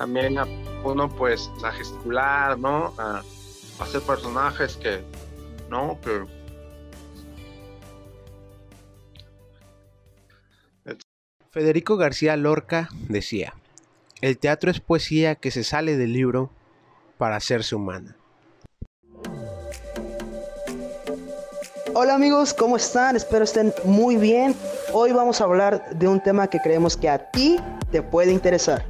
también 0.00 0.38
a 0.38 0.46
uno 0.82 1.14
pues 1.14 1.50
a 1.62 1.72
gesticular, 1.72 2.58
¿no? 2.58 2.94
A, 2.96 3.22
hacer 3.80 4.00
personajes 4.00 4.78
que, 4.78 5.02
¿no? 5.68 5.98
Que 6.00 6.24
Federico 11.50 11.98
García 11.98 12.34
Lorca 12.36 12.88
decía, 13.08 13.52
el 14.22 14.38
teatro 14.38 14.70
es 14.70 14.80
poesía 14.80 15.34
que 15.34 15.50
se 15.50 15.64
sale 15.64 15.98
del 15.98 16.14
libro 16.14 16.50
para 17.18 17.36
hacerse 17.36 17.74
humana. 17.74 18.16
Hola 21.92 22.14
amigos, 22.14 22.54
¿cómo 22.54 22.78
están? 22.78 23.16
Espero 23.16 23.44
estén 23.44 23.74
muy 23.84 24.16
bien. 24.16 24.54
Hoy 24.94 25.12
vamos 25.12 25.42
a 25.42 25.44
hablar 25.44 25.90
de 25.90 26.08
un 26.08 26.22
tema 26.22 26.46
que 26.48 26.58
creemos 26.60 26.96
que 26.96 27.10
a 27.10 27.30
ti 27.30 27.58
te 27.90 28.00
puede 28.00 28.32
interesar. 28.32 28.89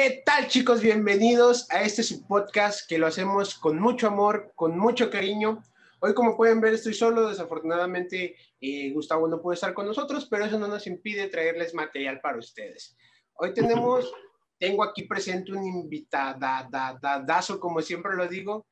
¿Qué 0.00 0.22
tal 0.24 0.46
chicos? 0.46 0.80
Bienvenidos 0.80 1.68
a 1.72 1.82
este 1.82 2.04
podcast 2.28 2.88
que 2.88 2.98
lo 2.98 3.08
hacemos 3.08 3.56
con 3.56 3.80
mucho 3.80 4.06
amor, 4.06 4.52
con 4.54 4.78
mucho 4.78 5.10
cariño. 5.10 5.60
Hoy 5.98 6.14
como 6.14 6.36
pueden 6.36 6.60
ver 6.60 6.74
estoy 6.74 6.94
solo, 6.94 7.28
desafortunadamente 7.28 8.36
eh, 8.60 8.92
Gustavo 8.92 9.26
no 9.26 9.42
puede 9.42 9.56
estar 9.56 9.74
con 9.74 9.86
nosotros, 9.86 10.28
pero 10.30 10.44
eso 10.44 10.56
no 10.56 10.68
nos 10.68 10.86
impide 10.86 11.26
traerles 11.26 11.74
material 11.74 12.20
para 12.20 12.38
ustedes. 12.38 12.96
Hoy 13.34 13.52
tenemos 13.52 14.08
tengo 14.60 14.84
aquí 14.84 15.02
presente 15.02 15.50
un 15.50 15.66
invitadazo, 15.66 17.58
como 17.58 17.82
siempre 17.82 18.14
lo 18.14 18.28
digo. 18.28 18.68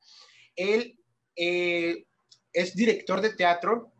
Él 0.55 0.97
eh, 1.35 2.05
es 2.53 2.73
director 2.73 3.19
de 3.19 3.33
teatro 3.33 3.91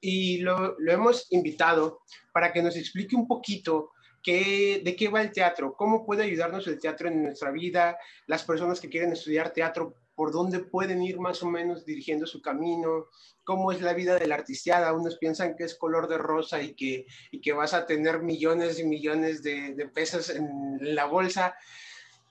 y 0.00 0.38
lo, 0.38 0.74
lo, 0.80 0.92
hemos 0.92 1.30
invitado 1.30 2.00
para 2.32 2.52
que 2.52 2.62
nos 2.62 2.74
explique 2.76 3.14
un 3.14 3.28
poquito 3.28 3.92
de 4.32 4.96
qué 4.96 5.08
va 5.08 5.20
el 5.20 5.32
teatro, 5.32 5.74
cómo 5.74 6.06
puede 6.06 6.24
ayudarnos 6.24 6.66
el 6.66 6.80
teatro 6.80 7.08
en 7.08 7.22
nuestra 7.22 7.50
vida, 7.50 7.98
las 8.26 8.44
personas 8.44 8.80
que 8.80 8.88
quieren 8.88 9.12
estudiar 9.12 9.52
teatro, 9.52 9.96
por 10.14 10.32
dónde 10.32 10.60
pueden 10.60 11.02
ir 11.02 11.18
más 11.18 11.42
o 11.42 11.46
menos 11.46 11.84
dirigiendo 11.84 12.26
su 12.26 12.40
camino, 12.40 13.08
cómo 13.42 13.72
es 13.72 13.82
la 13.82 13.92
vida 13.92 14.18
de 14.18 14.26
la 14.26 14.36
artisteada. 14.36 14.92
Unos 14.92 15.18
piensan 15.18 15.56
que 15.56 15.64
es 15.64 15.74
color 15.74 16.08
de 16.08 16.18
rosa 16.18 16.62
y 16.62 16.74
que, 16.74 17.06
y 17.32 17.40
que 17.40 17.52
vas 17.52 17.74
a 17.74 17.84
tener 17.84 18.22
millones 18.22 18.78
y 18.78 18.84
millones 18.84 19.42
de, 19.42 19.74
de 19.74 19.88
pesos 19.88 20.30
en 20.30 20.78
la 20.94 21.04
bolsa. 21.06 21.56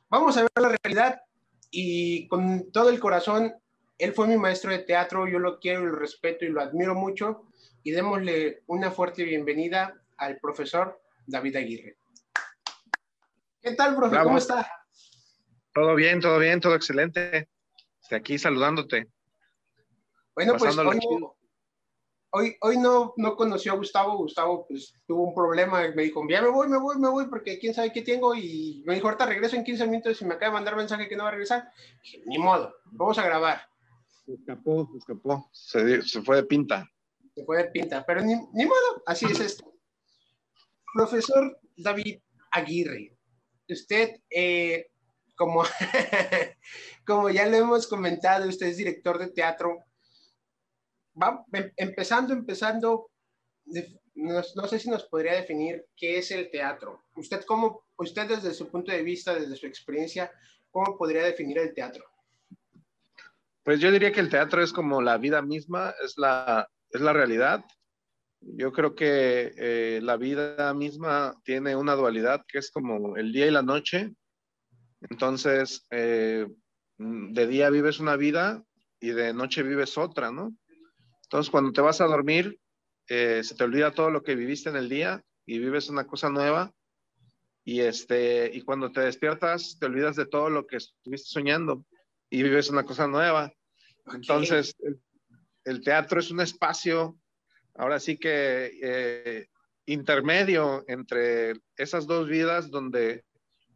Vamos 0.09 0.37
a 0.37 0.43
ver 0.43 0.51
la 0.55 0.75
realidad 0.81 1.21
y 1.69 2.27
con 2.27 2.71
todo 2.71 2.89
el 2.89 2.99
corazón, 2.99 3.53
él 3.97 4.13
fue 4.13 4.27
mi 4.27 4.37
maestro 4.37 4.71
de 4.71 4.79
teatro, 4.79 5.27
yo 5.27 5.39
lo 5.39 5.59
quiero 5.59 5.81
y 5.81 5.85
lo 5.87 5.95
respeto 5.95 6.45
y 6.45 6.49
lo 6.49 6.61
admiro 6.61 6.95
mucho 6.95 7.43
y 7.83 7.91
démosle 7.91 8.63
una 8.67 8.91
fuerte 8.91 9.23
bienvenida 9.23 10.01
al 10.17 10.37
profesor 10.39 11.02
David 11.25 11.55
Aguirre. 11.55 11.97
¿Qué 13.61 13.75
tal, 13.75 13.95
profesor? 13.95 14.23
¿Cómo 14.25 14.37
está? 14.37 14.69
Todo 15.73 15.95
bien, 15.95 16.19
todo 16.19 16.37
bien, 16.39 16.59
todo 16.59 16.75
excelente 16.75 17.49
aquí 18.15 18.37
saludándote. 18.37 19.09
Bueno, 20.35 20.55
pues 20.57 20.75
hoy, 22.35 22.55
hoy, 22.61 22.77
no, 22.77 23.13
no 23.17 23.35
conoció 23.35 23.73
a 23.73 23.75
Gustavo. 23.75 24.17
Gustavo 24.17 24.65
pues 24.67 24.95
tuvo 25.05 25.27
un 25.27 25.35
problema. 25.35 25.81
Me 25.95 26.03
dijo, 26.03 26.23
ya 26.27 26.41
me 26.41 26.49
voy, 26.49 26.67
me 26.67 26.77
voy, 26.77 26.97
me 26.97 27.09
voy, 27.09 27.27
porque 27.27 27.59
quién 27.59 27.73
sabe 27.73 27.91
qué 27.91 28.01
tengo. 28.01 28.33
Y 28.33 28.83
me 28.85 28.95
dijo, 28.95 29.07
ahorita 29.07 29.25
regreso 29.25 29.55
en 29.55 29.63
15 29.63 29.85
minutos 29.87 30.21
y 30.21 30.25
me 30.25 30.35
acaba 30.35 30.51
de 30.51 30.53
mandar 30.53 30.75
mensaje 30.75 31.07
que 31.07 31.15
no 31.15 31.23
va 31.23 31.29
a 31.29 31.33
regresar. 31.33 31.69
Dije, 32.01 32.23
ni 32.25 32.39
modo, 32.39 32.73
vamos 32.85 33.17
a 33.17 33.25
grabar. 33.25 33.61
Se 34.25 34.33
escapó, 34.33 34.87
se 34.91 34.97
escapó. 34.97 35.49
Se, 35.51 36.01
se, 36.01 36.21
fue 36.21 36.37
de 36.37 36.43
pinta. 36.43 36.89
Se 37.35 37.45
fue 37.45 37.57
de 37.57 37.65
pinta, 37.65 38.03
pero 38.05 38.21
ni, 38.21 38.33
ni 38.53 38.65
modo, 38.65 39.03
así 39.05 39.25
es 39.25 39.39
esto. 39.39 39.72
Profesor 40.93 41.59
David 41.75 42.19
Aguirre, 42.51 43.17
usted 43.67 44.21
eh, 44.29 44.87
como, 45.35 45.63
como 47.05 47.29
ya 47.29 47.47
lo 47.47 47.57
hemos 47.57 47.87
comentado, 47.87 48.47
usted 48.47 48.67
es 48.67 48.77
director 48.77 49.17
de 49.17 49.29
teatro. 49.29 49.83
Va, 51.21 51.45
em, 51.51 51.71
empezando, 51.77 52.33
empezando, 52.33 53.11
no, 54.15 54.67
sé 54.67 54.79
si 54.79 54.89
nos 54.89 55.03
podría 55.05 55.33
definir 55.33 55.85
qué 55.95 56.17
es 56.19 56.31
el 56.31 56.49
teatro. 56.49 57.03
Usted, 57.15 57.43
cómo, 57.45 57.85
usted 57.97 58.27
desde 58.27 58.53
su 58.53 58.69
punto 58.69 58.91
de 58.91 59.03
vista, 59.03 59.33
desde 59.33 59.55
su 59.55 59.67
experiencia, 59.67 60.31
¿cómo 60.71 60.97
podría 60.97 61.23
definir 61.23 61.57
el 61.59 61.73
teatro? 61.73 62.05
Pues 63.63 63.79
yo 63.79 63.91
diría 63.91 64.11
que 64.11 64.19
el 64.19 64.29
teatro 64.29 64.61
es 64.61 64.73
como 64.73 65.01
la 65.01 65.17
vida 65.17 65.41
misma, 65.41 65.93
es 66.03 66.17
la, 66.17 66.67
es 66.89 67.01
la 67.01 67.13
realidad. 67.13 67.63
Yo 68.45 68.71
creo 68.71 68.93
que 68.93 69.53
eh, 69.57 69.99
la 70.01 70.17
vida 70.17 70.73
misma 70.73 71.35
tiene 71.43 71.75
una 71.75 71.95
dualidad 71.95 72.45
que 72.47 72.59
es 72.59 72.71
como 72.71 73.15
el 73.15 73.31
día 73.31 73.47
y 73.47 73.51
la 73.51 73.61
noche, 73.61 74.13
entonces, 75.09 75.85
eh, 75.91 76.47
de 76.97 77.47
día 77.47 77.69
vives 77.69 77.99
una 77.99 78.15
vida 78.15 78.63
y 78.99 79.09
de 79.09 79.33
noche 79.33 79.63
vives 79.63 79.97
otra, 79.97 80.31
¿no? 80.31 80.55
Entonces, 81.23 81.49
cuando 81.51 81.71
te 81.71 81.81
vas 81.81 81.99
a 82.01 82.05
dormir, 82.05 82.59
eh, 83.07 83.41
se 83.43 83.55
te 83.55 83.63
olvida 83.63 83.91
todo 83.91 84.09
lo 84.09 84.23
que 84.23 84.35
viviste 84.35 84.69
en 84.69 84.77
el 84.77 84.87
día 84.87 85.23
y 85.45 85.59
vives 85.59 85.89
una 85.89 86.07
cosa 86.07 86.29
nueva. 86.29 86.71
Y, 87.65 87.81
este, 87.81 88.49
y 88.53 88.61
cuando 88.61 88.91
te 88.91 89.01
despiertas, 89.01 89.77
te 89.79 89.85
olvidas 89.85 90.15
de 90.15 90.25
todo 90.25 90.49
lo 90.49 90.67
que 90.67 90.77
estuviste 90.77 91.29
soñando 91.29 91.85
y 92.29 92.43
vives 92.43 92.69
una 92.69 92.83
cosa 92.83 93.07
nueva. 93.07 93.53
Entonces, 94.13 94.75
el, 95.63 95.81
teatro 95.81 96.19
es 96.19 96.29
un 96.29 96.41
espacio, 96.41 97.17
ahora 97.75 97.99
sí 97.99 98.17
que 98.17 98.71
eh, 98.81 99.47
intermedio 99.85 100.83
entre 100.87 101.53
esas 101.77 102.07
dos 102.07 102.27
vidas 102.27 102.69
donde 102.69 103.23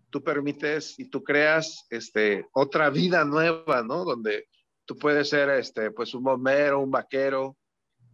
tú 0.09 0.23
permites 0.23 0.97
y 0.97 1.09
tú 1.09 1.23
creas 1.23 1.85
este, 1.89 2.47
otra 2.53 2.89
vida 2.89 3.25
nueva, 3.25 3.83
¿no? 3.83 4.05
Donde 4.05 4.47
tú 4.85 4.97
puedes 4.97 5.29
ser 5.29 5.49
este, 5.49 5.91
pues 5.91 6.13
un 6.13 6.23
bombero, 6.23 6.79
un 6.79 6.91
vaquero, 6.91 7.57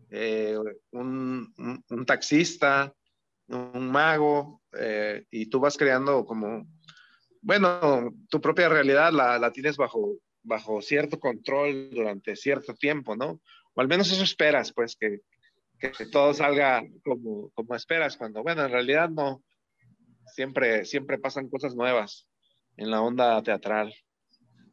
eh, 0.10 0.58
un, 0.92 1.54
taxista, 2.06 2.94
un 3.48 3.92
mago, 3.92 4.62
eh, 4.78 5.24
y 5.30 5.48
tú 5.48 5.60
vas 5.60 5.78
creando 5.78 6.26
como, 6.26 6.66
bueno, 7.42 8.12
tu 8.30 8.42
propia 8.42 8.70
realidad 8.70 9.12
la, 9.12 9.38
la, 9.38 9.52
tienes 9.52 9.78
bajo, 9.78 10.18
bajo 10.42 10.82
cierto 10.82 11.20
control 11.20 11.90
durante 11.92 12.36
cierto 12.36 12.74
tiempo, 12.74 13.16
¿no? 13.16 13.40
O 13.76 13.82
al 13.82 13.88
menos 13.88 14.12
eso 14.12 14.24
esperas, 14.24 14.74
pues, 14.74 14.96
que, 14.96 15.20
que 15.92 16.06
todo 16.06 16.34
salga 16.34 16.84
como, 17.04 17.50
como 17.52 17.76
esperas, 17.76 18.18
cuando, 18.18 18.44
bueno, 18.44 18.64
en 18.64 18.72
realidad 18.72 19.10
no, 19.10 19.44
siempre, 20.26 20.86
siempre 20.86 21.18
pasan 21.18 21.50
cosas 21.50 21.76
nuevas 21.76 22.28
en 22.78 22.92
la 22.92 23.02
onda 23.02 23.42
teatral. 23.44 23.94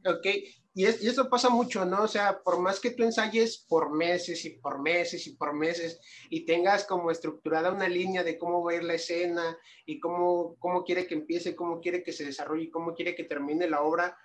Ok, 0.06 0.26
y, 0.72 0.86
es, 0.86 1.02
eso 1.02 1.28
pasa 1.28 1.50
mucho, 1.50 1.84
¿no? 1.84 2.04
O 2.04 2.08
sea, 2.08 2.40
por 2.42 2.60
más 2.60 2.80
que 2.80 2.92
tú 2.92 3.02
ensayes 3.02 3.66
por 3.68 3.92
meses 3.92 4.44
y 4.44 4.50
por 4.50 4.80
meses 4.80 5.26
y 5.26 5.36
por 5.36 5.52
meses 5.52 6.00
y 6.30 6.46
tengas 6.46 6.84
como 6.86 7.10
estructurada 7.10 7.72
una 7.72 7.88
línea 7.88 8.24
de 8.24 8.38
cómo 8.38 8.62
va 8.64 8.72
a 8.72 8.76
ir 8.76 8.84
la 8.84 8.94
escena 8.94 9.58
y 9.84 10.00
cómo, 10.00 10.56
cómo 10.58 10.84
quiere 10.84 11.06
que 11.06 11.14
empiece, 11.14 11.54
cómo 11.54 11.80
quiere 11.80 12.02
que 12.02 12.12
se 12.12 12.24
desarrolle, 12.24 12.70
cómo 12.70 12.94
quiere 12.94 13.14
que 13.14 13.24
termine 13.24 13.68
la 13.68 13.82
obra, 13.82 14.16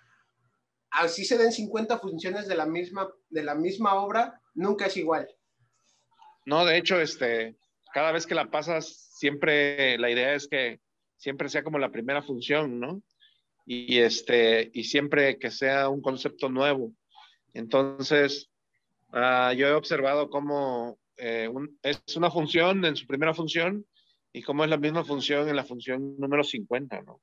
así 0.91 1.25
se 1.25 1.38
den 1.38 1.51
50 1.51 2.00
funciones 2.00 2.47
de 2.47 2.56
la 2.56 2.66
misma, 2.66 3.12
de 3.29 3.44
la 3.44 3.56
misma 3.56 3.95
obra, 3.95 4.41
nunca 4.53 4.85
es 4.85 4.95
igual. 4.97 5.28
No, 6.45 6.63
de 6.63 6.78
hecho, 6.78 7.00
este, 7.01 7.56
cada 7.94 8.11
vez 8.11 8.25
que 8.25 8.35
la 8.35 8.51
pasas, 8.51 9.09
siempre 9.17 9.97
la 9.97 10.11
idea 10.11 10.35
es 10.35 10.47
que 10.47 10.79
siempre 11.17 11.50
sea 11.50 11.63
como 11.63 11.79
la 11.79 11.91
primera 11.91 12.22
función, 12.22 12.79
¿no? 12.79 13.01
Y, 13.66 13.97
este, 13.97 14.69
y 14.73 14.83
siempre 14.83 15.39
que 15.39 15.50
sea 15.50 15.89
un 15.89 16.01
concepto 16.01 16.50
nuevo. 16.50 16.91
Entonces, 17.53 18.51
uh, 19.13 19.53
yo 19.53 19.67
he 19.67 19.73
observado 19.73 20.29
cómo 20.29 21.00
eh, 21.17 21.50
es 21.81 22.01
una 22.16 22.29
función 22.29 22.85
en 22.85 22.95
su 22.95 23.07
primera 23.07 23.33
función 23.33 23.85
y 24.33 24.44
cómo 24.44 24.63
es 24.63 24.69
la 24.69 24.77
misma 24.77 25.03
función 25.03 25.47
en 25.50 25.56
la 25.56 25.63
función 25.63 26.15
número 26.18 26.44
50, 26.44 27.01
¿no? 27.01 27.21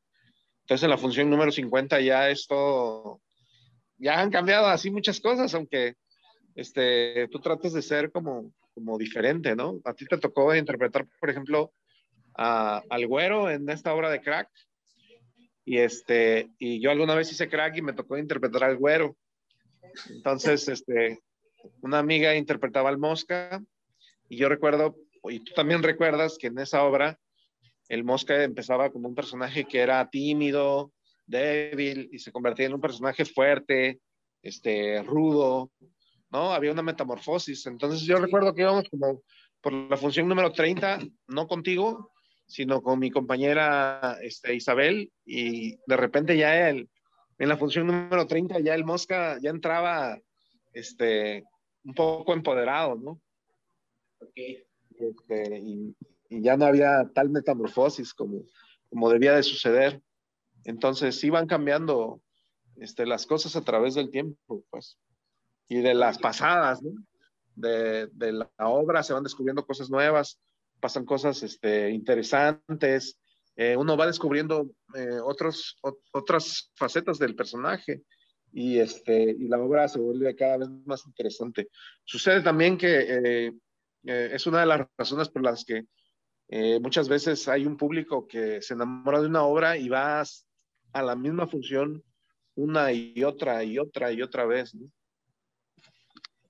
Entonces, 0.62 0.84
en 0.84 0.90
la 0.90 0.98
función 0.98 1.28
número 1.30 1.52
50 1.52 2.00
ya 2.00 2.30
esto, 2.30 3.20
ya 3.98 4.20
han 4.20 4.30
cambiado 4.30 4.66
así 4.66 4.90
muchas 4.90 5.20
cosas, 5.20 5.54
aunque 5.54 5.94
este, 6.54 7.28
tú 7.28 7.38
trates 7.40 7.72
de 7.72 7.82
ser 7.82 8.10
como, 8.10 8.52
como 8.74 8.98
diferente, 8.98 9.54
¿no? 9.54 9.80
A 9.84 9.94
ti 9.94 10.06
te 10.06 10.18
tocó 10.18 10.54
interpretar, 10.54 11.06
por 11.20 11.30
ejemplo, 11.30 11.72
al 12.34 13.06
güero 13.06 13.50
en 13.50 13.68
esta 13.68 13.94
obra 13.94 14.10
de 14.10 14.20
crack. 14.20 14.48
Y, 15.64 15.78
este, 15.78 16.50
y 16.58 16.80
yo 16.80 16.90
alguna 16.90 17.14
vez 17.14 17.30
hice 17.30 17.48
crack 17.48 17.76
y 17.76 17.82
me 17.82 17.92
tocó 17.92 18.16
interpretar 18.16 18.64
al 18.64 18.76
güero. 18.76 19.16
Entonces, 20.10 20.68
este, 20.68 21.20
una 21.80 21.98
amiga 21.98 22.34
interpretaba 22.34 22.88
al 22.88 22.98
mosca 22.98 23.62
y 24.28 24.36
yo 24.36 24.48
recuerdo, 24.48 24.96
y 25.28 25.40
tú 25.40 25.52
también 25.54 25.82
recuerdas 25.82 26.38
que 26.38 26.48
en 26.48 26.58
esa 26.58 26.82
obra 26.84 27.18
el 27.88 28.04
mosca 28.04 28.42
empezaba 28.42 28.90
como 28.90 29.08
un 29.08 29.14
personaje 29.14 29.64
que 29.64 29.80
era 29.80 30.08
tímido, 30.08 30.92
débil 31.26 32.08
y 32.12 32.18
se 32.18 32.32
convertía 32.32 32.66
en 32.66 32.74
un 32.74 32.80
personaje 32.80 33.24
fuerte, 33.24 34.00
este, 34.42 35.02
rudo, 35.02 35.70
¿no? 36.32 36.52
Había 36.52 36.72
una 36.72 36.82
metamorfosis. 36.82 37.66
Entonces 37.66 38.02
yo 38.02 38.16
recuerdo 38.16 38.54
que 38.54 38.62
íbamos 38.62 38.88
como 38.90 39.22
por 39.60 39.72
la 39.72 39.96
función 39.96 40.28
número 40.28 40.52
30, 40.52 41.00
no 41.28 41.46
contigo, 41.46 42.10
sino 42.46 42.82
con 42.82 42.98
mi 42.98 43.10
compañera 43.10 44.18
este, 44.22 44.54
Isabel, 44.54 45.12
y 45.24 45.76
de 45.86 45.96
repente 45.96 46.36
ya 46.36 46.68
él, 46.68 46.88
en 47.38 47.48
la 47.48 47.56
función 47.56 47.86
número 47.86 48.26
30, 48.26 48.60
ya 48.60 48.74
el 48.74 48.84
Mosca 48.84 49.38
ya 49.40 49.50
entraba 49.50 50.18
este, 50.72 51.44
un 51.84 51.94
poco 51.94 52.34
empoderado, 52.34 52.96
¿no? 52.96 53.20
Este, 54.34 55.58
y, 55.58 55.96
y, 56.28 56.42
ya 56.42 56.56
no 56.56 56.66
había 56.66 57.10
tal 57.14 57.30
metamorfosis 57.30 58.14
como, 58.14 58.42
como 58.90 59.10
debía 59.10 59.34
de 59.34 59.42
suceder. 59.42 60.00
Entonces 60.64 61.22
iban 61.24 61.46
cambiando 61.46 62.20
este, 62.76 63.06
las 63.06 63.26
cosas 63.26 63.56
a 63.56 63.62
través 63.62 63.94
del 63.94 64.10
tiempo, 64.10 64.64
pues, 64.70 64.98
y 65.72 65.80
de 65.80 65.94
las 65.94 66.18
pasadas. 66.18 66.80
De, 67.54 68.08
la 68.18 68.50
obra 68.58 69.02
se 69.02 69.14
van 69.14 69.22
descubriendo 69.22 69.64
cosas 69.64 69.88
nuevas, 69.88 70.38
pasan 70.80 71.06
cosas 71.06 71.42
este, 71.42 71.90
interesantes, 71.90 73.18
eh, 73.56 73.76
uno 73.76 73.96
va 73.96 74.06
descubriendo 74.06 74.70
eh, 74.94 75.18
otras 75.22 76.70
facetas 76.74 77.18
del 77.18 77.34
personaje 77.34 78.02
y, 78.52 78.78
este, 78.78 79.30
y 79.30 79.48
la 79.48 79.58
obra 79.58 79.88
se 79.88 79.98
vuelve 79.98 80.36
cada 80.36 80.58
vez 80.58 80.68
más 80.84 81.06
interesante. 81.06 81.68
Sucede 82.04 82.42
también 82.42 82.76
que 82.76 83.00
eh, 83.00 83.52
eh 84.04 84.30
es 84.32 84.46
una 84.46 84.60
de 84.60 84.66
las 84.66 84.86
razones 84.98 85.28
por 85.28 85.42
las 85.42 85.64
que 85.64 85.86
muchas 86.80 87.08
veces 87.08 87.48
hay 87.48 87.64
un 87.64 87.78
público 87.78 88.26
que 88.26 88.60
se 88.60 88.74
enamora 88.74 89.22
de 89.22 89.26
una 89.26 89.42
obra 89.42 89.78
y 89.78 89.88
va 89.88 90.22
a 90.92 91.02
la 91.02 91.16
misma 91.16 91.46
función 91.46 92.02
una 92.56 92.92
y 92.92 93.24
otra 93.24 93.64
y 93.64 93.78
otra 93.78 94.12
y 94.12 94.20
otra 94.20 94.44
vez. 94.44 94.74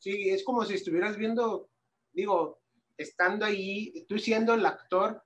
Sí, 0.02 0.31
es 0.31 0.43
como 0.43 0.64
si 0.64 0.75
estuvieras 0.75 1.16
viendo, 1.16 1.70
digo, 2.12 2.58
estando 2.96 3.46
ahí, 3.46 4.04
tú 4.08 4.19
siendo 4.19 4.54
el 4.54 4.66
actor, 4.66 5.22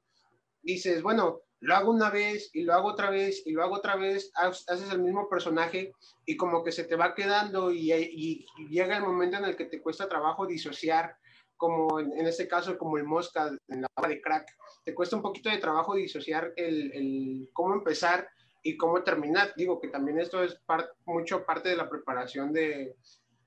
dices, 0.61 1.00
bueno, 1.00 1.40
lo 1.61 1.75
hago 1.75 1.90
una 1.93 2.11
vez 2.11 2.50
y 2.52 2.62
lo 2.62 2.75
hago 2.75 2.88
otra 2.88 3.08
vez 3.08 3.43
y 3.46 3.52
lo 3.52 3.62
hago 3.62 3.76
otra 3.76 3.96
vez, 3.96 4.31
haces 4.34 4.93
el 4.93 5.00
mismo 5.00 5.31
personaje 5.31 5.94
y 6.26 6.37
como 6.37 6.62
que 6.62 6.73
se 6.73 6.84
te 6.84 6.94
va 6.94 7.14
quedando 7.14 7.73
y, 7.73 8.44
llega 8.69 8.99
el 8.99 9.02
momento 9.02 9.38
en 9.38 9.46
el 9.46 9.56
que 9.56 9.64
te 9.64 9.81
cuesta 9.81 10.11
trabajo 10.11 10.46
disociar, 10.46 11.17
como 11.56 11.99
en, 11.99 12.26
este 12.26 12.46
caso 12.46 12.76
como 12.76 12.99
el 12.99 13.05
Mosca 13.05 13.50
en 13.69 13.81
la 13.81 13.88
obra 13.94 14.11
de 14.11 14.20
Crack, 14.20 14.46
te 14.84 14.94
cuesta 14.94 15.17
un 15.17 15.22
poquito 15.22 15.49
de 15.49 15.56
trabajo 15.56 15.94
disociar 15.94 16.52
el, 16.55 16.93
el 16.93 17.49
cómo 17.55 17.72
empezar 17.72 18.29
y 18.62 18.76
cómo 18.76 19.02
terminar. 19.02 19.55
Digo 19.56 19.81
que 19.81 19.88
también 19.88 20.19
esto 20.19 20.44
es 20.44 20.61
mucho 21.06 21.46
parte 21.46 21.70
de 21.70 21.76
la 21.76 21.88
preparación 21.88 22.52
de 22.52 22.94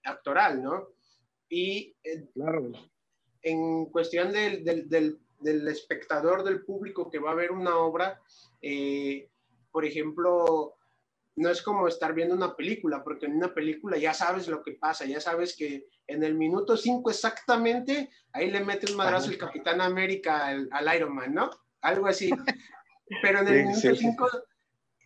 actoral, 0.03 0.63
¿no? 0.63 0.98
Y 1.49 1.95
eh, 2.03 2.27
claro. 2.33 2.71
en 3.41 3.85
cuestión 3.87 4.31
del, 4.31 4.63
del, 4.63 4.87
del 4.87 5.19
del 5.39 5.67
espectador, 5.67 6.43
del 6.43 6.63
público 6.63 7.09
que 7.09 7.19
va 7.19 7.31
a 7.31 7.35
ver 7.35 7.51
una 7.51 7.77
obra, 7.77 8.21
eh, 8.61 9.29
por 9.71 9.85
ejemplo, 9.85 10.75
no 11.35 11.49
es 11.49 11.61
como 11.61 11.87
estar 11.87 12.13
viendo 12.13 12.35
una 12.35 12.55
película, 12.55 13.03
porque 13.03 13.25
en 13.25 13.37
una 13.37 13.53
película 13.53 13.97
ya 13.97 14.13
sabes 14.13 14.47
lo 14.47 14.61
que 14.61 14.73
pasa, 14.73 15.05
ya 15.05 15.21
sabes 15.21 15.55
que 15.55 15.87
en 16.07 16.23
el 16.23 16.35
minuto 16.35 16.75
5 16.75 17.09
exactamente, 17.09 18.09
ahí 18.33 18.51
le 18.51 18.63
mete 18.63 18.91
un 18.91 18.97
madrazo 18.97 19.29
el 19.29 19.37
Capitán 19.37 19.79
América 19.81 20.47
al, 20.47 20.67
al, 20.71 20.95
Iron 20.95 21.15
Man, 21.15 21.33
¿no? 21.33 21.49
Algo 21.81 22.07
así. 22.07 22.29
Pero 23.21 23.39
en 23.39 23.47
el 23.47 23.65
minuto 23.65 23.95
5 23.95 24.29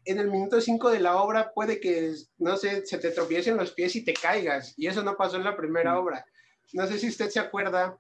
en 0.06 0.20
el 0.20 0.30
minuto 0.30 0.60
5 0.60 0.90
de 0.90 1.00
la 1.00 1.16
obra 1.22 1.54
puede 1.54 1.80
que, 1.80 2.14
no 2.38 2.58
sé, 2.58 2.86
se 2.86 2.98
te 2.98 3.12
tropiecen 3.12 3.56
los 3.56 3.72
pies 3.72 3.96
y 3.96 4.04
te 4.04 4.14
caigas. 4.14 4.74
Y 4.76 4.88
eso 4.88 5.02
no 5.02 5.16
pasó 5.16 5.38
en 5.38 5.46
la 5.46 5.56
primera 5.56 5.98
obra. 5.98 6.26
No 6.72 6.88
sé 6.88 6.98
si 6.98 7.10
usted 7.10 7.30
se 7.30 7.40
acuerda 7.40 7.98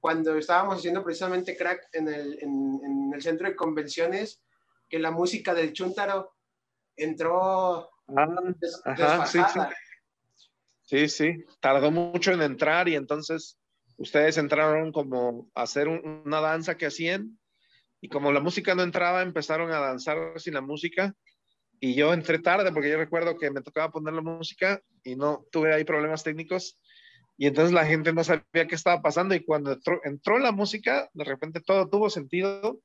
cuando 0.00 0.36
estábamos 0.36 0.78
haciendo 0.78 1.04
precisamente 1.04 1.56
crack 1.56 1.88
en 1.92 2.08
el, 2.08 2.38
en, 2.42 2.80
en 2.84 3.12
el 3.14 3.22
centro 3.22 3.48
de 3.48 3.54
convenciones, 3.54 4.42
que 4.88 4.98
la 4.98 5.10
música 5.10 5.54
del 5.54 5.72
Chuntaro 5.72 6.34
entró 6.96 7.90
ah, 8.08 8.26
des, 8.56 8.82
ajá, 8.84 9.26
sí, 9.26 9.38
sí. 9.52 9.60
sí, 10.82 11.08
sí, 11.08 11.44
tardó 11.60 11.90
mucho 11.90 12.32
en 12.32 12.42
entrar 12.42 12.88
y 12.88 12.96
entonces 12.96 13.58
ustedes 13.96 14.36
entraron 14.38 14.92
como 14.92 15.50
a 15.54 15.62
hacer 15.62 15.88
un, 15.88 16.22
una 16.24 16.40
danza 16.40 16.76
que 16.76 16.86
hacían 16.86 17.38
y 18.00 18.08
como 18.08 18.32
la 18.32 18.40
música 18.40 18.74
no 18.74 18.82
entraba, 18.82 19.22
empezaron 19.22 19.70
a 19.70 19.78
danzar 19.78 20.18
sin 20.40 20.54
la 20.54 20.60
música 20.60 21.14
y 21.78 21.94
yo 21.94 22.12
entré 22.12 22.38
tarde 22.38 22.72
porque 22.72 22.90
yo 22.90 22.98
recuerdo 22.98 23.38
que 23.38 23.50
me 23.50 23.62
tocaba 23.62 23.90
poner 23.90 24.14
la 24.14 24.22
música 24.22 24.82
y 25.04 25.16
no 25.16 25.46
tuve 25.52 25.72
ahí 25.72 25.84
problemas 25.84 26.24
técnicos 26.24 26.78
y 27.40 27.46
entonces 27.46 27.72
la 27.72 27.86
gente 27.86 28.12
no 28.12 28.22
sabía 28.22 28.66
qué 28.68 28.74
estaba 28.74 29.00
pasando 29.00 29.34
y 29.34 29.42
cuando 29.42 29.72
entró, 29.72 29.98
entró, 30.04 30.38
la 30.38 30.52
música, 30.52 31.08
de 31.14 31.24
repente 31.24 31.62
todo 31.62 31.88
tuvo 31.88 32.10
sentido 32.10 32.82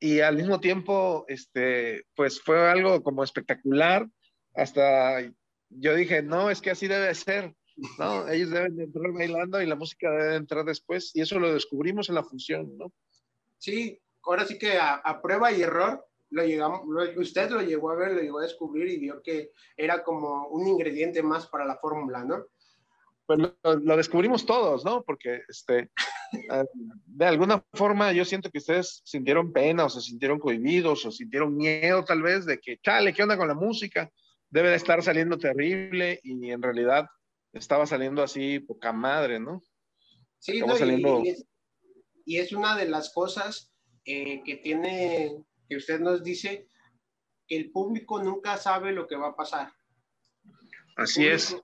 y 0.00 0.20
al 0.20 0.36
mismo 0.36 0.58
tiempo, 0.58 1.26
este, 1.28 2.06
pues 2.16 2.40
fue 2.40 2.66
algo 2.66 3.02
como 3.02 3.22
espectacular, 3.22 4.08
hasta 4.54 5.20
yo 5.68 5.94
dije, 5.94 6.22
no, 6.22 6.48
es 6.48 6.62
que 6.62 6.70
así 6.70 6.88
debe 6.88 7.14
ser, 7.14 7.54
¿no? 7.98 8.26
Ellos 8.26 8.48
deben 8.48 8.74
de 8.74 8.84
entrar 8.84 9.12
bailando 9.12 9.60
y 9.60 9.66
la 9.66 9.76
música 9.76 10.10
debe 10.10 10.36
entrar 10.36 10.64
después 10.64 11.10
y 11.14 11.20
eso 11.20 11.38
lo 11.38 11.52
descubrimos 11.52 12.08
en 12.08 12.14
la 12.14 12.24
función, 12.24 12.78
¿no? 12.78 12.90
Sí, 13.58 14.00
ahora 14.22 14.46
sí 14.46 14.56
que 14.56 14.78
a, 14.78 14.94
a 14.94 15.20
prueba 15.20 15.52
y 15.52 15.60
error 15.60 16.02
lo 16.30 16.42
llegamos, 16.42 16.80
usted 17.18 17.50
lo 17.50 17.60
llegó 17.60 17.90
a 17.90 17.96
ver, 17.96 18.12
lo 18.12 18.22
llegó 18.22 18.38
a 18.38 18.44
descubrir 18.44 18.88
y 18.88 18.98
vio 18.98 19.20
que 19.22 19.50
era 19.76 20.02
como 20.02 20.48
un 20.48 20.66
ingrediente 20.68 21.22
más 21.22 21.48
para 21.48 21.66
la 21.66 21.76
fórmula, 21.76 22.24
¿no? 22.24 22.46
Pues 23.26 23.38
lo, 23.38 23.56
lo, 23.62 23.96
descubrimos 23.96 24.44
todos, 24.44 24.84
¿no? 24.84 25.02
Porque 25.02 25.42
este, 25.48 25.90
eh, 26.32 26.64
de 27.06 27.24
alguna 27.24 27.64
forma 27.72 28.12
yo 28.12 28.24
siento 28.24 28.50
que 28.50 28.58
ustedes 28.58 29.02
sintieron 29.04 29.52
pena 29.52 29.84
o 29.84 29.90
se 29.90 30.00
sintieron 30.00 30.38
cohibidos 30.38 31.04
o 31.06 31.10
sintieron 31.10 31.56
miedo 31.56 32.04
tal 32.04 32.22
vez 32.22 32.44
de 32.44 32.58
que, 32.58 32.78
chale, 32.78 33.12
¿qué 33.12 33.22
onda 33.22 33.36
con 33.36 33.48
la 33.48 33.54
música? 33.54 34.10
Debe 34.50 34.70
de 34.70 34.76
estar 34.76 35.02
saliendo 35.02 35.38
terrible 35.38 36.20
y 36.22 36.50
en 36.50 36.62
realidad 36.62 37.08
estaba 37.52 37.86
saliendo 37.86 38.22
así 38.22 38.60
poca 38.60 38.92
madre, 38.92 39.40
¿no? 39.40 39.62
Sí, 40.38 40.60
no, 40.60 40.76
saliendo... 40.76 41.22
y, 41.24 41.30
es, 41.30 41.46
y, 42.26 42.38
es, 42.38 42.52
una 42.52 42.76
de 42.76 42.88
las 42.88 43.12
cosas 43.12 43.72
eh, 44.04 44.42
que 44.44 44.56
tiene, 44.56 45.42
que 45.68 45.76
usted 45.76 46.00
nos 46.00 46.22
dice, 46.22 46.68
que 47.48 47.56
el 47.56 47.70
público 47.70 48.22
nunca 48.22 48.56
sabe 48.58 48.92
lo 48.92 49.06
que 49.06 49.16
va 49.16 49.28
a 49.28 49.36
pasar. 49.36 49.72
Así 50.96 51.22
público, 51.22 51.34
es 51.34 51.56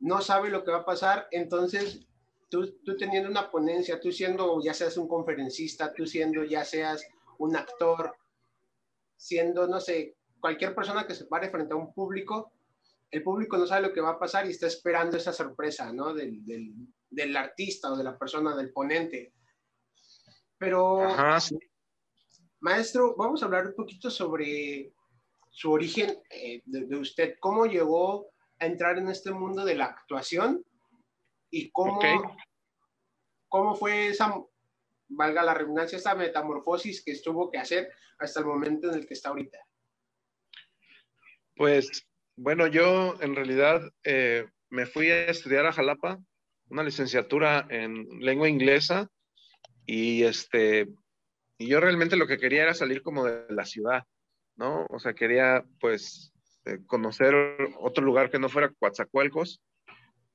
no 0.00 0.20
sabe 0.20 0.50
lo 0.50 0.64
que 0.64 0.70
va 0.70 0.78
a 0.78 0.84
pasar, 0.84 1.28
entonces 1.30 2.06
tú, 2.48 2.78
tú 2.84 2.96
teniendo 2.96 3.28
una 3.28 3.50
ponencia, 3.50 4.00
tú 4.00 4.12
siendo 4.12 4.60
ya 4.62 4.74
seas 4.74 4.96
un 4.96 5.08
conferencista, 5.08 5.92
tú 5.92 6.06
siendo 6.06 6.44
ya 6.44 6.64
seas 6.64 7.06
un 7.38 7.56
actor, 7.56 8.16
siendo, 9.16 9.66
no 9.66 9.80
sé, 9.80 10.16
cualquier 10.40 10.74
persona 10.74 11.06
que 11.06 11.14
se 11.14 11.26
pare 11.26 11.50
frente 11.50 11.72
a 11.72 11.76
un 11.76 11.92
público, 11.92 12.52
el 13.10 13.22
público 13.22 13.56
no 13.56 13.66
sabe 13.66 13.88
lo 13.88 13.92
que 13.92 14.00
va 14.00 14.10
a 14.10 14.18
pasar 14.18 14.46
y 14.46 14.50
está 14.50 14.66
esperando 14.66 15.16
esa 15.16 15.32
sorpresa, 15.32 15.92
¿no? 15.92 16.12
Del, 16.12 16.44
del, 16.44 16.74
del 17.08 17.36
artista 17.36 17.92
o 17.92 17.96
de 17.96 18.04
la 18.04 18.18
persona, 18.18 18.54
del 18.56 18.72
ponente. 18.72 19.32
Pero, 20.58 21.02
Ajá, 21.02 21.40
sí. 21.40 21.58
maestro, 22.60 23.14
vamos 23.16 23.42
a 23.42 23.46
hablar 23.46 23.68
un 23.68 23.74
poquito 23.74 24.10
sobre 24.10 24.92
su 25.50 25.72
origen 25.72 26.18
eh, 26.30 26.62
de, 26.64 26.86
de, 26.86 26.96
usted, 26.96 27.34
cómo 27.40 27.66
llegó 27.66 28.30
a 28.58 28.66
entrar 28.66 28.98
en 28.98 29.08
este 29.08 29.30
mundo 29.30 29.64
de 29.64 29.74
la 29.74 29.86
actuación 29.86 30.64
y 31.50 31.70
cómo, 31.70 31.96
okay. 31.96 32.16
cómo 33.48 33.74
fue 33.74 34.08
esa, 34.08 34.34
valga 35.08 35.42
la 35.42 35.54
redundancia, 35.54 35.98
esa 35.98 36.14
metamorfosis 36.14 37.04
que 37.04 37.18
tuvo 37.18 37.50
que 37.50 37.58
hacer 37.58 37.92
hasta 38.18 38.40
el 38.40 38.46
momento 38.46 38.90
en 38.90 38.98
el 38.98 39.06
que 39.06 39.14
está 39.14 39.30
ahorita. 39.30 39.58
Pues 41.54 42.06
bueno, 42.36 42.66
yo 42.66 43.14
en 43.20 43.34
realidad 43.34 43.80
eh, 44.04 44.46
me 44.68 44.86
fui 44.86 45.10
a 45.10 45.26
estudiar 45.26 45.66
a 45.66 45.72
Jalapa, 45.72 46.18
una 46.68 46.82
licenciatura 46.82 47.66
en 47.70 48.06
lengua 48.20 48.48
inglesa 48.48 49.08
y 49.86 50.24
este 50.24 50.88
y 51.58 51.68
yo 51.68 51.80
realmente 51.80 52.16
lo 52.16 52.26
que 52.26 52.38
quería 52.38 52.64
era 52.64 52.74
salir 52.74 53.02
como 53.02 53.24
de 53.24 53.46
la 53.48 53.64
ciudad, 53.64 54.04
¿no? 54.56 54.86
O 54.90 54.98
sea, 54.98 55.14
quería 55.14 55.64
pues 55.80 56.34
conocer 56.86 57.34
otro 57.78 58.04
lugar 58.04 58.30
que 58.30 58.38
no 58.38 58.48
fuera 58.48 58.72
Coatzacoalcos 58.78 59.62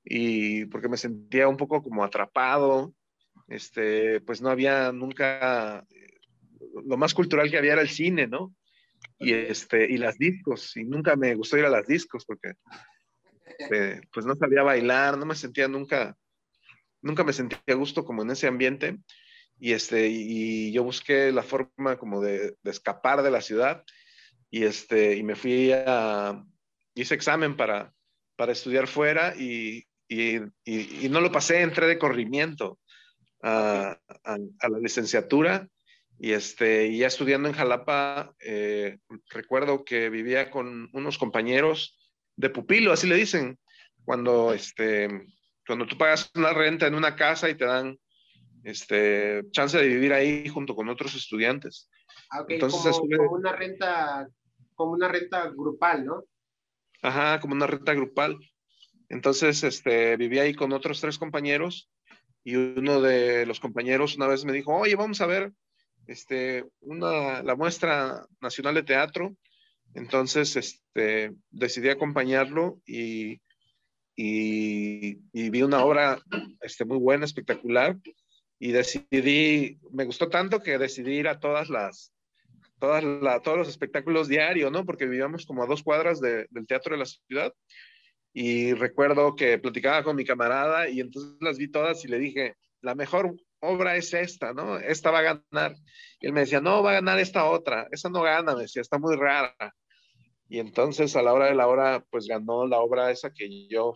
y 0.04 0.66
porque 0.66 0.90
me 0.90 0.98
sentía 0.98 1.48
un 1.48 1.58
poco 1.58 1.82
como 1.84 2.04
atrapado, 2.04 2.94
este, 3.48 4.22
pues 4.22 4.42
no 4.42 4.50
había 4.50 4.92
nunca, 4.92 5.86
lo 6.86 6.98
más 6.98 7.14
cultural 7.14 7.50
que 7.50 7.58
había 7.58 7.74
era 7.74 7.82
el 7.82 7.90
cine, 7.90 8.28
¿no? 8.28 8.54
Y, 9.20 9.34
este, 9.34 9.86
y 9.92 9.98
las 9.98 10.18
discos, 10.18 10.76
y 10.78 10.84
nunca 10.84 11.16
me 11.16 11.36
gustó 11.36 11.58
ir 11.58 11.66
a 11.66 11.70
las 11.70 11.86
discos 11.86 12.26
porque 12.26 12.54
eh, 13.72 14.02
pues 14.12 14.26
no 14.26 14.36
sabía 14.36 14.64
bailar, 14.64 15.18
no 15.18 15.26
me 15.26 15.36
sentía 15.36 15.68
nunca, 15.68 16.18
nunca 17.02 17.24
me 17.24 17.34
sentía 17.34 17.60
a 17.68 17.74
gusto 17.74 18.04
como 18.04 18.24
en 18.24 18.32
ese 18.32 18.48
ambiente. 18.48 18.98
Y, 19.60 19.74
este, 19.74 20.08
y 20.08 20.72
yo 20.72 20.84
busqué 20.84 21.32
la 21.32 21.44
forma 21.44 21.98
como 21.98 22.20
de, 22.20 22.56
de 22.64 22.72
escapar 22.72 23.22
de 23.22 23.30
la 23.30 23.42
ciudad 23.42 23.84
y, 24.52 24.66
este, 24.66 25.16
y 25.16 25.24
me 25.24 25.36
fui 25.36 25.72
a, 25.72 26.44
hice 26.94 27.16
examen 27.16 27.58
para, 27.58 27.94
para 28.36 28.52
estudiar 28.52 28.88
fuera 28.88 29.34
y, 29.36 29.86
y, 30.08 30.36
y, 30.66 31.06
y 31.06 31.10
no 31.10 31.22
lo 31.22 31.32
pasé, 31.32 31.62
entré 31.62 31.88
de 31.88 31.98
corrimiento. 31.98 32.78
a, 33.44 33.98
la 34.24 34.80
licenciatura 34.80 35.68
y 36.20 36.34
este, 36.34 36.96
ya 36.96 37.08
estudiando 37.08 37.50
en 37.50 37.56
Jalapa, 37.56 38.36
eh, 38.40 39.00
recuerdo 39.32 39.84
que 39.84 40.10
vivía 40.12 40.52
con 40.52 40.88
unos 40.94 41.18
compañeros 41.18 41.98
de 42.36 42.52
pupilo, 42.52 42.92
así 42.92 43.08
le 43.08 43.16
dicen, 43.16 43.58
cuando, 44.06 44.54
este, 44.54 45.10
cuando 45.66 45.88
tú 45.88 45.98
pagas 45.98 46.30
una 46.36 46.54
renta 46.54 46.86
en 46.86 46.94
una 46.94 47.16
casa 47.16 47.50
y 47.50 47.56
te 47.56 47.66
dan 47.66 47.98
este, 48.64 49.42
chance 49.50 49.76
de 49.76 49.88
vivir 49.88 50.14
ahí 50.14 50.48
junto 50.48 50.76
con 50.76 50.90
otros 50.90 51.16
estudiantes. 51.16 51.90
Ah, 52.30 52.46
Entonces, 52.48 52.96
como, 53.00 53.32
una 53.32 53.54
renta, 53.54 54.28
como 54.82 54.94
una 54.94 55.08
renta 55.08 55.48
grupal, 55.50 56.06
¿no? 56.06 56.24
Ajá, 57.04 57.40
como 57.40 57.54
una 57.54 57.68
renta 57.68 57.94
grupal. 57.94 58.40
Entonces, 59.10 59.64
este, 59.64 60.18
viví 60.18 60.40
ahí 60.40 60.56
con 60.56 60.74
otros 60.74 61.00
tres 61.00 61.20
compañeros 61.20 61.92
y 62.44 62.56
uno 62.56 63.00
de 63.00 63.46
los 63.46 63.60
compañeros 63.60 64.16
una 64.16 64.26
vez 64.26 64.44
me 64.44 64.54
dijo, 64.54 64.76
oye, 64.76 64.96
vamos 64.96 65.22
a 65.22 65.28
ver 65.28 65.54
este, 66.08 66.66
una, 66.80 67.44
la 67.44 67.56
muestra 67.56 68.26
nacional 68.40 68.74
de 68.74 68.82
teatro. 68.82 69.36
Entonces, 69.94 70.56
este, 70.56 71.32
decidí 71.52 71.90
acompañarlo 71.90 72.82
y, 72.84 73.40
y, 74.16 75.20
vi 75.32 75.62
una 75.62 75.86
obra 75.86 76.20
este, 76.62 76.86
muy 76.86 76.98
buena, 76.98 77.26
espectacular, 77.26 77.98
y 78.58 78.72
decidí, 78.72 79.80
me 79.92 80.06
gustó 80.06 80.28
tanto 80.30 80.64
que 80.64 80.80
decidí 80.80 81.18
ir 81.18 81.28
a 81.28 81.40
todas 81.40 81.70
las, 81.70 82.14
todas 82.82 83.04
la, 83.04 83.40
todos 83.42 83.60
los 83.60 83.70
espectáculos 83.70 84.28
diarios, 84.28 84.72
¿no? 84.72 84.86
Porque 84.86 85.06
vivíamos 85.06 85.46
como 85.46 85.64
a 85.64 85.68
dos 85.68 85.84
cuadras 85.84 86.20
del 86.20 86.48
teatro 86.68 86.96
de 86.96 87.00
la 87.00 87.06
ciudad. 87.06 87.54
Y 88.34 88.74
recuerdo 88.74 89.36
que 89.36 89.60
platicaba 89.60 90.04
con 90.04 90.16
mi 90.16 90.26
camarada 90.26 90.90
y 90.90 91.00
entonces 91.00 91.38
las 91.42 91.60
vi 91.60 91.70
todas 91.70 92.04
y 92.04 92.08
le 92.08 92.18
dije, 92.18 92.56
la 92.82 92.96
mejor 92.96 93.36
obra 93.60 93.96
es 93.96 94.14
esta, 94.16 94.54
¿no? 94.54 94.80
Esta 94.80 95.12
va 95.12 95.20
a 95.20 95.44
ganar. 95.52 95.76
Y 96.20 96.26
él 96.26 96.34
me 96.34 96.40
decía, 96.40 96.60
no, 96.60 96.82
va 96.82 96.92
a 96.92 96.96
ganar 96.96 97.20
esta 97.20 97.46
otra. 97.46 97.88
Esa 97.92 98.10
no 98.10 98.24
gana, 98.24 98.56
me 98.56 98.64
decía, 98.64 98.82
está 98.82 98.98
muy 98.98 99.16
rara. 99.16 99.76
Y 100.50 100.58
entonces 100.58 101.16
a 101.16 101.22
la 101.22 101.34
hora 101.34 101.46
de 101.46 101.56
la 101.56 101.68
hora, 101.68 102.04
pues 102.10 102.26
ganó 102.26 102.66
la 102.66 102.80
obra 102.80 103.12
esa 103.12 103.32
que 103.32 103.68
yo, 103.68 103.96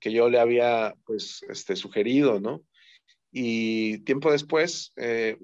que 0.00 0.12
yo 0.12 0.28
le 0.28 0.40
había, 0.40 0.96
pues, 1.06 1.44
este, 1.48 1.76
sugerido, 1.76 2.40
¿no? 2.40 2.64
Y 3.30 3.98
tiempo 4.00 4.32
después, 4.32 4.92
eh, 4.96 5.38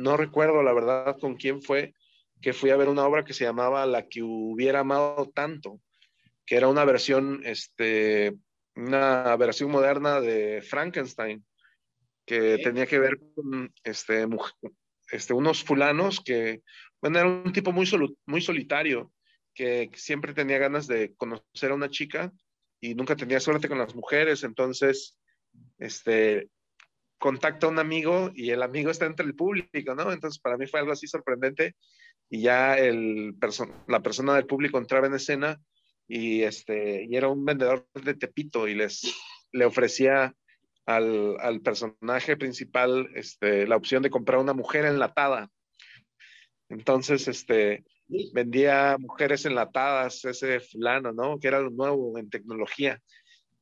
no 0.00 0.16
recuerdo 0.16 0.62
la 0.62 0.72
verdad 0.72 1.16
con 1.20 1.36
quién 1.36 1.62
fue, 1.62 1.94
que 2.40 2.52
fui 2.52 2.70
a 2.70 2.76
ver 2.76 2.88
una 2.88 3.06
obra 3.06 3.24
que 3.24 3.34
se 3.34 3.44
llamaba 3.44 3.86
La 3.86 4.08
que 4.08 4.22
hubiera 4.22 4.80
amado 4.80 5.30
tanto, 5.34 5.80
que 6.46 6.56
era 6.56 6.68
una 6.68 6.84
versión, 6.84 7.42
este, 7.44 8.36
una 8.74 9.36
versión 9.36 9.70
moderna 9.70 10.20
de 10.20 10.62
Frankenstein, 10.62 11.44
que 12.26 12.58
tenía 12.58 12.86
que 12.86 12.98
ver 12.98 13.18
con 13.34 13.72
este, 13.84 14.26
este, 15.10 15.34
unos 15.34 15.64
fulanos 15.64 16.20
que, 16.20 16.62
bueno, 17.00 17.18
era 17.18 17.28
un 17.28 17.52
tipo 17.52 17.72
muy, 17.72 17.88
muy 18.26 18.40
solitario, 18.40 19.12
que 19.54 19.90
siempre 19.94 20.32
tenía 20.32 20.58
ganas 20.58 20.86
de 20.86 21.14
conocer 21.16 21.72
a 21.72 21.74
una 21.74 21.90
chica 21.90 22.32
y 22.80 22.94
nunca 22.94 23.16
tenía 23.16 23.40
suerte 23.40 23.68
con 23.68 23.78
las 23.78 23.94
mujeres, 23.94 24.44
entonces, 24.44 25.18
este, 25.78 26.48
contacta 27.20 27.66
a 27.66 27.70
un 27.70 27.78
amigo 27.78 28.32
y 28.34 28.50
el 28.50 28.62
amigo 28.62 28.90
está 28.90 29.06
entre 29.06 29.26
el 29.26 29.36
público, 29.36 29.94
¿no? 29.94 30.10
Entonces 30.10 30.40
para 30.40 30.56
mí 30.56 30.66
fue 30.66 30.80
algo 30.80 30.92
así 30.92 31.06
sorprendente 31.06 31.76
y 32.30 32.42
ya 32.42 32.76
la 33.86 34.00
persona 34.00 34.34
del 34.34 34.46
público 34.46 34.78
entraba 34.78 35.06
en 35.06 35.14
escena 35.14 35.60
y, 36.08 36.42
este, 36.42 37.04
y 37.08 37.14
era 37.14 37.28
un 37.28 37.44
vendedor 37.44 37.86
de 37.94 38.14
Tepito 38.14 38.66
y 38.66 38.74
les 38.74 39.14
le 39.52 39.64
ofrecía 39.64 40.34
al, 40.86 41.36
al 41.40 41.60
personaje 41.60 42.36
principal 42.36 43.10
este, 43.14 43.66
la 43.66 43.76
opción 43.76 44.02
de 44.02 44.10
comprar 44.10 44.38
una 44.38 44.54
mujer 44.54 44.84
enlatada. 44.84 45.50
Entonces, 46.68 47.26
este, 47.28 47.84
vendía 48.32 48.96
mujeres 48.98 49.44
enlatadas, 49.44 50.24
ese 50.24 50.60
fulano, 50.60 51.12
¿no? 51.12 51.38
Que 51.38 51.48
era 51.48 51.60
lo 51.60 51.70
nuevo 51.70 52.16
en 52.18 52.30
tecnología 52.30 53.00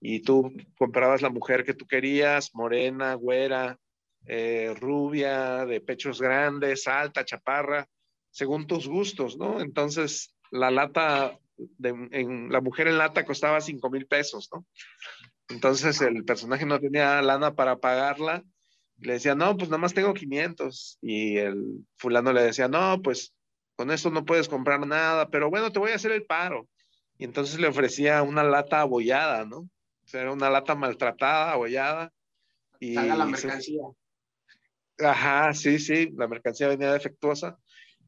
y 0.01 0.21
tú 0.21 0.53
comprabas 0.77 1.23
la 1.23 1.31
mujer 1.31 1.65
que 1.65 1.75
tú 1.75 1.87
querías, 1.87 2.55
morena, 2.55 3.15
güera, 3.15 3.79
eh, 4.27 4.75
rubia, 4.79 5.65
de 5.67 5.81
pechos 5.81 6.21
grandes, 6.21 6.87
alta, 6.87 7.25
chaparra, 7.25 7.89
según 8.31 8.67
tus 8.67 8.87
gustos, 8.87 9.39
¿no? 9.39 9.61
Entonces, 9.61 10.35
la 10.51 10.71
lata, 10.71 11.39
de, 11.57 12.47
la 12.51 12.61
mujer 12.61 12.89
en 12.89 12.99
lata 12.99 13.25
costaba 13.25 13.61
5 13.61 13.91
mil 13.91 14.07
pesos, 14.07 14.49
¿no? 14.53 14.67
Entonces, 15.49 16.01
el 16.03 16.25
personaje 16.25 16.67
no 16.67 16.79
tenía 16.79 17.23
lana 17.23 17.55
para 17.55 17.79
pagarla. 17.79 18.45
Le 18.99 19.15
decía, 19.15 19.35
no, 19.35 19.57
pues 19.57 19.71
nada 19.71 19.81
más 19.81 19.95
tengo 19.95 20.13
500. 20.13 20.99
Y 21.01 21.39
el 21.39 21.87
fulano 21.97 22.33
le 22.33 22.43
decía, 22.43 22.69
no, 22.69 23.01
pues 23.03 23.33
con 23.77 23.91
eso 23.91 24.11
no 24.11 24.25
puedes 24.25 24.49
comprar 24.49 24.85
nada, 24.87 25.31
pero 25.31 25.51
bueno, 25.51 25.73
te 25.73 25.79
voy 25.79 25.93
a 25.93 25.95
hacer 25.95 26.13
el 26.13 26.27
paro. 26.27 26.69
Y 27.17 27.25
entonces 27.25 27.59
le 27.59 27.69
ofrecía 27.69 28.23
una 28.23 28.43
lata 28.43 28.81
abollada, 28.81 29.47
¿no? 29.47 29.69
Era 30.13 30.33
una 30.33 30.51
lata 30.51 30.75
maltratada, 30.75 31.53
abollada. 31.53 32.13
Y 32.81 32.95
la 32.95 33.27
mercancía. 33.27 33.83
Ajá, 34.99 35.53
sí, 35.55 35.79
sí, 35.79 36.11
la 36.17 36.27
mercancía 36.27 36.69
venía 36.69 36.93
defectuosa. 36.93 37.59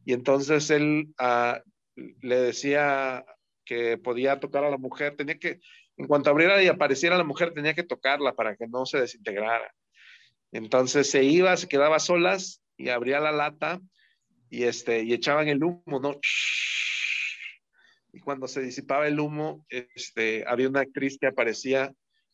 Y 0.04 0.12
entonces 0.12 0.70
él 0.70 1.08
ah, 1.18 1.62
le 1.94 2.40
decía 2.40 3.24
que 3.64 3.98
podía 3.98 4.40
tocar 4.40 4.64
a 4.64 4.70
la 4.70 4.78
mujer, 4.78 5.16
tenía 5.16 5.38
que, 5.38 5.60
en 5.96 6.06
cuanto 6.06 6.30
abriera 6.30 6.62
y 6.62 6.68
apareciera 6.68 7.16
la 7.16 7.24
mujer, 7.24 7.52
tenía 7.52 7.74
que 7.74 7.82
tocarla 7.82 8.34
para 8.34 8.56
que 8.56 8.66
no 8.66 8.86
se 8.86 8.98
desintegrara. 8.98 9.72
Entonces 10.52 11.10
se 11.10 11.22
iba, 11.22 11.56
se 11.56 11.68
quedaba 11.68 12.00
solas 12.00 12.62
y 12.76 12.88
abría 12.88 13.20
la 13.20 13.32
lata 13.32 13.80
y, 14.48 14.64
este, 14.64 15.02
y 15.02 15.12
echaban 15.12 15.48
el 15.48 15.62
humo, 15.62 16.00
¿no? 16.00 16.18
Y 18.12 18.20
cuando 18.20 18.48
se 18.48 18.60
disipaba 18.60 19.06
el 19.06 19.20
humo, 19.20 19.64
este, 19.68 20.44
había 20.46 20.68
una 20.68 20.80
actriz 20.80 21.18
que 21.18 21.26
aparecía 21.26 21.92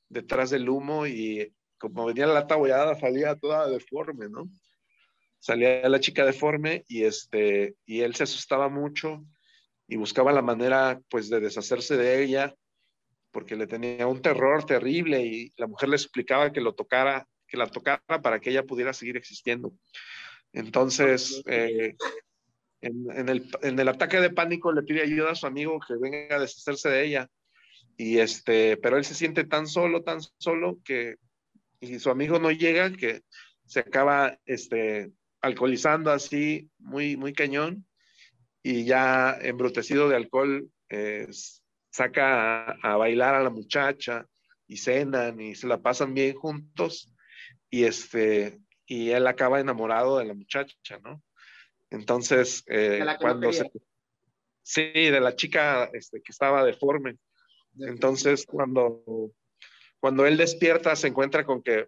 detrás 0.08 0.50
del 0.50 0.68
humo 0.68 1.06
y 1.06 1.52
como 1.78 2.06
venía 2.06 2.26
la 2.26 2.34
lata 2.34 2.54
abollada, 2.54 2.94
salía 2.94 3.36
toda 3.36 3.68
deforme, 3.68 4.28
¿no? 4.28 4.48
Salía 5.38 5.88
la 5.88 6.00
chica 6.00 6.24
deforme 6.24 6.84
y, 6.88 7.04
este, 7.04 7.76
y 7.84 8.00
él 8.00 8.14
se 8.14 8.24
asustaba 8.24 8.68
mucho 8.68 9.24
y 9.86 9.96
buscaba 9.96 10.32
la 10.32 10.42
manera, 10.42 11.00
pues, 11.08 11.28
de 11.28 11.40
deshacerse 11.40 11.96
de 11.96 12.22
ella 12.22 12.54
porque 13.30 13.54
le 13.54 13.66
tenía 13.66 14.06
un 14.06 14.22
terror 14.22 14.64
terrible 14.64 15.20
y 15.22 15.52
la 15.58 15.66
mujer 15.66 15.90
le 15.90 15.98
suplicaba 15.98 16.52
que 16.52 16.62
lo 16.62 16.74
tocara, 16.74 17.28
que 17.46 17.58
la 17.58 17.66
tocara 17.66 18.22
para 18.22 18.40
que 18.40 18.48
ella 18.48 18.64
pudiera 18.64 18.94
seguir 18.94 19.18
existiendo. 19.18 19.74
Entonces, 20.54 21.42
eh, 21.44 21.96
en, 22.80 23.28
el, 23.28 23.88
ataque 23.88 24.20
de 24.20 24.30
pánico 24.30 24.72
le 24.72 24.82
pide 24.82 25.02
ayuda 25.02 25.32
a 25.32 25.34
su 25.34 25.46
amigo 25.46 25.80
que 25.86 25.94
venga 25.96 26.36
a 26.36 26.40
deshacerse 26.40 26.88
de 26.88 27.04
ella. 27.04 27.30
Y 27.96 28.18
este, 28.18 28.76
pero 28.76 28.98
él 28.98 29.04
se 29.04 29.14
siente 29.14 29.44
tan 29.44 29.66
solo, 29.66 30.02
tan 30.02 30.20
solo 30.38 30.78
que 30.84 31.16
y 31.80 31.98
su 31.98 32.10
amigo 32.10 32.38
no 32.38 32.50
llega, 32.50 32.90
que 32.90 33.22
se 33.64 33.80
acaba 33.80 34.38
este, 34.44 35.12
alcoholizando 35.40 36.10
así, 36.10 36.70
muy, 36.78 37.16
muy 37.16 37.32
cañón, 37.32 37.86
y 38.62 38.84
ya 38.84 39.36
embrutecido 39.40 40.08
de 40.08 40.16
alcohol, 40.16 40.68
eh, 40.88 41.28
saca 41.90 42.70
a, 42.70 42.78
a, 42.82 42.96
bailar 42.96 43.34
a 43.34 43.42
la 43.42 43.50
muchacha 43.50 44.26
y 44.66 44.78
cenan 44.78 45.40
y 45.40 45.54
se 45.54 45.66
la 45.66 45.80
pasan 45.80 46.14
bien 46.14 46.34
juntos, 46.34 47.12
y 47.70 47.84
este, 47.84 48.58
y 48.86 49.10
él 49.10 49.26
acaba 49.26 49.60
enamorado 49.60 50.18
de 50.18 50.24
la 50.24 50.34
muchacha, 50.34 50.98
¿no? 51.02 51.22
Entonces, 51.90 52.64
eh, 52.66 53.04
cuando 53.20 53.52
se... 53.52 53.70
Sí, 54.62 54.90
de 54.92 55.20
la 55.20 55.36
chica 55.36 55.88
este, 55.92 56.20
que 56.20 56.32
estaba 56.32 56.64
deforme. 56.64 57.16
Entonces, 57.78 58.44
cuando, 58.44 59.32
cuando 60.00 60.26
él 60.26 60.36
despierta, 60.36 60.96
se 60.96 61.06
encuentra 61.08 61.44
con 61.44 61.62
que 61.62 61.86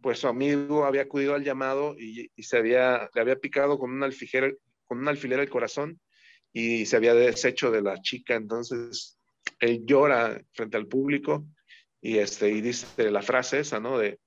pues 0.00 0.18
su 0.18 0.28
amigo 0.28 0.84
había 0.84 1.02
acudido 1.02 1.34
al 1.34 1.44
llamado 1.44 1.96
y, 1.98 2.30
se 2.42 2.58
había, 2.58 3.08
le 3.14 3.20
había 3.20 3.36
picado 3.36 3.78
con 3.78 3.90
un 3.90 4.02
alfiler, 4.02 4.58
con 4.84 4.98
un 4.98 5.08
alfiler 5.08 5.40
el 5.40 5.48
corazón 5.48 6.00
y 6.52 6.86
se 6.86 6.96
había 6.96 7.14
deshecho 7.14 7.70
de 7.70 7.82
la 7.82 8.00
chica. 8.02 8.34
Entonces, 8.34 9.18
él 9.58 9.82
llora 9.84 10.40
frente 10.52 10.76
al 10.76 10.86
público 10.86 11.46
y, 12.00 12.18
este, 12.18 12.50
y 12.50 12.60
dice 12.60 13.10
la 13.10 13.22
frase 13.22 13.60
esa, 13.60 13.80
¿no? 13.80 13.98
De 13.98 14.18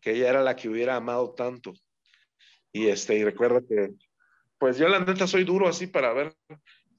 que 0.00 0.12
ella 0.12 0.30
era 0.30 0.42
la 0.42 0.56
que 0.56 0.68
hubiera 0.68 0.96
amado 0.96 1.34
tanto. 1.34 1.72
Y, 2.72 2.88
este, 2.88 3.16
y 3.16 3.24
recuerda 3.24 3.60
que 3.60 3.90
pues 4.62 4.78
yo 4.78 4.86
la 4.86 5.00
neta 5.00 5.26
soy 5.26 5.42
duro 5.42 5.66
así 5.66 5.88
para 5.88 6.12
ver, 6.12 6.36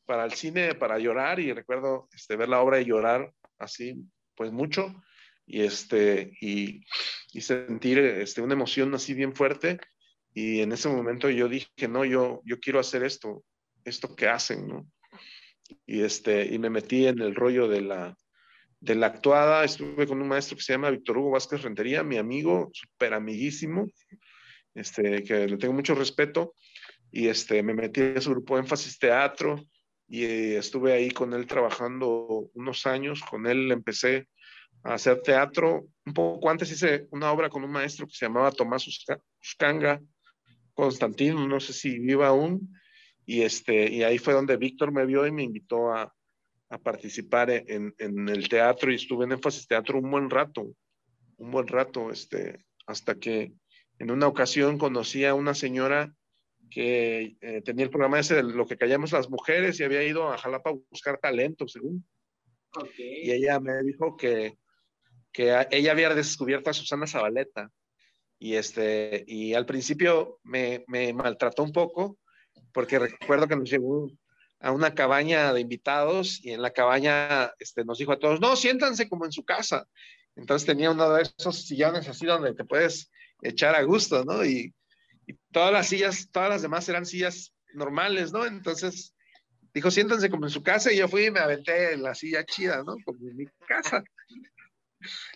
para 0.05 0.25
el 0.25 0.33
cine, 0.33 0.75
para 0.75 0.99
llorar 0.99 1.39
y 1.39 1.53
recuerdo 1.53 2.09
este, 2.13 2.35
ver 2.35 2.49
la 2.49 2.59
obra 2.59 2.81
y 2.81 2.83
llorar 2.83 3.33
así, 3.57 4.03
pues 4.35 4.51
mucho 4.51 4.93
y, 5.45 5.61
este, 5.61 6.33
y, 6.41 6.85
y 7.31 7.39
sentir 7.39 7.99
este, 7.99 8.41
una 8.41 8.55
emoción 8.55 8.93
así 8.93 9.13
bien 9.13 9.33
fuerte. 9.33 9.79
Y 10.33 10.59
en 10.59 10.73
ese 10.73 10.89
momento 10.89 11.29
yo 11.29 11.47
dije, 11.47 11.87
no, 11.87 12.03
yo, 12.03 12.41
yo 12.43 12.59
quiero 12.59 12.81
hacer 12.81 13.01
esto, 13.05 13.45
esto 13.85 14.13
que 14.13 14.27
hacen, 14.27 14.67
¿no? 14.67 14.85
Y, 15.85 16.01
este, 16.01 16.43
y 16.53 16.59
me 16.59 16.69
metí 16.69 17.07
en 17.07 17.21
el 17.21 17.33
rollo 17.33 17.69
de 17.69 17.79
la, 17.79 18.17
de 18.81 18.95
la 18.95 19.07
actuada. 19.07 19.63
Estuve 19.63 20.05
con 20.05 20.21
un 20.21 20.27
maestro 20.27 20.57
que 20.57 20.63
se 20.63 20.73
llama 20.73 20.91
Víctor 20.91 21.17
Hugo 21.17 21.31
Vázquez 21.31 21.61
Rentería, 21.61 22.03
mi 22.03 22.17
amigo, 22.17 22.71
súper 22.73 23.13
amiguísimo. 23.13 23.87
este, 24.75 25.23
que 25.23 25.47
le 25.47 25.57
tengo 25.57 25.73
mucho 25.73 25.95
respeto, 25.95 26.55
y 27.15 27.27
este, 27.27 27.61
me 27.61 27.75
metí 27.75 28.01
a 28.01 28.21
su 28.21 28.31
grupo 28.31 28.57
Énfasis 28.57 28.97
Teatro 28.97 29.63
y 30.07 30.25
estuve 30.55 30.93
ahí 30.93 31.11
con 31.11 31.31
él 31.35 31.45
trabajando 31.45 32.49
unos 32.55 32.87
años. 32.87 33.21
Con 33.21 33.45
él 33.45 33.71
empecé 33.71 34.27
a 34.83 34.95
hacer 34.95 35.21
teatro. 35.21 35.85
Un 36.07 36.13
poco 36.13 36.49
antes 36.49 36.71
hice 36.71 37.05
una 37.11 37.31
obra 37.31 37.49
con 37.49 37.63
un 37.63 37.71
maestro 37.71 38.07
que 38.07 38.15
se 38.15 38.25
llamaba 38.25 38.51
Tomás 38.51 38.87
Uscanga 39.39 40.01
Constantino, 40.73 41.47
no 41.47 41.59
sé 41.59 41.71
si 41.73 41.99
viva 41.99 42.29
aún. 42.29 42.75
Y, 43.27 43.43
este, 43.43 43.91
y 43.91 44.01
ahí 44.01 44.17
fue 44.17 44.33
donde 44.33 44.57
Víctor 44.57 44.91
me 44.91 45.05
vio 45.05 45.27
y 45.27 45.31
me 45.31 45.43
invitó 45.43 45.93
a, 45.93 46.11
a 46.69 46.77
participar 46.79 47.51
en, 47.51 47.93
en, 47.99 48.27
el 48.27 48.49
teatro 48.49 48.91
y 48.91 48.95
estuve 48.95 49.25
en 49.25 49.33
énfasis 49.33 49.67
teatro 49.67 49.99
un 49.99 50.09
buen 50.09 50.31
rato, 50.31 50.75
un 51.37 51.51
buen 51.51 51.67
rato, 51.67 52.09
este, 52.09 52.65
hasta 52.87 53.13
que 53.19 53.53
en 53.99 54.09
una 54.09 54.27
ocasión 54.27 54.79
conocí 54.79 55.25
a 55.25 55.35
una 55.35 55.53
señora 55.53 56.11
que 56.73 57.37
eh, 57.39 57.61
tenía 57.61 57.85
el 57.85 57.91
programa 57.91 58.19
ese 58.19 58.35
de 58.35 58.43
lo 58.43 58.65
que 58.65 58.77
callamos 58.77 59.11
las 59.11 59.29
mujeres 59.29 59.79
y 59.79 59.83
había 59.83 60.03
ido 60.03 60.31
a 60.31 60.39
Jalapa 60.39 60.71
a 60.71 60.75
buscar 60.89 61.19
talento, 61.19 61.67
según. 61.67 62.03
Y 62.97 63.31
ella 63.31 63.59
me 63.59 63.83
dijo 63.83 64.17
que, 64.17 64.57
que 65.31 65.55
ella 65.69 65.91
había 65.91 66.15
descubierto 66.15 66.71
a 66.71 66.73
Susana 66.73 67.05
Zabaleta. 67.05 67.69
Y, 68.39 68.55
este, 68.55 69.23
y 69.27 69.53
al 69.53 69.67
principio 69.67 70.39
me, 70.43 70.83
me 70.87 71.13
maltrató 71.13 71.61
un 71.61 71.71
poco, 71.71 72.17
porque 72.73 72.97
recuerdo 72.97 73.47
que 73.47 73.55
nos 73.55 73.69
llevó 73.69 74.09
a 74.59 74.71
una 74.71 74.95
cabaña 74.95 75.53
de 75.53 75.61
invitados 75.61 76.43
y 76.43 76.53
en 76.53 76.61
la 76.63 76.71
cabaña 76.71 77.51
este, 77.59 77.85
nos 77.85 77.99
dijo 77.99 78.13
a 78.13 78.19
todos, 78.19 78.39
no, 78.39 78.55
siéntanse 78.55 79.07
como 79.07 79.25
en 79.25 79.31
su 79.31 79.45
casa. 79.45 79.87
Entonces 80.35 80.65
tenía 80.65 80.89
uno 80.89 81.13
de 81.13 81.21
esos 81.21 81.67
sillones 81.67 82.07
así 82.07 82.25
donde 82.25 82.55
te 82.55 82.65
puedes 82.65 83.11
echar 83.43 83.75
a 83.75 83.83
gusto, 83.83 84.25
¿no? 84.25 84.43
Y, 84.43 84.73
y 84.81 84.82
todas 85.53 85.71
las 85.71 85.87
sillas, 85.87 86.29
todas 86.31 86.49
las 86.49 86.61
demás 86.61 86.89
eran 86.89 87.05
sillas 87.05 87.53
normales, 87.73 88.33
¿no? 88.33 88.45
Entonces 88.45 89.15
dijo, 89.73 89.89
siéntense 89.89 90.29
como 90.29 90.45
en 90.45 90.51
su 90.51 90.61
casa 90.61 90.91
y 90.91 90.97
yo 90.97 91.07
fui 91.07 91.27
y 91.27 91.31
me 91.31 91.39
aventé 91.39 91.93
en 91.93 92.03
la 92.03 92.13
silla 92.13 92.45
chida, 92.45 92.83
¿no? 92.83 92.97
Como 93.05 93.29
en 93.29 93.37
mi 93.37 93.45
casa. 93.67 94.03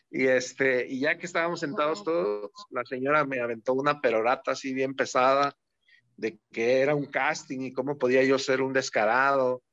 Y 0.10 0.28
este, 0.28 0.88
y 0.88 1.00
ya 1.02 1.18
que 1.18 1.26
estábamos 1.26 1.60
sentados 1.60 2.04
todos, 2.04 2.52
la 2.70 2.84
señora 2.86 3.26
me 3.26 3.40
aventó 3.40 3.74
una 3.74 4.00
perorata 4.02 4.52
así 4.52 4.74
bien 4.74 4.96
pesada 4.96 5.56
de 6.16 6.40
que 6.52 6.80
era 6.80 6.96
un 6.96 7.06
casting 7.06 7.62
y 7.62 7.74
cómo 7.74 7.98
podía 7.98 8.24
yo 8.24 8.40
ser 8.40 8.62
un 8.62 8.74
descarado 8.74 9.64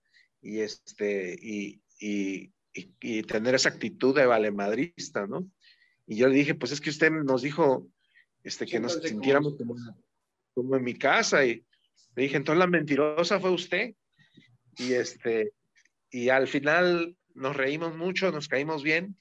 y 0.43 0.61
este, 0.61 1.37
y, 1.41 1.81
y, 1.99 2.53
y, 2.75 3.23
tener 3.23 3.55
esa 3.55 3.71
actitud 3.71 4.15
de 4.15 4.27
valemadrista, 4.27 5.27
¿no? 5.27 5.49
Y 6.07 6.17
yo 6.17 6.29
le 6.29 6.35
dije, 6.35 6.55
pues 6.55 6.73
es 6.73 6.81
que 6.81 6.91
usted 6.91 7.11
nos 7.11 7.41
dijo 7.41 7.89
este, 8.43 8.67
que 8.67 8.79
nos 8.79 8.95
sintiéramos 8.95 9.57
como, 9.57 9.75
como, 10.55 10.77
en 10.77 10.85
mi 10.85 10.95
casa. 10.95 11.45
Y 11.45 11.65
le 12.15 12.23
dije, 12.23 12.37
entonces 12.37 12.59
la 12.59 12.67
mentirosa 12.67 13.41
fue 13.41 13.51
usted. 13.51 13.95
Y, 14.79 14.93
este, 14.95 15.53
y 16.11 16.29
al 16.29 16.49
final 16.49 17.17
nos 17.35 17.57
reímos 17.57 17.97
mucho, 17.97 18.31
nos 18.33 18.49
caímos 18.49 18.83
bien. 18.83 19.17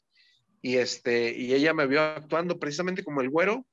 Y, 0.61 0.77
este, 0.77 1.35
y 1.37 1.53
ella 1.53 1.73
me 1.73 1.87
vio 1.87 2.01
actuando 2.01 2.57
precisamente 2.57 3.03
como 3.03 3.21
el 3.21 3.29
güero 3.29 3.65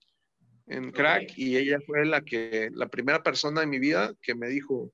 en 0.70 0.92
crack 0.92 1.36
y 1.36 1.56
ella 1.56 1.78
fue 1.84 2.06
la 2.06 2.22
que 2.22 2.70
la 2.72 2.88
primera 2.88 3.22
persona 3.22 3.62
en 3.62 3.70
mi 3.70 3.80
vida 3.80 4.14
que 4.22 4.36
me 4.36 4.48
dijo 4.48 4.92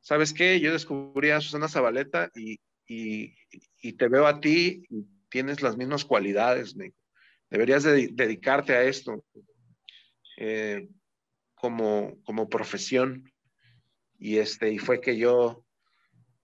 sabes 0.00 0.34
qué 0.34 0.60
yo 0.60 0.70
descubrí 0.72 1.30
a 1.30 1.40
Susana 1.40 1.68
Zabaleta 1.68 2.30
y, 2.34 2.60
y, 2.86 3.34
y 3.80 3.92
te 3.94 4.08
veo 4.08 4.26
a 4.26 4.40
ti 4.40 4.84
y 4.90 5.06
tienes 5.30 5.62
las 5.62 5.78
mismas 5.78 6.04
cualidades 6.04 6.76
me 6.76 6.92
deberías 7.48 7.84
de, 7.84 8.08
dedicarte 8.12 8.74
a 8.74 8.82
esto 8.82 9.24
eh, 10.36 10.88
como, 11.64 12.22
como 12.24 12.50
profesión. 12.50 13.32
Y, 14.18 14.36
este, 14.36 14.70
y 14.70 14.78
fue 14.78 15.00
que 15.00 15.16
yo, 15.16 15.64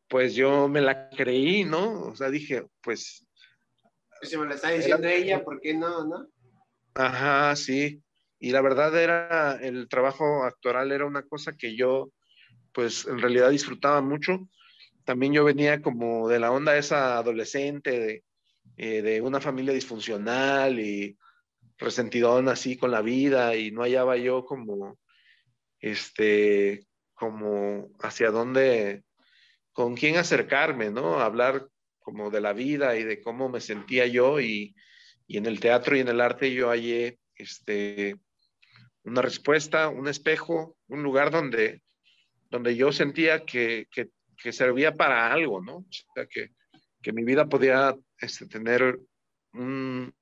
pues 0.09 0.35
yo 0.35 0.67
me 0.67 0.81
la 0.81 1.11
creí, 1.11 1.63
¿no? 1.63 2.04
O 2.04 2.17
sea, 2.17 2.30
dije, 2.30 2.65
pues... 2.80 3.26
Si 4.23 4.39
me 4.39 4.47
la 4.47 4.54
está 4.54 4.71
diciendo 4.71 5.06
ella, 5.06 5.45
¿por 5.45 5.61
qué 5.61 5.75
no, 5.75 6.06
no? 6.06 6.26
Ajá, 6.95 7.54
sí. 7.54 8.02
Y 8.39 8.52
la 8.52 8.63
verdad 8.63 8.99
era, 8.99 9.56
el 9.61 9.91
trabajo 9.91 10.45
actoral 10.45 10.91
era 10.91 11.04
una 11.04 11.23
cosa 11.23 11.54
que 11.54 11.76
yo, 11.76 12.11
pues 12.73 13.06
en 13.06 13.19
realidad 13.19 13.50
disfrutaba 13.50 14.00
mucho. 14.00 14.49
También 15.04 15.35
yo 15.35 15.45
venía 15.45 15.83
como 15.83 16.30
de 16.30 16.39
la 16.39 16.50
onda 16.50 16.78
esa 16.78 17.19
adolescente, 17.19 18.00
de, 18.00 18.25
eh, 18.78 19.02
de 19.02 19.21
una 19.21 19.39
familia 19.39 19.75
disfuncional 19.75 20.80
y 20.80 21.19
resentidón 21.76 22.49
así 22.49 22.78
con 22.78 22.91
la 22.91 23.02
vida 23.02 23.54
y 23.54 23.71
no 23.71 23.83
hallaba 23.83 24.17
yo 24.17 24.47
como, 24.47 24.99
este, 25.80 26.86
como 27.14 27.90
hacia 28.00 28.30
dónde, 28.30 29.02
con 29.73 29.95
quién 29.95 30.16
acercarme, 30.16 30.90
¿no? 30.90 31.21
Hablar 31.21 31.69
como 31.99 32.30
de 32.30 32.40
la 32.40 32.52
vida 32.52 32.97
y 32.97 33.04
de 33.04 33.21
cómo 33.21 33.49
me 33.49 33.60
sentía 33.60 34.06
yo 34.06 34.40
y, 34.40 34.75
y 35.26 35.38
en 35.38 35.47
el 35.47 35.60
teatro 35.60 35.97
y 35.97 36.00
en 36.00 36.08
el 36.08 36.21
arte 36.21 36.52
yo 36.52 36.69
hallé, 36.69 37.19
este, 37.34 38.16
una 39.04 39.23
respuesta, 39.23 39.88
un 39.88 40.08
espejo, 40.08 40.76
un 40.88 41.02
lugar 41.02 41.30
donde, 41.30 41.82
donde 42.50 42.76
yo 42.76 42.93
sentía 42.93 43.45
que, 43.45 43.86
que, 43.90 44.10
servía 44.52 44.97
para 44.97 45.30
algo, 45.32 45.62
¿no? 45.62 45.76
O 45.76 45.86
sea, 46.14 46.26
que, 46.26 46.50
que 47.02 47.12
mi 47.12 47.25
vida 47.25 47.47
podía 47.47 47.95
este, 48.19 48.47
tener 48.47 48.99
un, 49.52 50.14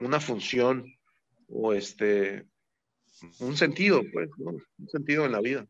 una 0.00 0.20
función 0.20 0.84
o 1.48 1.72
este, 1.72 2.44
un 3.40 3.56
sentido, 3.56 4.02
pues, 4.12 4.28
¿no? 4.38 4.52
un 4.52 4.88
sentido 4.88 5.24
en 5.24 5.32
la 5.32 5.40
vida. 5.40 5.66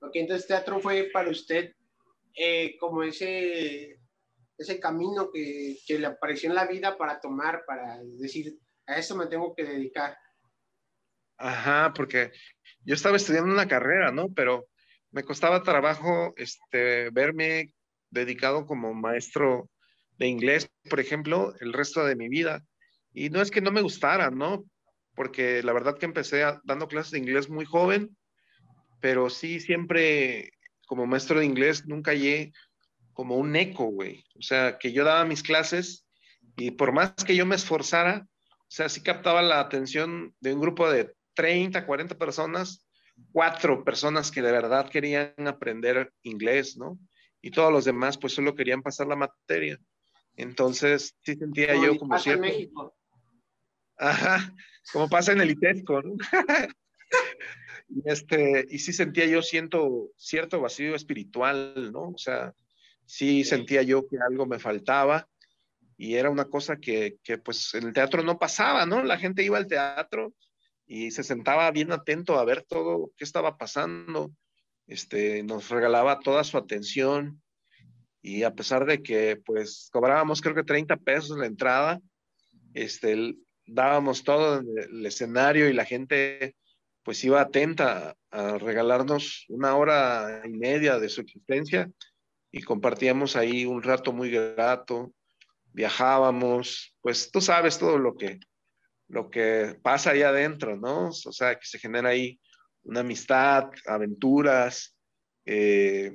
Ok, 0.00 0.12
entonces 0.14 0.46
teatro 0.46 0.80
fue 0.80 1.10
para 1.12 1.30
usted 1.30 1.74
eh, 2.34 2.76
como 2.78 3.02
ese, 3.02 4.00
ese 4.56 4.80
camino 4.80 5.30
que, 5.30 5.76
que, 5.86 5.98
le 5.98 6.06
apareció 6.06 6.48
en 6.48 6.54
la 6.54 6.66
vida 6.66 6.96
para 6.96 7.20
tomar, 7.20 7.64
para 7.66 7.98
decir, 8.18 8.58
a 8.86 8.98
eso 8.98 9.16
me 9.16 9.26
tengo 9.26 9.54
que 9.54 9.64
dedicar. 9.64 10.16
Ajá, 11.36 11.92
porque 11.94 12.32
yo 12.84 12.94
estaba 12.94 13.16
estudiando 13.16 13.52
una 13.52 13.68
carrera, 13.68 14.10
¿no? 14.12 14.32
Pero 14.32 14.66
me 15.10 15.24
costaba 15.24 15.62
trabajo 15.62 16.34
este, 16.36 17.10
verme 17.10 17.72
dedicado 18.10 18.66
como 18.66 18.94
maestro 18.94 19.70
de 20.18 20.28
inglés, 20.28 20.70
por 20.88 21.00
ejemplo, 21.00 21.54
el 21.60 21.72
resto 21.72 22.04
de 22.04 22.16
mi 22.16 22.28
vida. 22.28 22.62
Y 23.12 23.30
no 23.30 23.40
es 23.40 23.50
que 23.50 23.60
no 23.60 23.72
me 23.72 23.80
gustara, 23.80 24.30
¿no? 24.30 24.64
Porque 25.14 25.62
la 25.62 25.72
verdad 25.72 25.98
que 25.98 26.06
empecé 26.06 26.44
dando 26.64 26.88
clases 26.88 27.12
de 27.12 27.18
inglés 27.18 27.48
muy 27.48 27.64
joven, 27.64 28.16
pero 29.00 29.30
sí 29.30 29.60
siempre 29.60 30.52
como 30.86 31.06
maestro 31.06 31.38
de 31.38 31.46
inglés 31.46 31.86
nunca 31.86 32.10
hallé 32.10 32.52
como 33.12 33.36
un 33.36 33.54
eco, 33.56 33.84
güey. 33.86 34.24
O 34.38 34.42
sea, 34.42 34.78
que 34.78 34.92
yo 34.92 35.04
daba 35.04 35.24
mis 35.24 35.42
clases 35.42 36.06
y 36.56 36.72
por 36.72 36.92
más 36.92 37.12
que 37.24 37.36
yo 37.36 37.46
me 37.46 37.56
esforzara, 37.56 38.26
o 38.26 38.72
sea, 38.72 38.88
sí 38.88 39.02
captaba 39.02 39.42
la 39.42 39.60
atención 39.60 40.34
de 40.40 40.54
un 40.54 40.60
grupo 40.60 40.90
de 40.90 41.14
30, 41.34 41.86
40 41.86 42.16
personas, 42.16 42.86
cuatro 43.32 43.84
personas 43.84 44.30
que 44.30 44.42
de 44.42 44.52
verdad 44.52 44.88
querían 44.88 45.34
aprender 45.46 46.12
inglés, 46.22 46.76
¿no? 46.76 46.98
Y 47.42 47.50
todos 47.50 47.72
los 47.72 47.84
demás 47.84 48.18
pues 48.18 48.34
solo 48.34 48.54
querían 48.54 48.82
pasar 48.82 49.06
la 49.06 49.16
materia. 49.16 49.78
Entonces, 50.36 51.16
sí 51.22 51.34
sentía 51.34 51.74
yo 51.74 51.96
como 51.96 52.18
cierto... 52.18 52.44
En 52.44 52.50
México. 52.50 52.94
Ajá, 54.02 54.54
como 54.94 55.10
pasa 55.10 55.32
en 55.32 55.42
el 55.42 55.50
ITESCO, 55.50 56.00
¿no? 56.00 56.14
y, 57.90 58.00
este, 58.06 58.66
y 58.70 58.78
sí 58.78 58.94
sentía 58.94 59.26
yo 59.26 59.42
siento, 59.42 60.10
cierto 60.16 60.58
vacío 60.58 60.94
espiritual, 60.94 61.92
¿no? 61.92 62.08
O 62.08 62.18
sea, 62.18 62.54
sí 63.04 63.44
sentía 63.44 63.82
yo 63.82 64.08
que 64.08 64.16
algo 64.26 64.46
me 64.46 64.58
faltaba 64.58 65.28
y 65.98 66.14
era 66.14 66.30
una 66.30 66.46
cosa 66.46 66.76
que, 66.76 67.18
que 67.22 67.36
pues 67.36 67.74
en 67.74 67.88
el 67.88 67.92
teatro 67.92 68.22
no 68.22 68.38
pasaba, 68.38 68.86
¿no? 68.86 69.04
La 69.04 69.18
gente 69.18 69.44
iba 69.44 69.58
al 69.58 69.66
teatro 69.66 70.32
y 70.86 71.10
se 71.10 71.22
sentaba 71.22 71.70
bien 71.70 71.92
atento 71.92 72.38
a 72.38 72.44
ver 72.46 72.62
todo 72.62 73.12
qué 73.18 73.24
estaba 73.24 73.58
pasando. 73.58 74.32
Este, 74.86 75.42
nos 75.42 75.68
regalaba 75.68 76.20
toda 76.20 76.42
su 76.42 76.56
atención 76.56 77.42
y 78.22 78.44
a 78.44 78.54
pesar 78.54 78.86
de 78.86 79.02
que 79.02 79.36
pues 79.44 79.90
cobrábamos 79.92 80.40
creo 80.40 80.54
que 80.54 80.64
30 80.64 80.96
pesos 80.96 81.36
la 81.36 81.46
entrada, 81.46 82.00
este, 82.72 83.34
dábamos 83.72 84.24
todo 84.24 84.60
el 84.60 85.06
escenario 85.06 85.68
y 85.68 85.72
la 85.72 85.84
gente 85.84 86.56
pues 87.02 87.22
iba 87.24 87.40
atenta 87.40 88.16
a 88.30 88.58
regalarnos 88.58 89.46
una 89.48 89.74
hora 89.76 90.42
y 90.44 90.50
media 90.50 90.98
de 90.98 91.08
su 91.08 91.20
existencia 91.20 91.90
y 92.52 92.62
compartíamos 92.62 93.36
ahí 93.36 93.64
un 93.64 93.82
rato 93.82 94.12
muy 94.12 94.30
grato, 94.30 95.12
viajábamos, 95.72 96.94
pues 97.00 97.30
tú 97.30 97.40
sabes 97.40 97.78
todo 97.78 97.96
lo 97.98 98.16
que, 98.16 98.40
lo 99.08 99.30
que 99.30 99.78
pasa 99.82 100.10
ahí 100.10 100.22
adentro, 100.22 100.76
¿no? 100.76 101.08
O 101.08 101.32
sea, 101.32 101.54
que 101.54 101.64
se 101.64 101.78
genera 101.78 102.10
ahí 102.10 102.40
una 102.82 103.00
amistad, 103.00 103.70
aventuras, 103.86 104.96
eh, 105.46 106.12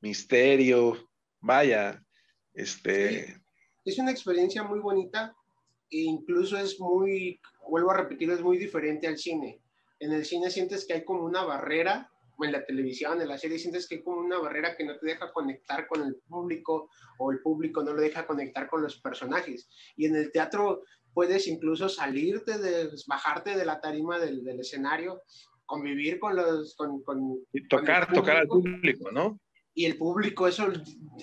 misterio, 0.00 1.10
vaya, 1.40 2.02
este... 2.54 3.40
Es 3.84 3.98
una 3.98 4.10
experiencia 4.10 4.62
muy 4.62 4.80
bonita 4.80 5.34
incluso 6.02 6.56
es 6.56 6.80
muy, 6.80 7.40
vuelvo 7.68 7.90
a 7.90 7.96
repetir, 7.96 8.30
es 8.30 8.40
muy 8.40 8.58
diferente 8.58 9.06
al 9.06 9.18
cine. 9.18 9.60
en 10.00 10.12
el 10.12 10.24
cine 10.24 10.50
sientes 10.50 10.84
que 10.84 10.94
hay 10.94 11.04
como 11.04 11.24
una 11.24 11.44
barrera, 11.44 12.10
en 12.40 12.52
la 12.52 12.64
televisión, 12.64 13.20
en 13.20 13.28
la 13.28 13.38
serie 13.38 13.58
sientes 13.58 13.86
que 13.86 13.96
hay 13.96 14.02
como 14.02 14.18
una 14.18 14.38
barrera 14.38 14.76
que 14.76 14.84
no 14.84 14.98
te 14.98 15.06
deja 15.06 15.32
conectar 15.32 15.86
con 15.86 16.02
el 16.02 16.16
público 16.28 16.90
o 17.18 17.30
el 17.30 17.40
público 17.40 17.82
no 17.82 17.92
lo 17.92 18.00
deja 18.00 18.26
conectar 18.26 18.68
con 18.68 18.82
los 18.82 19.00
personajes. 19.00 19.68
Y 19.96 20.06
en 20.06 20.16
el 20.16 20.32
teatro 20.32 20.82
puedes 21.12 21.46
incluso 21.46 21.88
salirte, 21.88 22.58
de, 22.58 22.90
bajarte 23.06 23.56
de 23.56 23.64
la 23.64 23.80
tarima 23.80 24.18
del, 24.18 24.42
del 24.42 24.60
escenario, 24.60 25.22
convivir 25.64 26.18
con 26.18 26.34
los... 26.34 26.74
Con, 26.74 27.02
con, 27.02 27.38
y 27.52 27.66
tocar, 27.68 28.12
tocar 28.12 28.38
al 28.38 28.48
público, 28.48 29.10
¿no? 29.12 29.38
Y 29.74 29.86
el 29.86 29.96
público, 29.96 30.46
eso, 30.46 30.68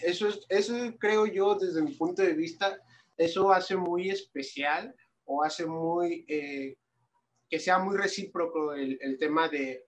eso, 0.02 0.28
eso 0.50 0.76
creo 1.00 1.26
yo 1.26 1.56
desde 1.56 1.82
mi 1.82 1.94
punto 1.94 2.22
de 2.22 2.34
vista, 2.34 2.78
eso 3.18 3.52
hace 3.52 3.76
muy 3.76 4.10
especial 4.10 4.96
o 5.26 5.44
hace 5.44 5.66
muy, 5.66 6.26
eh, 6.28 6.76
que 7.50 7.60
sea 7.60 7.80
muy 7.80 7.98
recíproco 7.98 8.74
el, 8.74 9.18
tema 9.20 9.48
de 9.48 9.86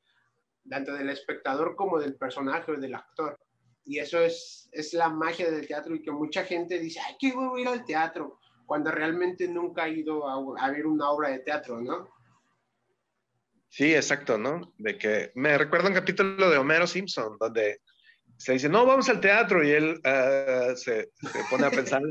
tanto 0.70 0.94
del 0.94 1.10
espectador 1.10 1.76
como 1.76 2.00
del 2.00 2.16
personaje 2.16 2.72
o 2.72 2.80
del 2.80 2.96
actor. 2.96 3.38
Y 3.86 4.00
eso 4.00 4.22
es, 4.22 4.70
es 4.72 4.94
la 4.94 5.10
magia 5.10 5.52
del 5.52 5.68
teatro 5.68 5.96
y 5.96 6.02
que 6.02 6.12
mucha 6.12 6.46
gente 6.46 6.80
dice, 6.80 7.00
ay, 7.06 7.16
que 7.20 7.34
voy 7.34 7.60
a 7.60 7.62
ir 7.64 7.68
al 7.68 7.86
teatro, 7.86 8.40
cuando 8.66 8.92
realmente 8.92 9.48
nunca 9.48 9.84
ha 9.84 9.90
ido 9.90 10.28
a, 10.58 10.72
ver 10.72 10.86
una 10.86 11.10
obra 11.10 11.30
de 11.30 11.40
teatro, 11.40 11.82
¿no? 11.82 12.10
Sí, 13.68 13.94
exacto, 13.94 14.38
¿no? 14.38 14.74
De 14.78 14.98
que 14.98 15.32
me 15.36 15.58
recuerda 15.58 15.90
un 15.90 15.96
capítulo 15.96 16.50
de 16.50 16.58
Homero 16.58 16.88
Simpson, 16.88 17.38
donde 17.40 17.82
se 18.38 18.54
dice, 18.54 18.70
no, 18.70 18.86
vamos 18.86 19.10
al 19.10 19.20
teatro, 19.20 19.64
y 19.64 19.72
él 19.72 20.00
se, 20.76 21.12
se, 21.12 21.44
pone 21.50 21.66
a 21.66 21.72
pensar, 21.72 22.02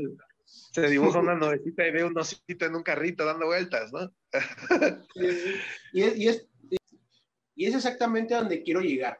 se 0.73 0.89
dibuja 0.89 1.19
una 1.19 1.35
novecita 1.35 1.87
y 1.87 1.91
ve 1.91 2.03
un 2.03 2.17
osito 2.17 2.65
en 2.65 2.75
un 2.75 2.83
carrito 2.83 3.25
dando 3.25 3.45
vueltas, 3.45 3.91
¿no? 3.91 4.11
y, 5.93 6.01
es, 6.01 6.17
y, 6.17 6.27
es, 6.27 6.47
y 7.55 7.65
es 7.65 7.75
exactamente 7.75 8.33
a 8.33 8.39
donde 8.39 8.63
quiero 8.63 8.81
llegar, 8.81 9.19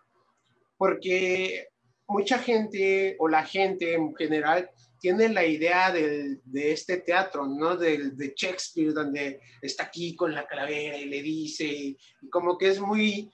porque 0.78 1.68
mucha 2.08 2.40
gente 2.40 3.16
o 3.20 3.28
la 3.28 3.46
gente 3.46 3.94
en 3.94 4.16
general 4.16 4.70
tiene 5.00 5.30
la 5.30 5.46
idea 5.46 5.92
de, 5.92 6.40
de 6.46 6.72
este 6.72 6.98
teatro, 6.98 7.46
¿no? 7.46 7.76
De, 7.76 8.12
de, 8.12 8.34
Shakespeare, 8.36 8.94
donde 8.94 9.42
está 9.62 9.84
aquí 9.84 10.16
con 10.16 10.34
la 10.34 10.48
calavera 10.48 10.98
y 10.98 11.06
le 11.06 11.22
dice, 11.22 11.66
y 11.66 11.98
como 12.32 12.58
que 12.58 12.70
es 12.70 12.80
muy, 12.80 13.30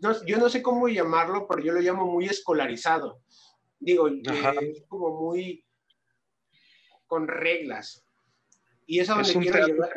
no, 0.00 0.24
yo 0.24 0.38
no 0.38 0.48
sé 0.48 0.62
cómo 0.62 0.88
llamarlo, 0.88 1.46
pero 1.46 1.62
yo 1.62 1.72
lo 1.72 1.80
llamo 1.80 2.06
muy 2.06 2.24
escolarizado. 2.24 3.20
Digo, 3.78 4.08
es 4.08 4.82
como 4.88 5.20
muy 5.20 5.64
con 7.12 7.28
reglas. 7.28 8.02
Y 8.86 9.00
eso 9.00 9.20
es 9.20 9.34
un 9.34 9.42
quiero 9.42 9.66
llevar. 9.66 9.92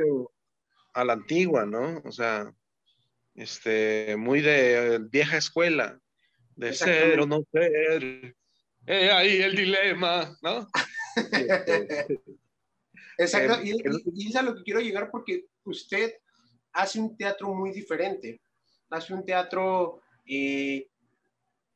A 0.92 1.06
la 1.06 1.14
antigua, 1.14 1.66
¿no? 1.66 2.02
O 2.04 2.12
sea, 2.12 2.54
este, 3.36 4.18
muy 4.18 4.42
de 4.42 5.00
vieja 5.10 5.38
escuela, 5.38 5.98
de 6.58 6.74
ser 6.74 7.22
o 7.22 7.26
no 7.26 7.46
ser. 7.54 8.36
Eh, 8.86 9.10
ahí 9.12 9.42
el 9.42 9.56
dilema, 9.56 10.38
¿no? 10.42 10.68
Exacto, 13.18 13.64
y, 13.64 13.72
y, 14.14 14.28
es 14.28 14.36
a 14.36 14.42
lo 14.42 14.54
que 14.54 14.64
quiero 14.64 14.82
llegar 14.82 15.10
porque 15.10 15.46
usted 15.64 16.16
hace 16.74 17.00
un 17.00 17.16
teatro 17.16 17.54
muy 17.54 17.72
diferente 17.72 18.42
hace 18.90 19.14
un 19.14 19.24
teatro, 19.26 20.02
eh, 20.28 20.90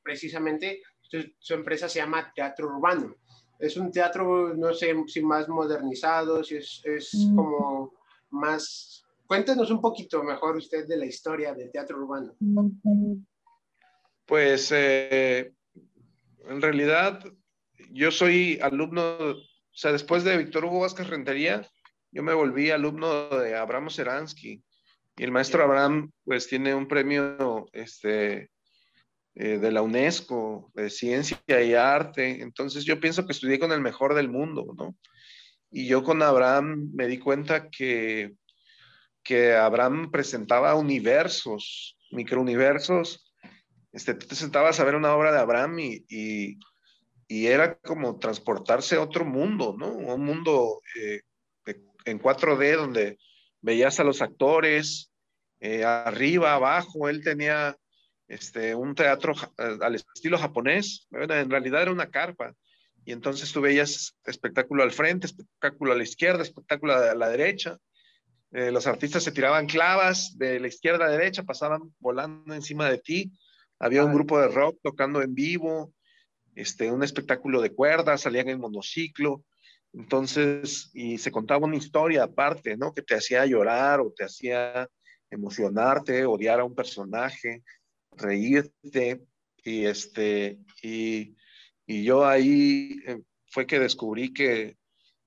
precisamente, 0.04 0.82
su, 1.02 1.32
su, 1.40 1.54
empresa 1.54 1.88
se 1.88 2.00
llama 2.00 2.32
Teatro 2.36 2.68
Urbano. 2.68 3.16
Es 3.60 3.78
un 3.78 3.92
teatro, 3.92 4.56
no 4.56 4.74
sé 4.74 4.96
si 5.08 5.22
más 5.22 5.48
modernizado, 5.50 6.44
si 6.44 6.56
es, 6.56 6.82
es 6.86 7.14
mm. 7.14 7.36
como 7.36 7.94
más... 8.32 9.04
Cuéntenos 9.28 9.70
un 9.70 9.82
poquito 9.82 10.24
mejor 10.24 10.56
usted 10.56 10.88
de 10.88 10.98
la 10.98 11.06
historia 11.06 11.54
del 11.54 11.70
teatro 11.72 11.98
urbano. 11.98 12.36
Pues 14.26 14.72
eh, 14.72 15.54
en 16.48 16.62
realidad 16.62 17.24
yo 17.92 18.12
soy 18.12 18.60
alumno, 18.62 19.02
o 19.02 19.36
sea, 19.72 19.92
después 19.92 20.24
de 20.24 20.38
Víctor 20.38 20.66
Hugo 20.66 20.80
Vázquez 20.80 21.08
Rentería, 21.08 21.70
yo 22.12 22.24
me 22.24 22.34
volví 22.34 22.72
alumno 22.72 23.30
de 23.30 23.56
Abraham 23.56 23.90
Seransky. 23.90 24.64
Y 25.18 25.24
el 25.24 25.32
maestro 25.32 25.64
Abraham, 25.64 26.12
pues, 26.24 26.48
tiene 26.48 26.74
un 26.74 26.88
premio 26.88 27.68
este, 27.74 28.52
eh, 29.42 29.58
de 29.58 29.72
la 29.72 29.82
UNESCO, 29.82 30.70
de 30.76 30.90
ciencia 30.90 31.40
y 31.48 31.74
arte. 31.74 32.42
Entonces, 32.42 32.84
yo 32.84 33.00
pienso 33.00 33.26
que 33.26 33.32
estudié 33.32 33.58
con 33.58 33.72
el 33.72 33.80
mejor 33.80 34.14
del 34.14 34.28
mundo, 34.28 34.76
¿no? 34.78 34.98
Y 35.72 35.88
yo 35.88 36.04
con 36.04 36.22
Abraham 36.22 36.92
me 36.94 37.08
di 37.08 37.20
cuenta 37.20 37.70
que, 37.70 38.34
que 39.24 39.56
Abraham 39.56 40.12
presentaba 40.12 40.76
universos, 40.76 41.98
microuniversos. 42.12 43.34
Este, 43.94 44.14
tú 44.14 44.28
te 44.28 44.36
sentabas 44.36 44.82
a 44.82 44.84
ver 44.84 44.96
una 44.96 45.16
obra 45.16 45.32
de 45.32 45.40
Abraham 45.40 45.80
y, 45.80 46.06
y, 46.10 47.48
era 47.48 47.78
como 47.78 48.20
transportarse 48.20 48.98
a 48.98 49.02
otro 49.02 49.24
mundo, 49.24 49.74
¿no? 49.80 49.88
Un 49.88 50.26
mundo 50.26 50.82
eh, 51.02 51.22
en 52.04 52.20
4D 52.20 52.76
donde 52.76 53.18
veías 53.62 54.02
a 54.02 54.04
los 54.04 54.22
actores, 54.22 55.14
eh, 55.62 55.86
arriba, 55.86 56.56
abajo, 56.56 57.08
él 57.08 57.24
tenía 57.24 57.78
este, 58.30 58.76
un 58.76 58.96
teatro 58.96 59.34
eh, 59.58 59.78
al 59.82 59.96
estilo 59.96 60.38
japonés, 60.38 61.08
en 61.12 61.50
realidad 61.50 61.82
era 61.82 61.92
una 61.92 62.10
carpa, 62.10 62.56
y 63.04 63.12
entonces 63.12 63.52
tú 63.52 63.60
veías 63.60 64.16
espectáculo 64.24 64.84
al 64.84 64.92
frente, 64.92 65.26
espectáculo 65.26 65.92
a 65.92 65.96
la 65.96 66.04
izquierda, 66.04 66.44
espectáculo 66.44 66.94
a 66.94 67.16
la 67.16 67.30
derecha, 67.30 67.78
eh, 68.52 68.72
los 68.72 68.88
artistas 68.88 69.24
se 69.24 69.32
tiraban 69.32 69.68
clavas 69.68 70.38
de 70.38 70.60
la 70.60 70.68
izquierda 70.68 71.06
a 71.06 71.08
la 71.10 71.18
derecha, 71.18 71.44
pasaban 71.44 71.94
volando 72.00 72.54
encima 72.54 72.90
de 72.90 73.00
ti, 73.00 73.32
había 73.80 74.04
un 74.04 74.14
grupo 74.14 74.40
de 74.40 74.48
rock 74.48 74.80
tocando 74.84 75.22
en 75.22 75.34
vivo, 75.34 75.94
este, 76.56 76.92
un 76.92 77.04
espectáculo 77.04 77.62
de 77.62 77.74
cuerdas, 77.74 78.22
salían 78.22 78.50
en 78.50 78.60
monociclo, 78.60 79.44
entonces, 79.94 80.92
y 80.94 81.18
se 81.18 81.32
contaba 81.32 81.66
una 81.66 81.78
historia 81.78 82.24
aparte, 82.24 82.78
¿no? 82.78 82.94
Que 82.94 83.02
te 83.02 83.16
hacía 83.16 83.46
llorar 83.46 84.02
o 84.02 84.14
te 84.16 84.24
hacía 84.24 84.88
emocionarte, 85.32 86.26
odiar 86.26 86.60
a 86.60 86.64
un 86.64 86.76
personaje, 86.76 87.64
reírte. 88.12 89.22
Y, 89.64 89.86
este, 89.86 90.60
y, 90.82 91.36
y 91.86 92.04
yo 92.04 92.26
ahí 92.26 93.00
eh, 93.06 93.22
fue 93.48 93.68
que 93.68 93.80
descubrí 93.80 94.34
que, 94.34 94.78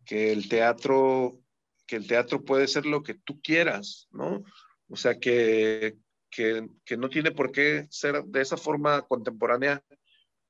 que, 0.05 0.33
el 0.33 0.49
teatro, 0.49 1.41
que 1.87 1.97
el 1.97 2.07
teatro 2.07 2.45
puede 2.45 2.67
ser 2.67 2.87
lo 2.87 3.03
que 3.03 3.15
tú 3.15 3.41
quieras, 3.43 4.09
¿no? 4.11 4.43
O 4.89 4.97
sea, 4.97 5.19
que, 5.19 5.97
que, 6.31 6.67
que 6.85 6.97
no 6.97 7.09
tiene 7.09 7.31
por 7.31 7.53
qué 7.53 7.87
ser 7.91 8.25
de 8.25 8.41
esa 8.41 8.57
forma 8.57 9.03
contemporánea, 9.03 9.83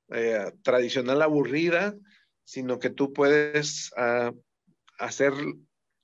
eh, 0.09 0.51
tradicional, 0.61 1.21
aburrida, 1.21 1.95
sino 2.43 2.77
que 2.77 2.89
tú 2.89 3.13
puedes 3.13 3.91
uh, 3.97 4.37
hacer 4.99 5.33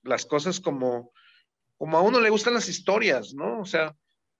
las 0.03 0.25
cosas 0.25 0.59
como, 0.59 1.11
como 1.77 1.97
a 1.97 2.01
uno 2.01 2.19
le 2.19 2.29
gustan 2.29 2.53
las 2.53 2.69
historias, 2.69 3.33
¿no? 3.33 3.59
O 3.59 3.65
sea, 3.65 3.95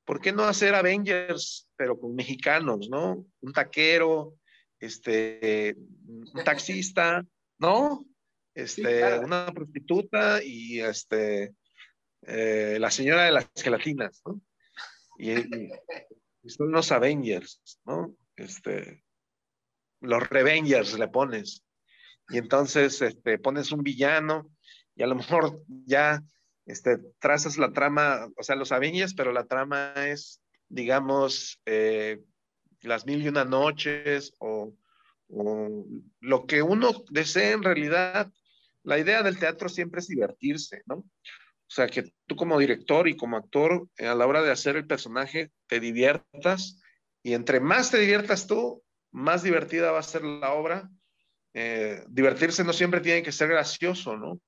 ¿por 0.09 0.19
qué 0.19 0.31
no 0.31 0.45
hacer 0.45 0.73
Avengers, 0.73 1.69
pero 1.75 1.99
con 1.99 2.15
mexicanos, 2.15 2.89
¿no? 2.89 3.27
Un 3.41 3.53
taquero, 3.53 4.39
este, 4.79 5.75
un 5.77 6.43
taxista, 6.43 7.23
¿no? 7.59 8.03
Este, 8.55 8.81
sí, 8.81 8.97
claro. 8.97 9.21
una 9.21 9.53
prostituta 9.53 10.43
y 10.43 10.79
este, 10.79 11.53
eh, 12.23 12.77
la 12.79 12.89
señora 12.89 13.25
de 13.25 13.33
las 13.33 13.51
gelatinas, 13.55 14.23
¿no? 14.25 14.41
Y, 15.19 15.33
y, 15.33 15.71
y, 16.41 16.49
son 16.49 16.71
los 16.71 16.91
Avengers, 16.91 17.61
¿no? 17.85 18.15
Este, 18.35 19.03
los 20.01 20.27
Revengers 20.27 20.97
le 20.97 21.07
pones. 21.07 21.63
Y 22.29 22.39
entonces 22.39 22.99
este, 23.03 23.37
pones 23.37 23.71
un 23.71 23.83
villano 23.83 24.49
y 24.95 25.03
a 25.03 25.07
lo 25.07 25.13
mejor 25.13 25.61
ya 25.67 26.23
este, 26.69 26.99
trazas 27.17 27.57
la 27.57 27.73
trama, 27.73 28.29
o 28.37 28.43
sea, 28.43 28.55
los 28.55 28.71
Avengers, 28.71 29.15
pero 29.15 29.31
la 29.31 29.45
trama 29.45 29.93
es, 29.95 30.39
digamos, 30.67 31.59
eh, 31.65 32.21
las 32.81 33.07
mil 33.07 33.23
y 33.23 33.27
una 33.27 33.43
noches 33.43 34.33
o, 34.39 34.75
lo 35.27 36.45
que 36.47 36.61
uno 36.61 37.03
desee 37.11 37.51
en 37.51 37.63
realidad. 37.63 38.31
La 38.83 38.97
idea 38.97 39.21
del 39.21 39.37
teatro 39.37 39.69
siempre 39.69 39.99
es 39.99 40.07
divertirse, 40.07 40.81
¿no? 40.85 40.95
O 40.95 41.71
sea, 41.71 41.87
que 41.87 42.11
tú 42.25 42.35
como 42.35 42.57
director 42.57 43.07
y 43.07 43.15
como 43.15 43.37
actor, 43.37 43.87
eh, 43.97 44.07
a 44.07 44.15
la 44.15 44.25
hora 44.25 44.41
de 44.41 44.51
hacer 44.51 44.75
el 44.75 44.87
personaje, 44.87 45.51
te 45.67 45.79
diviertas 45.79 46.81
y 47.23 47.33
entre 47.33 47.59
más 47.59 47.91
te 47.91 47.99
diviertas 47.99 48.47
tú, 48.47 48.83
más 49.11 49.43
divertida 49.43 49.91
va 49.91 49.99
a 49.99 50.03
ser 50.03 50.23
la 50.23 50.53
obra. 50.53 50.89
Eh, 51.53 52.03
divertirse 52.07 52.63
no 52.63 52.73
siempre 52.73 53.01
tiene 53.01 53.23
que 53.23 53.31
ser 53.31 53.49
gracioso, 53.49 54.17
¿no? 54.17 54.39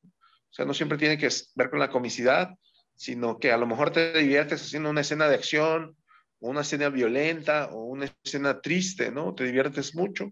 O 0.51 0.53
sea, 0.53 0.65
no 0.65 0.73
siempre 0.73 0.97
tiene 0.97 1.17
que 1.17 1.29
ver 1.55 1.69
con 1.69 1.79
la 1.79 1.89
comicidad, 1.89 2.49
sino 2.93 3.39
que 3.39 3.51
a 3.51 3.57
lo 3.57 3.65
mejor 3.65 3.91
te 3.91 4.13
diviertes 4.19 4.61
haciendo 4.61 4.89
una 4.89 5.01
escena 5.01 5.27
de 5.27 5.35
acción, 5.35 5.95
una 6.39 6.61
escena 6.61 6.89
violenta, 6.89 7.69
o 7.71 7.85
una 7.85 8.13
escena 8.23 8.61
triste, 8.61 9.11
¿no? 9.11 9.33
Te 9.33 9.45
diviertes 9.45 9.95
mucho 9.95 10.31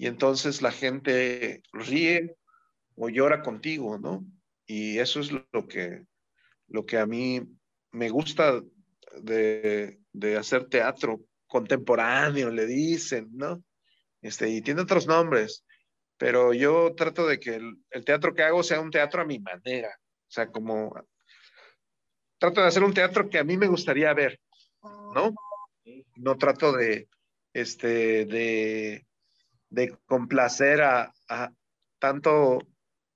y 0.00 0.06
entonces 0.06 0.62
la 0.62 0.72
gente 0.72 1.62
ríe 1.74 2.34
o 2.94 3.10
llora 3.10 3.42
contigo, 3.42 3.98
¿no? 3.98 4.24
Y 4.66 4.98
eso 4.98 5.20
es 5.20 5.30
lo 5.30 5.68
que, 5.68 6.06
lo 6.68 6.86
que 6.86 6.96
a 6.96 7.04
mí 7.04 7.42
me 7.90 8.08
gusta 8.08 8.62
de, 9.20 10.00
de 10.14 10.36
hacer 10.38 10.70
teatro 10.70 11.20
contemporáneo, 11.46 12.48
le 12.48 12.64
dicen, 12.64 13.28
¿no? 13.34 13.62
Este, 14.22 14.48
y 14.48 14.62
tiene 14.62 14.80
otros 14.80 15.06
nombres, 15.06 15.66
pero 16.20 16.52
yo 16.52 16.94
trato 16.94 17.26
de 17.26 17.40
que 17.40 17.54
el, 17.54 17.82
el, 17.88 18.04
teatro 18.04 18.34
que 18.34 18.42
hago 18.42 18.62
sea 18.62 18.78
un 18.78 18.90
teatro 18.90 19.22
a 19.22 19.24
mi 19.24 19.38
manera, 19.38 19.88
o 19.88 20.30
sea, 20.30 20.48
como 20.48 20.94
trato 22.38 22.60
de 22.60 22.66
hacer 22.66 22.84
un 22.84 22.92
teatro 22.92 23.30
que 23.30 23.38
a 23.38 23.44
mí 23.44 23.56
me 23.56 23.68
gustaría 23.68 24.12
ver, 24.12 24.38
¿no? 24.82 25.32
No 26.16 26.36
trato 26.36 26.72
de, 26.72 27.08
este, 27.54 28.26
de, 28.26 29.06
de 29.70 29.96
complacer 30.04 30.82
a, 30.82 31.10
a 31.30 31.52
tanto, 31.98 32.58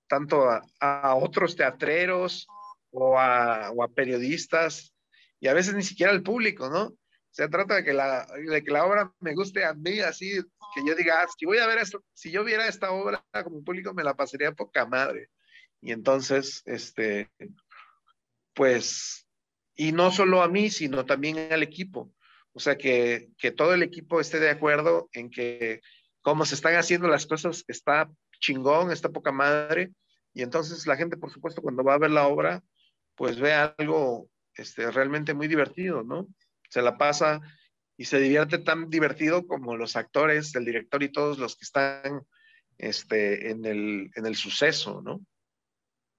tanto 0.08 0.48
a, 0.48 0.62
a, 0.80 1.14
otros 1.14 1.56
teatreros 1.56 2.46
o 2.90 3.18
a, 3.18 3.70
o 3.70 3.84
a 3.84 3.88
periodistas 3.88 4.94
y 5.40 5.48
a 5.48 5.52
veces 5.52 5.74
ni 5.74 5.82
siquiera 5.82 6.10
al 6.10 6.22
público, 6.22 6.70
¿no? 6.70 6.94
Se 7.34 7.48
trata 7.48 7.74
de 7.74 7.84
que, 7.84 7.92
la, 7.92 8.24
de 8.26 8.62
que 8.62 8.70
la 8.70 8.86
obra 8.86 9.12
me 9.18 9.34
guste 9.34 9.64
a 9.64 9.74
mí, 9.74 9.98
así 9.98 10.40
que 10.72 10.86
yo 10.86 10.94
diga, 10.94 11.20
ah, 11.20 11.26
si 11.36 11.44
voy 11.44 11.58
a 11.58 11.66
ver 11.66 11.78
esto, 11.78 12.04
si 12.12 12.30
yo 12.30 12.44
viera 12.44 12.68
esta 12.68 12.92
obra 12.92 13.24
como 13.42 13.64
público, 13.64 13.92
me 13.92 14.04
la 14.04 14.14
pasaría 14.14 14.52
poca 14.52 14.86
madre. 14.86 15.30
Y 15.80 15.90
entonces, 15.90 16.62
este, 16.64 17.28
pues, 18.54 19.26
y 19.74 19.90
no 19.90 20.12
solo 20.12 20.42
a 20.42 20.48
mí, 20.48 20.70
sino 20.70 21.06
también 21.06 21.52
al 21.52 21.64
equipo. 21.64 22.12
O 22.52 22.60
sea, 22.60 22.78
que, 22.78 23.30
que 23.36 23.50
todo 23.50 23.74
el 23.74 23.82
equipo 23.82 24.20
esté 24.20 24.38
de 24.38 24.50
acuerdo 24.50 25.08
en 25.12 25.28
que 25.28 25.80
cómo 26.22 26.46
se 26.46 26.54
están 26.54 26.76
haciendo 26.76 27.08
las 27.08 27.26
cosas 27.26 27.64
está 27.66 28.08
chingón, 28.38 28.92
está 28.92 29.08
poca 29.08 29.32
madre. 29.32 29.90
Y 30.34 30.42
entonces 30.42 30.86
la 30.86 30.96
gente, 30.96 31.16
por 31.16 31.32
supuesto, 31.32 31.62
cuando 31.62 31.82
va 31.82 31.94
a 31.94 31.98
ver 31.98 32.12
la 32.12 32.28
obra, 32.28 32.62
pues 33.16 33.40
ve 33.40 33.52
algo 33.54 34.30
este, 34.54 34.88
realmente 34.92 35.34
muy 35.34 35.48
divertido, 35.48 36.04
¿no? 36.04 36.28
Se 36.74 36.82
la 36.82 36.98
pasa 36.98 37.40
y 37.96 38.04
se 38.06 38.18
divierte 38.18 38.58
tan 38.58 38.90
divertido 38.90 39.46
como 39.46 39.76
los 39.76 39.94
actores, 39.94 40.52
el 40.56 40.64
director 40.64 41.04
y 41.04 41.12
todos 41.12 41.38
los 41.38 41.54
que 41.54 41.62
están 41.62 42.26
este, 42.78 43.50
en, 43.50 43.64
el, 43.64 44.10
en 44.16 44.26
el 44.26 44.34
suceso, 44.34 45.00
¿no? 45.00 45.24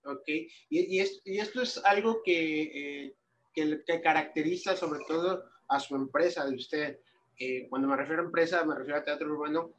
Ok, 0.05 0.27
y, 0.29 0.47
y, 0.69 0.99
es, 1.01 1.21
y 1.25 1.39
esto 1.39 1.61
es 1.61 1.83
algo 1.83 2.21
que, 2.23 2.61
eh, 2.61 3.15
que, 3.53 3.83
que, 3.85 3.99
caracteriza 3.99 4.77
sobre 4.77 5.01
todo 5.05 5.43
a 5.67 5.79
su 5.81 5.97
empresa 5.97 6.45
de 6.45 6.55
usted. 6.55 6.99
Eh, 7.37 7.67
cuando 7.69 7.89
me 7.89 7.97
refiero 7.97 8.21
a 8.21 8.25
empresa, 8.25 8.63
me 8.63 8.75
refiero 8.75 8.99
a 8.99 9.03
teatro 9.03 9.27
urbano, 9.27 9.73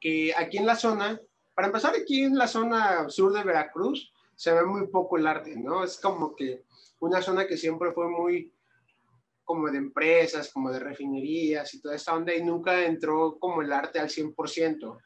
que 0.00 0.32
aquí 0.34 0.56
en 0.56 0.64
la 0.64 0.76
zona, 0.76 1.20
para 1.54 1.66
empezar 1.66 1.94
aquí 1.94 2.22
en 2.22 2.38
la 2.38 2.48
zona 2.48 3.10
sur 3.10 3.30
de 3.34 3.44
Veracruz, 3.44 4.10
se 4.36 4.54
ve 4.54 4.64
muy 4.64 4.86
poco 4.86 5.18
el 5.18 5.26
arte, 5.26 5.54
¿no? 5.54 5.84
Es 5.84 5.98
como 5.98 6.34
que 6.34 6.62
una 7.00 7.20
zona 7.20 7.46
que 7.46 7.58
siempre 7.58 7.92
fue 7.92 8.08
muy 8.08 8.53
como 9.44 9.70
de 9.70 9.78
empresas, 9.78 10.50
como 10.52 10.72
de 10.72 10.80
refinerías 10.80 11.72
y 11.74 11.80
toda 11.80 11.94
esta 11.94 12.14
onda 12.14 12.34
y 12.34 12.42
nunca 12.42 12.84
entró 12.84 13.38
como 13.38 13.62
el 13.62 13.72
arte 13.72 13.98
al 13.98 14.08
100%. 14.08 14.98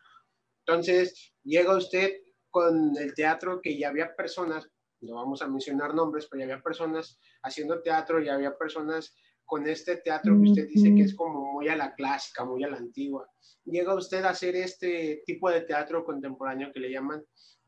Entonces 0.66 1.35
llega 1.42 1.77
usted 1.77 2.12
con 2.51 2.96
el 2.96 3.14
teatro 3.14 3.61
que 3.61 3.77
ya 3.77 3.88
había 3.88 4.14
personas, 4.14 4.70
no 5.01 5.16
vamos 5.16 5.42
a 5.42 5.48
mencionar 5.48 5.94
nombres, 5.94 6.27
pero 6.31 6.40
ya 6.40 6.44
había 6.53 6.62
personas 6.62 7.18
haciendo 7.42 7.83
teatro, 7.83 8.20
ya 8.20 8.35
había 8.35 8.57
personas 8.57 9.14
con 9.44 9.66
este 9.66 9.96
teatro 9.96 10.37
que 10.37 10.51
usted 10.51 10.68
dice 10.68 10.94
que 10.94 11.03
es 11.03 11.14
como 11.14 11.53
muy 11.53 11.68
a 11.68 11.77
la 11.77 11.94
clásica, 11.94 12.44
muy 12.44 12.62
a 12.64 12.68
la 12.68 12.77
antigua. 12.77 13.29
Llega 13.64 13.94
usted 13.94 14.22
a 14.24 14.31
hacer 14.31 14.55
este 14.57 15.22
tipo 15.24 15.51
de 15.51 15.62
teatro 15.62 16.05
contemporáneo 16.05 16.70
que 16.72 16.81
le 16.81 16.92
llaman 16.92 17.24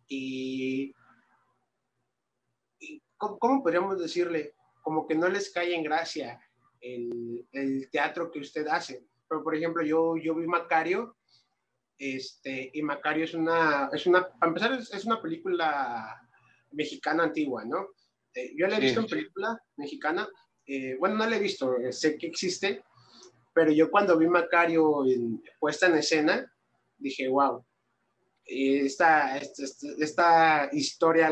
y, 0.06 0.92
y 2.78 3.02
¿cómo, 3.16 3.38
¿cómo, 3.38 3.62
podríamos 3.62 3.98
decirle? 3.98 4.54
Como 4.82 5.06
que 5.06 5.14
no 5.14 5.28
les 5.28 5.50
cae 5.50 5.74
en 5.74 5.84
gracia 5.84 6.38
el, 6.80 7.46
el, 7.52 7.90
teatro 7.90 8.30
que 8.30 8.40
usted 8.40 8.66
hace. 8.68 9.06
Pero, 9.28 9.42
por 9.42 9.54
ejemplo, 9.54 9.82
yo, 9.82 10.16
yo 10.16 10.34
vi 10.34 10.46
Macario, 10.46 11.16
este, 11.98 12.70
y 12.72 12.82
Macario 12.82 13.24
es 13.24 13.34
una, 13.34 13.90
es 13.92 14.06
una, 14.06 14.26
para 14.26 14.48
empezar, 14.48 14.72
es, 14.72 14.92
es 14.92 15.04
una 15.04 15.20
película 15.20 16.20
mexicana 16.72 17.24
antigua, 17.24 17.64
¿no? 17.64 17.88
Eh, 18.34 18.52
yo 18.56 18.66
la 18.66 18.78
he 18.78 18.80
visto 18.80 19.00
sí. 19.00 19.06
en 19.06 19.10
película 19.10 19.62
mexicana, 19.76 20.28
eh, 20.66 20.96
bueno, 20.98 21.16
no 21.16 21.26
la 21.26 21.36
he 21.36 21.40
visto, 21.40 21.76
eh, 21.78 21.92
sé 21.92 22.16
que 22.16 22.28
existe, 22.28 22.84
pero 23.52 23.72
yo 23.72 23.90
cuando 23.90 24.16
vi 24.16 24.28
Macario 24.28 25.04
en, 25.06 25.42
puesta 25.58 25.86
en 25.86 25.96
escena, 25.96 26.52
dije, 26.96 27.28
wow, 27.28 27.64
esta, 28.44 29.36
esta, 29.38 29.64
esta 29.98 30.68
historia 30.72 31.30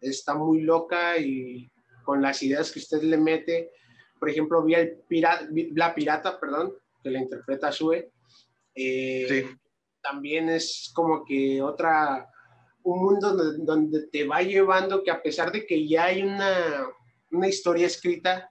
está 0.00 0.34
muy 0.34 0.62
loca 0.62 1.18
y 1.18 1.70
con 2.04 2.22
las 2.22 2.42
ideas 2.42 2.70
que 2.70 2.78
usted 2.78 3.02
le 3.02 3.16
mete, 3.16 3.72
por 4.18 4.30
ejemplo, 4.30 4.62
vi 4.62 4.74
el 4.74 4.96
pirata, 5.08 5.48
La 5.74 5.94
Pirata, 5.94 6.40
perdón, 6.40 6.74
que 7.02 7.10
la 7.10 7.20
interpreta 7.20 7.72
Sue. 7.72 8.10
Eh, 8.74 9.26
sí. 9.28 9.58
También 10.02 10.48
es 10.48 10.90
como 10.94 11.24
que 11.24 11.60
otra, 11.62 12.28
un 12.82 13.02
mundo 13.02 13.34
donde, 13.34 13.64
donde, 13.64 14.06
te 14.08 14.26
va 14.26 14.42
llevando 14.42 15.02
que 15.02 15.10
a 15.10 15.22
pesar 15.22 15.50
de 15.50 15.66
que 15.66 15.86
ya 15.86 16.04
hay 16.04 16.22
una, 16.22 16.86
una 17.32 17.48
historia 17.48 17.86
escrita, 17.86 18.50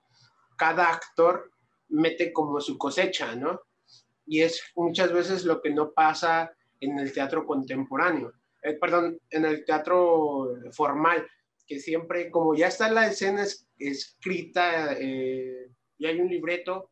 cada 0.57 0.89
actor 0.89 1.51
mete 1.89 2.33
como 2.33 2.59
su 2.59 2.77
cosecha, 2.77 3.35
¿no? 3.35 3.61
Y 4.25 4.41
es 4.41 4.61
muchas 4.75 5.13
veces 5.13 5.45
lo 5.45 5.61
que 5.61 5.69
no 5.69 5.91
pasa 5.91 6.51
en 6.79 6.99
el 6.99 7.13
teatro 7.13 7.45
contemporáneo, 7.45 8.33
eh, 8.61 8.73
perdón, 8.73 9.19
en 9.29 9.45
el 9.45 9.63
teatro 9.63 10.55
formal, 10.71 11.25
que 11.67 11.79
siempre, 11.79 12.29
como 12.31 12.55
ya 12.55 12.67
está 12.67 12.91
la 12.91 13.07
escena 13.07 13.43
es, 13.43 13.64
escrita 13.77 14.93
eh, 14.99 15.69
y 15.97 16.05
hay 16.05 16.19
un 16.19 16.29
libreto, 16.29 16.91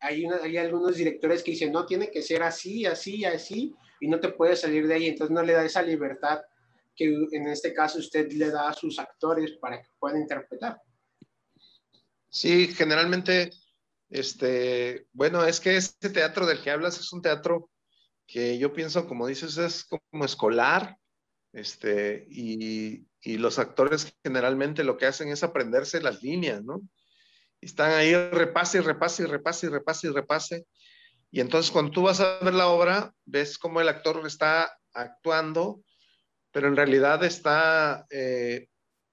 hay, 0.00 0.24
hay 0.26 0.56
algunos 0.56 0.96
directores 0.96 1.42
que 1.42 1.52
dicen, 1.52 1.72
no, 1.72 1.86
tiene 1.86 2.10
que 2.10 2.22
ser 2.22 2.42
así, 2.42 2.86
así, 2.86 3.24
así, 3.24 3.74
y 4.00 4.08
no 4.08 4.20
te 4.20 4.30
puedes 4.30 4.60
salir 4.60 4.86
de 4.86 4.94
ahí, 4.94 5.06
entonces 5.06 5.34
no 5.34 5.42
le 5.42 5.52
da 5.52 5.64
esa 5.64 5.82
libertad 5.82 6.42
que 6.94 7.06
en 7.32 7.48
este 7.48 7.72
caso 7.72 7.98
usted 7.98 8.30
le 8.32 8.50
da 8.50 8.68
a 8.68 8.74
sus 8.74 8.98
actores 8.98 9.52
para 9.52 9.80
que 9.80 9.88
puedan 9.98 10.20
interpretar. 10.20 10.80
Sí, 12.28 12.68
generalmente, 12.68 13.50
este, 14.10 15.06
bueno, 15.12 15.44
es 15.44 15.60
que 15.60 15.76
este 15.76 16.10
teatro 16.10 16.46
del 16.46 16.62
que 16.62 16.70
hablas 16.70 16.98
es 16.98 17.12
un 17.12 17.22
teatro 17.22 17.70
que 18.26 18.58
yo 18.58 18.72
pienso, 18.72 19.06
como 19.06 19.26
dices, 19.26 19.56
es 19.58 19.84
como 19.84 20.24
escolar, 20.24 20.96
este, 21.52 22.26
y, 22.30 23.06
y 23.20 23.38
los 23.38 23.58
actores 23.58 24.14
generalmente 24.24 24.84
lo 24.84 24.96
que 24.96 25.06
hacen 25.06 25.28
es 25.28 25.42
aprenderse 25.42 26.00
las 26.00 26.22
líneas, 26.22 26.62
¿no? 26.64 26.82
Están 27.60 27.92
ahí 27.92 28.14
repase 28.14 28.78
y 28.78 28.80
repase 28.80 29.22
y 29.22 29.26
repase 29.26 29.66
y 29.66 29.70
repase 29.70 30.06
y 30.08 30.10
repase. 30.10 30.66
Y 31.30 31.40
entonces 31.40 31.70
cuando 31.70 31.92
tú 31.92 32.02
vas 32.02 32.20
a 32.20 32.40
ver 32.40 32.54
la 32.54 32.68
obra, 32.68 33.14
ves 33.24 33.56
cómo 33.56 33.80
el 33.80 33.88
actor 33.88 34.20
está 34.26 34.76
actuando, 34.92 35.82
pero 36.50 36.68
en 36.68 36.76
realidad 36.76 37.24
está 37.24 38.06
eh, 38.10 38.68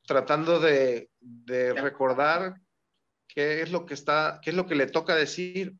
tratando 0.06 0.60
de, 0.60 1.10
de, 1.20 1.74
recordar 1.74 2.56
qué 3.28 3.62
es 3.62 3.72
lo 3.72 3.86
que 3.86 3.94
está, 3.94 4.42
qué 4.44 4.50
es 4.50 4.56
lo 4.56 4.66
que 4.66 4.76
le 4.76 4.88
toca 4.88 5.16
decir, 5.16 5.76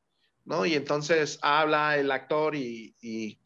¿no? 0.46 0.66
Y 0.66 0.76
entonces 0.76 1.40
habla 1.42 1.98
el 1.98 2.12
actor 2.12 2.56
y, 2.56 2.96
y, 3.02 3.40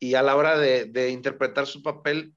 y 0.00 0.14
a 0.14 0.22
la 0.22 0.36
hora 0.36 0.58
de, 0.58 1.10
interpretar 1.10 1.66
su 1.66 1.82
papel, 1.82 2.34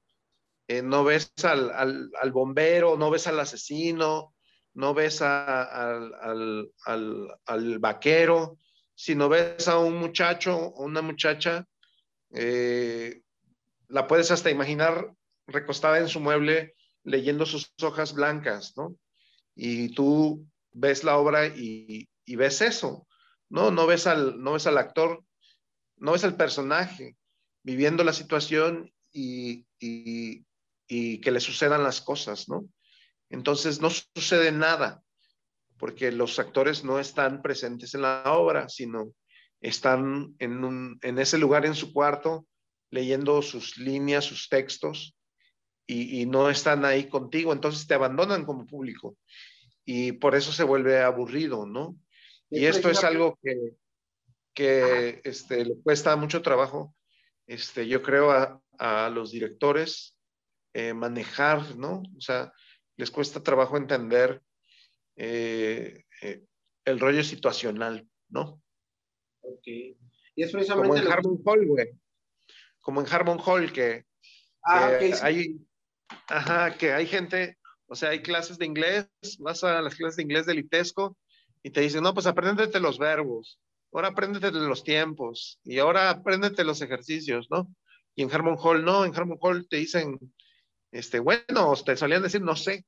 eh, 0.68 0.82
no 0.82 1.04
ves 1.04 1.32
al, 1.44 1.70
al, 1.70 2.32
bombero, 2.32 2.96
no 2.96 3.10
ves 3.10 3.26
al 3.26 3.38
asesino, 3.40 4.34
no 4.74 4.94
ves 4.94 5.22
al, 5.22 6.72
al, 6.84 7.78
vaquero, 7.78 8.58
sino 8.94 9.28
ves 9.28 9.68
a 9.68 9.78
un 9.78 9.96
muchacho 9.96 10.56
o 10.56 10.84
una 10.84 11.02
muchacha, 11.02 11.66
eh, 12.30 13.22
la 13.88 14.06
puedes 14.06 14.30
hasta 14.30 14.50
imaginar 14.50 15.12
recostada 15.46 15.98
en 15.98 16.08
su 16.08 16.20
mueble 16.20 16.74
leyendo 17.04 17.46
sus 17.46 17.72
hojas 17.82 18.14
blancas, 18.14 18.74
¿no? 18.76 18.96
Y 19.54 19.94
tú 19.94 20.46
ves 20.72 21.04
la 21.04 21.18
obra 21.18 21.46
y, 21.46 22.08
y 22.24 22.36
ves 22.36 22.62
eso, 22.62 23.06
¿no? 23.50 23.70
No 23.70 23.86
ves, 23.86 24.06
al, 24.06 24.42
no 24.42 24.52
ves 24.52 24.66
al 24.66 24.78
actor, 24.78 25.22
no 25.96 26.12
ves 26.12 26.24
al 26.24 26.36
personaje 26.36 27.16
viviendo 27.62 28.04
la 28.04 28.12
situación 28.12 28.92
y, 29.12 29.66
y, 29.78 30.44
y 30.88 31.20
que 31.20 31.30
le 31.30 31.40
sucedan 31.40 31.82
las 31.82 32.00
cosas, 32.00 32.48
¿no? 32.48 32.68
Entonces 33.30 33.80
no 33.80 33.88
sucede 33.90 34.52
nada, 34.52 35.02
porque 35.78 36.12
los 36.12 36.38
actores 36.38 36.84
no 36.84 36.98
están 36.98 37.42
presentes 37.42 37.94
en 37.94 38.02
la 38.02 38.22
obra, 38.26 38.68
sino 38.68 39.12
están 39.60 40.34
en, 40.38 40.64
un, 40.64 40.98
en 41.02 41.18
ese 41.18 41.38
lugar 41.38 41.66
en 41.66 41.74
su 41.74 41.92
cuarto 41.92 42.46
leyendo 42.90 43.40
sus 43.40 43.78
líneas, 43.78 44.24
sus 44.24 44.48
textos, 44.48 45.16
y, 45.86 46.20
y, 46.20 46.26
no 46.26 46.48
están 46.48 46.84
ahí 46.84 47.08
contigo, 47.08 47.52
entonces 47.52 47.86
te 47.86 47.94
abandonan 47.94 48.44
como 48.44 48.66
público. 48.66 49.16
Y 49.84 50.12
por 50.12 50.34
eso 50.34 50.52
se 50.52 50.62
vuelve 50.62 51.02
aburrido, 51.02 51.66
¿no? 51.66 51.96
Y 52.50 52.66
esto 52.66 52.90
es 52.90 53.02
algo 53.02 53.38
que, 53.42 53.56
que 54.54 55.20
este, 55.24 55.64
le 55.64 55.74
cuesta 55.82 56.14
mucho 56.16 56.42
trabajo, 56.42 56.94
este, 57.46 57.86
yo 57.88 58.02
creo, 58.02 58.30
a, 58.30 58.60
a 58.78 59.10
los 59.10 59.32
directores 59.32 60.16
eh, 60.74 60.94
manejar, 60.94 61.76
¿no? 61.76 62.02
O 62.16 62.20
sea, 62.20 62.52
les 62.96 63.10
cuesta 63.10 63.42
trabajo 63.42 63.76
entender 63.76 64.42
eh, 65.16 66.04
eh, 66.20 66.44
el 66.84 67.00
rollo 67.00 67.22
situacional, 67.22 68.08
¿no? 68.28 68.62
Ok. 69.40 69.66
Y 69.66 70.42
es 70.42 70.50
precisamente... 70.50 70.88
Como 70.88 71.02
en 71.02 71.12
Harmon 71.12 71.42
Hall, 71.44 71.66
güey. 71.66 71.90
Como 72.80 73.00
en 73.00 73.06
Harmon 73.12 73.38
Hall, 73.44 73.72
que, 73.72 74.06
Ah, 74.62 74.96
que 74.98 75.08
ok, 75.08 75.14
sí. 75.14 75.20
hay, 75.22 75.60
ajá, 76.28 76.76
que 76.76 76.92
hay 76.92 77.06
gente, 77.06 77.58
o 77.86 77.94
sea, 77.94 78.10
hay 78.10 78.22
clases 78.22 78.58
de 78.58 78.66
inglés, 78.66 79.08
vas 79.38 79.64
a 79.64 79.80
las 79.82 79.94
clases 79.94 80.16
de 80.16 80.22
inglés 80.22 80.46
del 80.46 80.60
ITESCO 80.60 81.16
y 81.62 81.70
te 81.70 81.80
dicen, 81.80 82.02
no, 82.02 82.14
pues 82.14 82.26
apréndete 82.26 82.78
los 82.80 82.98
verbos, 82.98 83.60
ahora 83.92 84.08
apréndete 84.08 84.50
los 84.50 84.82
tiempos 84.84 85.60
y 85.64 85.78
ahora 85.78 86.10
apréndete 86.10 86.64
los 86.64 86.80
ejercicios, 86.80 87.48
¿no? 87.50 87.74
Y 88.14 88.22
en 88.22 88.32
Harmon 88.32 88.56
Hall, 88.58 88.84
no, 88.84 89.04
en 89.04 89.14
Harmon 89.14 89.38
Hall 89.40 89.66
te 89.68 89.76
dicen, 89.76 90.18
este, 90.90 91.20
bueno, 91.20 91.74
te 91.84 91.96
solían 91.96 92.22
decir, 92.22 92.42
no 92.42 92.56
sé, 92.56 92.84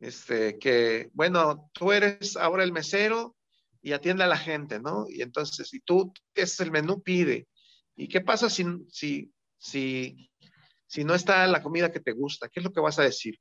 este, 0.00 0.58
que, 0.58 1.08
bueno, 1.12 1.70
tú 1.72 1.92
eres 1.92 2.36
ahora 2.36 2.64
el 2.64 2.72
mesero 2.72 3.36
y 3.80 3.92
atiende 3.92 4.24
a 4.24 4.28
la 4.28 4.36
gente, 4.36 4.80
¿no? 4.80 5.06
Y 5.08 5.22
entonces, 5.22 5.68
si 5.68 5.80
tú, 5.80 6.12
es 6.34 6.60
el 6.60 6.70
menú, 6.70 7.02
pide. 7.02 7.48
¿Y 7.94 8.08
qué 8.08 8.20
pasa 8.20 8.50
si, 8.50 8.64
si, 8.90 9.32
si, 9.56 10.30
si 10.86 11.04
no 11.04 11.14
está 11.14 11.46
la 11.46 11.62
comida 11.62 11.92
que 11.92 12.00
te 12.00 12.12
gusta? 12.12 12.48
¿Qué 12.48 12.60
es 12.60 12.64
lo 12.64 12.72
que 12.72 12.80
vas 12.80 12.98
a 12.98 13.04
decir? 13.04 13.38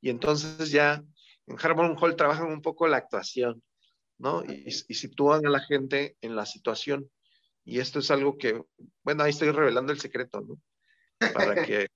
Y 0.00 0.10
entonces 0.10 0.70
ya 0.70 1.02
en 1.46 1.56
Harmon 1.58 1.96
Hall 1.98 2.16
trabajan 2.16 2.50
un 2.50 2.60
poco 2.60 2.86
la 2.86 2.98
actuación, 2.98 3.62
¿no? 4.18 4.44
Y, 4.44 4.66
y 4.66 4.94
sitúan 4.94 5.46
a 5.46 5.50
la 5.50 5.60
gente 5.60 6.16
en 6.20 6.36
la 6.36 6.46
situación. 6.46 7.10
Y 7.64 7.80
esto 7.80 7.98
es 7.98 8.10
algo 8.10 8.36
que, 8.36 8.62
bueno, 9.02 9.22
ahí 9.22 9.30
estoy 9.30 9.50
revelando 9.50 9.92
el 9.92 10.00
secreto, 10.00 10.40
¿no? 10.40 10.60
Para 11.32 11.54
que, 11.66 11.88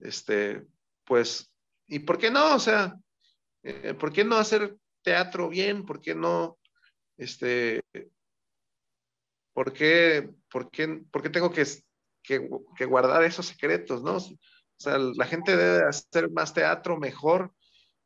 este, 0.00 0.66
pues, 1.04 1.50
¿y 1.86 2.00
por 2.00 2.18
qué 2.18 2.30
no? 2.30 2.54
O 2.54 2.58
sea, 2.58 2.94
eh, 3.62 3.94
¿por 3.94 4.12
qué 4.12 4.24
no 4.24 4.36
hacer 4.36 4.76
teatro 5.02 5.48
bien? 5.48 5.84
¿Por 5.84 6.00
qué 6.00 6.14
no, 6.14 6.58
este, 7.16 7.82
por 9.52 9.72
qué, 9.72 10.30
por 10.50 10.70
qué, 10.70 11.02
por 11.10 11.22
qué 11.22 11.30
tengo 11.30 11.50
que, 11.50 11.64
que, 12.22 12.48
que 12.76 12.84
guardar 12.84 13.22
esos 13.24 13.46
secretos, 13.46 14.02
¿no? 14.02 14.16
O 14.16 14.84
sea, 14.84 14.98
la 14.98 15.26
gente 15.26 15.56
debe 15.56 15.86
hacer 15.86 16.30
más 16.30 16.52
teatro 16.52 16.98
mejor. 16.98 17.54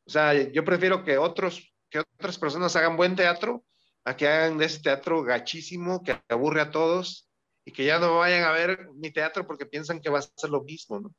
O 0.05 0.09
sea, 0.09 0.33
yo 0.33 0.63
prefiero 0.63 1.03
que 1.03 1.17
otros, 1.17 1.73
que 1.89 1.99
otras 1.99 2.37
personas 2.37 2.75
hagan 2.75 2.97
buen 2.97 3.15
teatro 3.15 3.63
a 4.03 4.15
que 4.15 4.27
hagan 4.27 4.61
ese 4.61 4.81
teatro 4.81 5.23
gachísimo 5.23 6.03
que 6.03 6.21
aburre 6.29 6.61
a 6.61 6.71
todos 6.71 7.29
y 7.65 7.71
que 7.71 7.85
ya 7.85 7.99
no 7.99 8.17
vayan 8.17 8.43
a 8.43 8.51
ver 8.51 8.89
mi 8.93 9.11
teatro 9.11 9.45
porque 9.45 9.65
piensan 9.65 9.99
que 9.99 10.09
va 10.09 10.19
a 10.19 10.21
ser 10.21 10.49
lo 10.49 10.63
mismo, 10.63 11.01
¿no? 11.01 11.15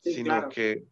Sí, 0.00 0.14
Sino 0.14 0.30
claro. 0.30 0.48
que, 0.48 0.86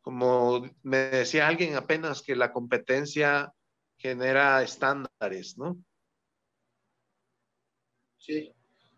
como 0.00 0.68
me 0.82 0.96
decía 0.96 1.46
alguien 1.46 1.76
apenas, 1.76 2.22
que 2.22 2.34
la 2.34 2.52
competencia 2.52 3.52
genera 3.98 4.62
estándares, 4.62 5.58
¿no? 5.58 5.76
Sí, 8.16 8.52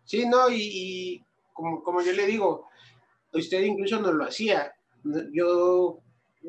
sí, 0.05 0.25
no, 0.25 0.49
y, 0.49 0.61
y 0.61 1.25
como, 1.51 1.83
como 1.83 2.01
yo 2.01 2.13
le 2.13 2.25
digo, 2.25 2.69
usted 3.33 3.61
incluso 3.61 3.99
no 3.99 4.11
lo 4.11 4.25
hacía. 4.25 4.73
Yo, 5.31 5.99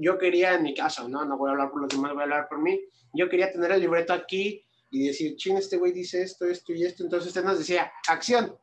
yo 0.01 0.19
quería 0.19 0.55
en 0.55 0.63
mi 0.63 0.75
caso, 0.75 1.09
¿no? 1.09 1.25
No 1.25 1.37
voy 1.37 1.49
a 1.49 1.53
hablar 1.53 1.71
por 1.71 1.83
los 1.83 1.91
demás, 1.91 2.13
voy 2.13 2.21
a 2.21 2.25
hablar 2.25 2.49
por 2.49 2.61
mí. 2.61 2.81
Yo 3.13 3.29
quería 3.29 3.51
tener 3.51 3.73
el 3.73 3.81
libreto 3.81 4.13
aquí 4.13 4.65
y 4.91 5.07
decir, 5.07 5.37
ching, 5.37 5.57
este 5.57 5.77
güey 5.77 5.93
dice 5.93 6.23
esto, 6.23 6.47
esto 6.47 6.73
y 6.73 6.85
esto. 6.85 7.03
Entonces 7.03 7.29
usted 7.29 7.45
nos 7.45 7.59
decía, 7.59 7.93
acción. 8.09 8.57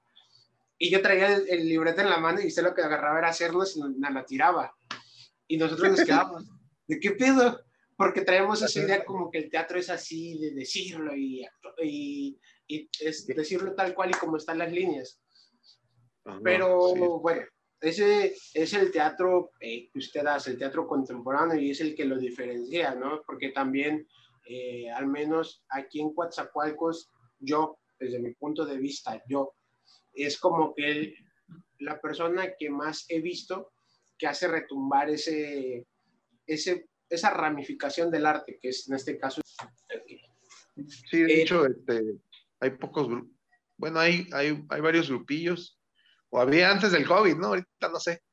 Y 0.78 0.90
yo 0.90 1.02
traía 1.02 1.36
el, 1.36 1.48
el 1.50 1.68
libreto 1.68 2.02
en 2.02 2.10
la 2.10 2.18
mano 2.18 2.42
y 2.42 2.48
usted 2.48 2.64
lo 2.64 2.74
que 2.74 2.82
agarraba 2.82 3.20
era 3.20 3.30
hacernos 3.30 3.76
y 3.76 3.80
nos, 3.80 3.92
nos 3.96 4.14
la 4.14 4.26
tiraba. 4.26 4.76
Y 5.48 5.58
nosotros 5.58 5.92
nos 5.92 6.02
quedábamos, 6.02 6.46
¿de 6.88 7.00
qué 7.00 7.12
pedo? 7.12 7.62
Porque 7.96 8.22
traemos 8.22 8.62
esa 8.62 8.80
idea 8.80 9.06
como 9.06 9.30
que 9.30 9.38
el 9.38 9.50
teatro 9.50 9.80
es 9.80 9.90
así, 9.90 10.40
de 10.40 10.52
decirlo 10.52 11.16
y, 11.16 11.46
y, 11.82 12.40
y 12.68 12.90
es 13.00 13.28
decirlo 13.28 13.76
tal 13.76 13.94
cual 13.94 14.10
y 14.10 14.14
como 14.14 14.38
están 14.38 14.58
las 14.58 14.72
líneas. 14.72 15.20
Pero 16.44 17.20
bueno, 17.20 17.44
ese 17.84 18.36
es 18.54 18.74
el 18.74 18.92
teatro 18.92 19.52
eh, 19.60 19.90
que 19.92 20.00
usted 20.00 20.26
hace, 20.26 20.52
el 20.52 20.58
teatro 20.58 20.88
contemporáneo, 20.88 21.60
y 21.60 21.72
es 21.72 21.82
el 21.82 21.96
que 21.96 22.06
lo 22.06 22.18
diferencia, 22.18 22.96
¿no? 22.96 23.22
Porque 23.26 23.50
también, 23.50 24.08
eh, 24.48 24.90
al 24.90 25.08
menos 25.08 25.64
aquí 25.70 26.00
en 26.00 26.14
Coatzacoalcos, 26.14 27.10
yo, 27.40 27.78
desde 28.00 28.20
mi 28.20 28.34
punto 28.34 28.66
de 28.66 28.78
vista, 28.78 29.22
yo, 29.28 29.54
es 30.14 30.40
como 30.40 30.74
que 30.74 30.90
el- 30.92 31.16
la 31.80 32.00
persona 32.00 32.54
que 32.58 32.70
más 32.70 33.06
he 33.10 33.20
visto 33.20 33.74
que 34.18 34.28
hace 34.28 34.48
retumbar 34.48 35.10
ese, 35.10 35.86
ese, 36.48 36.88
esa 37.10 37.30
ramificación 37.32 38.10
del 38.10 38.26
arte, 38.26 38.58
que 38.62 38.70
es 38.70 38.88
en 38.88 38.96
este 38.96 39.18
caso... 39.18 39.42
Sí, 41.10 41.22
de 41.22 41.34
Eh, 41.34 41.42
hecho, 41.42 41.66
este, 41.66 42.02
hay 42.60 42.72
pocos 42.72 43.08
grupos. 43.08 43.32
Bueno, 43.78 44.00
hay, 44.00 44.28
hay, 44.32 44.64
hay 44.70 44.82
varios 44.82 45.10
grupillos. 45.10 45.80
O 46.34 46.42
había 46.42 46.72
antes 46.72 46.92
del 46.92 47.06
COVID, 47.06 47.36
¿no? 47.36 47.48
Ahorita 47.50 47.90
no 47.92 48.00
sé. 48.00 48.24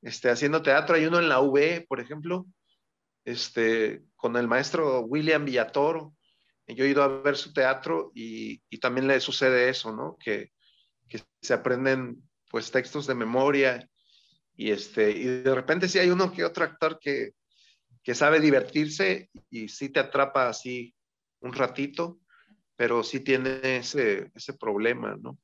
Este, 0.00 0.30
haciendo 0.30 0.62
teatro. 0.62 0.96
Hay 0.96 1.04
uno 1.04 1.18
en 1.18 1.28
la 1.28 1.40
UB, 1.40 1.86
por 1.86 2.00
ejemplo, 2.00 2.46
este, 3.26 4.02
con 4.16 4.34
el 4.36 4.48
maestro 4.48 5.00
William 5.00 5.44
Villatoro. 5.44 6.14
Yo 6.66 6.84
he 6.84 6.88
ido 6.88 7.02
a 7.02 7.08
ver 7.08 7.36
su 7.36 7.52
teatro 7.52 8.12
y, 8.14 8.62
y 8.70 8.78
también 8.78 9.06
le 9.06 9.20
sucede 9.20 9.68
eso, 9.68 9.94
¿no? 9.94 10.16
Que, 10.18 10.52
que 11.06 11.20
se 11.42 11.52
aprenden 11.52 12.22
pues 12.50 12.70
textos 12.70 13.06
de 13.06 13.14
memoria 13.14 13.86
y, 14.54 14.70
este, 14.70 15.10
y 15.10 15.24
de 15.24 15.54
repente 15.54 15.86
sí 15.86 15.98
hay 15.98 16.08
uno 16.08 16.32
que 16.32 16.44
otro 16.44 16.64
actor 16.64 16.98
que, 16.98 17.32
que 18.02 18.14
sabe 18.14 18.40
divertirse 18.40 19.28
y 19.50 19.68
sí 19.68 19.90
te 19.90 20.00
atrapa 20.00 20.48
así 20.48 20.94
un 21.40 21.52
ratito, 21.52 22.20
pero 22.74 23.02
sí 23.02 23.20
tiene 23.20 23.60
ese, 23.76 24.30
ese 24.34 24.54
problema, 24.54 25.14
¿no? 25.20 25.38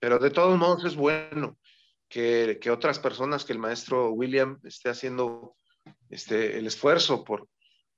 Pero 0.00 0.18
de 0.18 0.30
todos 0.30 0.58
modos 0.58 0.84
es 0.84 0.96
bueno 0.96 1.58
que, 2.08 2.58
que 2.60 2.70
otras 2.70 2.98
personas, 2.98 3.44
que 3.44 3.52
el 3.52 3.58
maestro 3.58 4.10
William 4.10 4.58
esté 4.64 4.88
haciendo 4.88 5.54
este, 6.08 6.58
el 6.58 6.66
esfuerzo 6.66 7.22
por, 7.22 7.48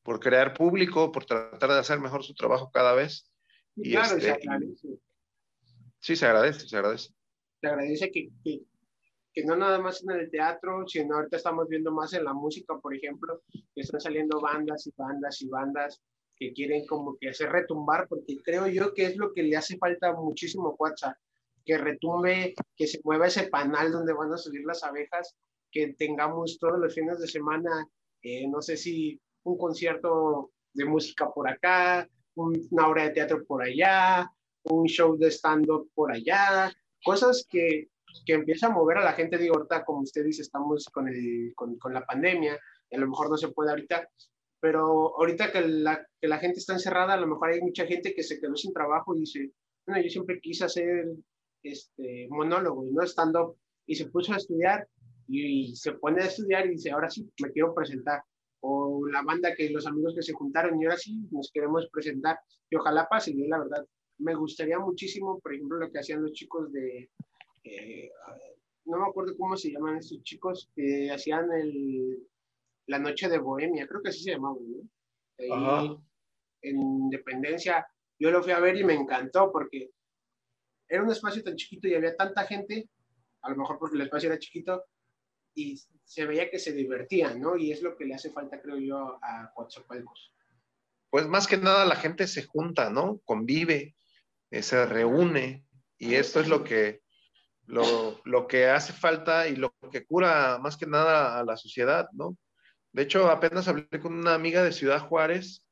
por 0.02 0.20
crear 0.20 0.52
público, 0.52 1.12
por 1.12 1.24
tratar 1.24 1.70
de 1.70 1.78
hacer 1.78 2.00
mejor 2.00 2.24
su 2.24 2.34
trabajo 2.34 2.70
cada 2.72 2.92
vez. 2.92 3.32
Y 3.76 3.92
claro, 3.92 4.16
este, 4.16 4.20
se 4.20 4.30
agradece. 4.32 4.88
Sí, 6.00 6.16
se 6.16 6.26
agradece, 6.26 6.68
se 6.68 6.76
agradece. 6.76 7.10
te 7.60 7.68
agradece 7.68 8.10
que, 8.10 8.28
que, 8.44 8.62
que, 9.32 9.44
no 9.44 9.56
nada 9.56 9.78
más 9.78 10.02
en 10.02 10.10
el 10.10 10.30
teatro, 10.30 10.84
sino 10.88 11.14
ahorita 11.14 11.36
estamos 11.36 11.68
viendo 11.68 11.92
más 11.92 12.12
en 12.12 12.24
la 12.24 12.34
música, 12.34 12.76
por 12.78 12.94
ejemplo, 12.94 13.42
que 13.52 13.80
están 13.80 14.00
saliendo 14.00 14.40
bandas 14.40 14.86
y 14.86 14.92
bandas 14.96 15.40
y 15.40 15.48
bandas 15.48 16.02
que 16.36 16.52
quieren 16.52 16.84
como 16.86 17.16
que 17.16 17.28
hacer 17.28 17.50
retumbar, 17.50 18.08
porque 18.08 18.36
creo 18.44 18.66
yo 18.66 18.92
que 18.92 19.06
es 19.06 19.16
lo 19.16 19.32
que 19.32 19.44
le 19.44 19.56
hace 19.56 19.78
falta 19.78 20.12
muchísimo 20.12 20.70
a 20.70 20.74
WhatsApp, 20.74 21.16
que 21.64 21.78
retumbe, 21.78 22.54
que 22.76 22.86
se 22.86 23.00
mueva 23.04 23.26
ese 23.26 23.48
panal 23.48 23.92
donde 23.92 24.12
van 24.12 24.32
a 24.32 24.38
subir 24.38 24.62
las 24.64 24.82
abejas, 24.84 25.36
que 25.70 25.94
tengamos 25.94 26.58
todos 26.58 26.78
los 26.78 26.94
fines 26.94 27.18
de 27.18 27.26
semana, 27.26 27.86
eh, 28.22 28.46
no 28.48 28.60
sé 28.60 28.76
si 28.76 29.20
un 29.44 29.56
concierto 29.56 30.50
de 30.74 30.84
música 30.84 31.30
por 31.32 31.48
acá, 31.48 32.08
un, 32.34 32.66
una 32.70 32.88
obra 32.88 33.04
de 33.04 33.10
teatro 33.10 33.44
por 33.44 33.62
allá, 33.62 34.30
un 34.64 34.86
show 34.86 35.16
de 35.16 35.30
stand-up 35.30 35.90
por 35.94 36.12
allá, 36.12 36.72
cosas 37.04 37.46
que, 37.48 37.88
que 38.26 38.34
empiezan 38.34 38.72
a 38.72 38.74
mover 38.74 38.98
a 38.98 39.04
la 39.04 39.12
gente. 39.12 39.38
Digo, 39.38 39.56
ahorita, 39.56 39.84
como 39.84 40.00
usted 40.00 40.24
dice, 40.24 40.42
estamos 40.42 40.86
con, 40.92 41.08
el, 41.08 41.52
con, 41.54 41.78
con 41.78 41.92
la 41.92 42.04
pandemia, 42.04 42.54
a 42.54 42.98
lo 42.98 43.08
mejor 43.08 43.30
no 43.30 43.36
se 43.36 43.48
puede 43.48 43.70
ahorita, 43.70 44.08
pero 44.60 45.16
ahorita 45.16 45.50
que 45.50 45.60
la, 45.62 46.06
que 46.20 46.28
la 46.28 46.38
gente 46.38 46.60
está 46.60 46.74
encerrada, 46.74 47.14
a 47.14 47.20
lo 47.20 47.26
mejor 47.26 47.50
hay 47.50 47.60
mucha 47.60 47.86
gente 47.86 48.14
que 48.14 48.22
se 48.22 48.38
quedó 48.38 48.54
sin 48.54 48.72
trabajo 48.72 49.14
y 49.16 49.20
dice, 49.20 49.50
bueno, 49.86 50.02
yo 50.02 50.08
siempre 50.08 50.40
quise 50.40 50.64
hacer 50.64 51.06
este 51.62 52.28
monólogo, 52.30 52.84
¿no? 52.90 53.02
Stand-up, 53.02 53.56
y 53.86 53.94
se 53.94 54.06
puso 54.06 54.32
a 54.32 54.36
estudiar 54.36 54.88
y, 55.28 55.70
y 55.70 55.76
se 55.76 55.92
pone 55.92 56.22
a 56.22 56.26
estudiar 56.26 56.66
y 56.66 56.70
dice, 56.70 56.90
ahora 56.90 57.10
sí, 57.10 57.28
me 57.42 57.50
quiero 57.50 57.74
presentar. 57.74 58.22
O 58.60 59.06
la 59.08 59.22
banda 59.22 59.54
que 59.56 59.70
los 59.70 59.86
amigos 59.86 60.14
que 60.14 60.22
se 60.22 60.32
juntaron 60.32 60.80
y 60.80 60.84
ahora 60.84 60.96
sí 60.96 61.18
nos 61.30 61.50
queremos 61.52 61.88
presentar. 61.90 62.38
Y 62.70 62.76
ojalá 62.76 63.08
pase, 63.08 63.36
yo 63.36 63.44
la 63.48 63.58
verdad 63.58 63.84
me 64.18 64.34
gustaría 64.34 64.78
muchísimo, 64.78 65.40
por 65.40 65.54
ejemplo, 65.54 65.78
lo 65.78 65.90
que 65.90 65.98
hacían 65.98 66.22
los 66.22 66.32
chicos 66.32 66.72
de, 66.72 67.10
eh, 67.64 68.10
no 68.84 68.98
me 68.98 69.06
acuerdo 69.06 69.36
cómo 69.36 69.56
se 69.56 69.70
llaman 69.70 69.96
estos 69.96 70.22
chicos, 70.22 70.70
que 70.74 71.10
hacían 71.10 71.50
el, 71.52 72.26
la 72.86 72.98
noche 72.98 73.28
de 73.28 73.38
Bohemia, 73.38 73.86
creo 73.86 74.02
que 74.02 74.10
así 74.10 74.22
se 74.22 74.32
llamaban, 74.32 74.64
¿no? 74.70 74.88
Ahí, 75.38 75.96
en 76.62 76.76
Independencia, 76.76 77.86
yo 78.18 78.30
lo 78.30 78.42
fui 78.42 78.52
a 78.52 78.60
ver 78.60 78.76
y 78.76 78.84
me 78.84 78.94
encantó 78.94 79.50
porque 79.50 79.90
era 80.92 81.02
un 81.02 81.10
espacio 81.10 81.42
tan 81.42 81.56
chiquito 81.56 81.88
y 81.88 81.94
había 81.94 82.14
tanta 82.14 82.44
gente, 82.44 82.86
a 83.40 83.48
lo 83.48 83.56
mejor 83.56 83.78
porque 83.78 83.96
el 83.96 84.02
espacio 84.02 84.28
era 84.28 84.38
chiquito, 84.38 84.84
y 85.54 85.80
se 86.04 86.26
veía 86.26 86.50
que 86.50 86.58
se 86.58 86.72
divertían, 86.72 87.40
¿no? 87.40 87.56
Y 87.56 87.72
es 87.72 87.80
lo 87.80 87.96
que 87.96 88.04
le 88.04 88.14
hace 88.14 88.30
falta, 88.30 88.60
creo 88.60 88.76
yo, 88.76 89.18
a 89.22 89.50
Coatzacoalcos. 89.54 90.34
Pues 91.08 91.26
más 91.26 91.46
que 91.46 91.56
nada 91.56 91.86
la 91.86 91.96
gente 91.96 92.26
se 92.26 92.44
junta, 92.44 92.90
¿no? 92.90 93.22
Convive, 93.24 93.96
eh, 94.50 94.62
se 94.62 94.84
reúne, 94.84 95.64
y 95.96 96.14
esto 96.14 96.40
es 96.40 96.48
lo 96.48 96.62
que, 96.62 97.00
lo, 97.64 98.20
lo, 98.26 98.46
que 98.46 98.66
hace 98.68 98.92
falta 98.92 99.48
y 99.48 99.56
lo 99.56 99.74
que 99.90 100.04
cura 100.04 100.58
más 100.58 100.76
que 100.76 100.86
nada 100.86 101.38
a 101.38 101.44
la 101.44 101.56
sociedad, 101.56 102.10
¿no? 102.12 102.36
De 102.92 103.04
hecho, 103.04 103.30
apenas 103.30 103.66
hablé 103.66 103.88
con 103.98 104.12
una 104.12 104.34
amiga 104.34 104.62
de 104.62 104.72
Ciudad 104.72 105.00
Juárez 105.00 105.66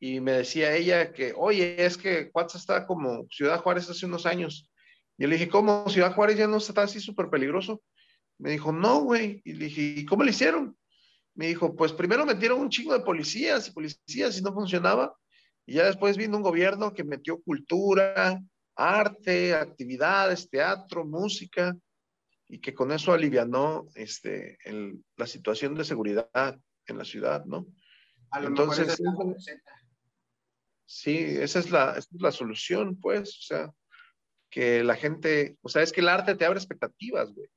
y 0.00 0.20
me 0.20 0.32
decía 0.32 0.74
ella 0.74 1.12
que, 1.12 1.32
oye, 1.36 1.84
es 1.84 1.96
que 1.96 2.30
Cuatza 2.30 2.58
está 2.58 2.86
como 2.86 3.26
Ciudad 3.30 3.60
Juárez 3.60 3.90
hace 3.90 4.06
unos 4.06 4.26
años. 4.26 4.70
Y 5.16 5.26
le 5.26 5.34
dije, 5.34 5.48
¿cómo? 5.48 5.88
Ciudad 5.88 6.14
Juárez 6.14 6.36
ya 6.36 6.46
no 6.46 6.58
está 6.58 6.82
así 6.82 7.00
súper 7.00 7.28
peligroso. 7.28 7.82
Me 8.38 8.50
dijo, 8.50 8.70
no, 8.70 9.00
güey. 9.00 9.42
Y 9.44 9.54
le 9.54 9.64
dije, 9.66 9.82
¿y 10.00 10.04
cómo 10.04 10.22
le 10.22 10.30
hicieron? 10.30 10.76
Me 11.34 11.48
dijo, 11.48 11.74
pues 11.74 11.92
primero 11.92 12.24
metieron 12.24 12.60
un 12.60 12.70
chingo 12.70 12.92
de 12.92 13.04
policías 13.04 13.68
y 13.68 13.72
policías 13.72 14.38
y 14.38 14.42
no 14.42 14.52
funcionaba. 14.52 15.16
Y 15.66 15.74
ya 15.74 15.86
después 15.86 16.16
vino 16.16 16.36
un 16.36 16.42
gobierno 16.42 16.94
que 16.94 17.02
metió 17.02 17.42
cultura, 17.42 18.40
arte, 18.76 19.54
actividades, 19.54 20.48
teatro, 20.48 21.04
música, 21.04 21.76
y 22.48 22.60
que 22.60 22.72
con 22.72 22.92
eso 22.92 23.12
alivianó 23.12 23.86
este, 23.94 24.58
la 25.16 25.26
situación 25.26 25.74
de 25.74 25.84
seguridad 25.84 26.58
en 26.86 26.96
la 26.96 27.04
ciudad, 27.04 27.44
¿no? 27.44 27.66
Entonces, 28.40 28.98
sí, 30.88 31.18
esa 31.18 31.58
es, 31.58 31.70
la, 31.70 31.90
esa 31.90 32.08
es 32.14 32.20
la 32.20 32.32
solución, 32.32 32.98
pues, 32.98 33.28
o 33.28 33.42
sea, 33.42 33.72
que 34.50 34.82
la 34.82 34.96
gente, 34.96 35.58
o 35.60 35.68
sea, 35.68 35.82
es 35.82 35.92
que 35.92 36.00
el 36.00 36.08
arte 36.08 36.34
te 36.34 36.46
abre 36.46 36.58
expectativas, 36.58 37.32
güey. 37.32 37.48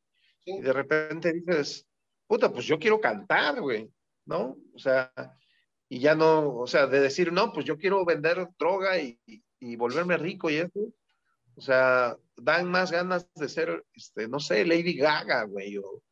Y 0.46 0.62
de 0.62 0.74
repente 0.74 1.32
dices, 1.32 1.88
puta, 2.28 2.52
pues 2.52 2.66
yo 2.66 2.78
quiero 2.78 3.00
cantar, 3.00 3.62
güey, 3.62 3.90
¿no? 4.26 4.58
O 4.74 4.80
sea, 4.80 5.12
y 5.88 6.00
ya 6.00 6.16
no, 6.16 6.56
o 6.56 6.68
sea, 6.68 6.88
de 6.88 7.00
decir, 7.00 7.32
no, 7.32 7.54
pues 7.54 7.66
yo 7.66 7.78
quiero 7.78 8.04
vender 8.06 8.50
droga 8.60 9.00
y, 9.00 9.20
y 9.60 9.76
volverme 9.76 10.18
rico 10.18 10.50
y 10.50 10.58
eso, 10.58 10.94
o 11.56 11.62
sea, 11.62 12.18
dan 12.36 12.70
más 12.70 12.92
ganas 12.92 13.32
de 13.36 13.48
ser, 13.48 13.86
este, 13.94 14.28
no 14.28 14.40
sé, 14.40 14.66
Lady 14.66 14.96
Gaga, 14.96 15.44
güey, 15.44 15.78
o 15.78 16.04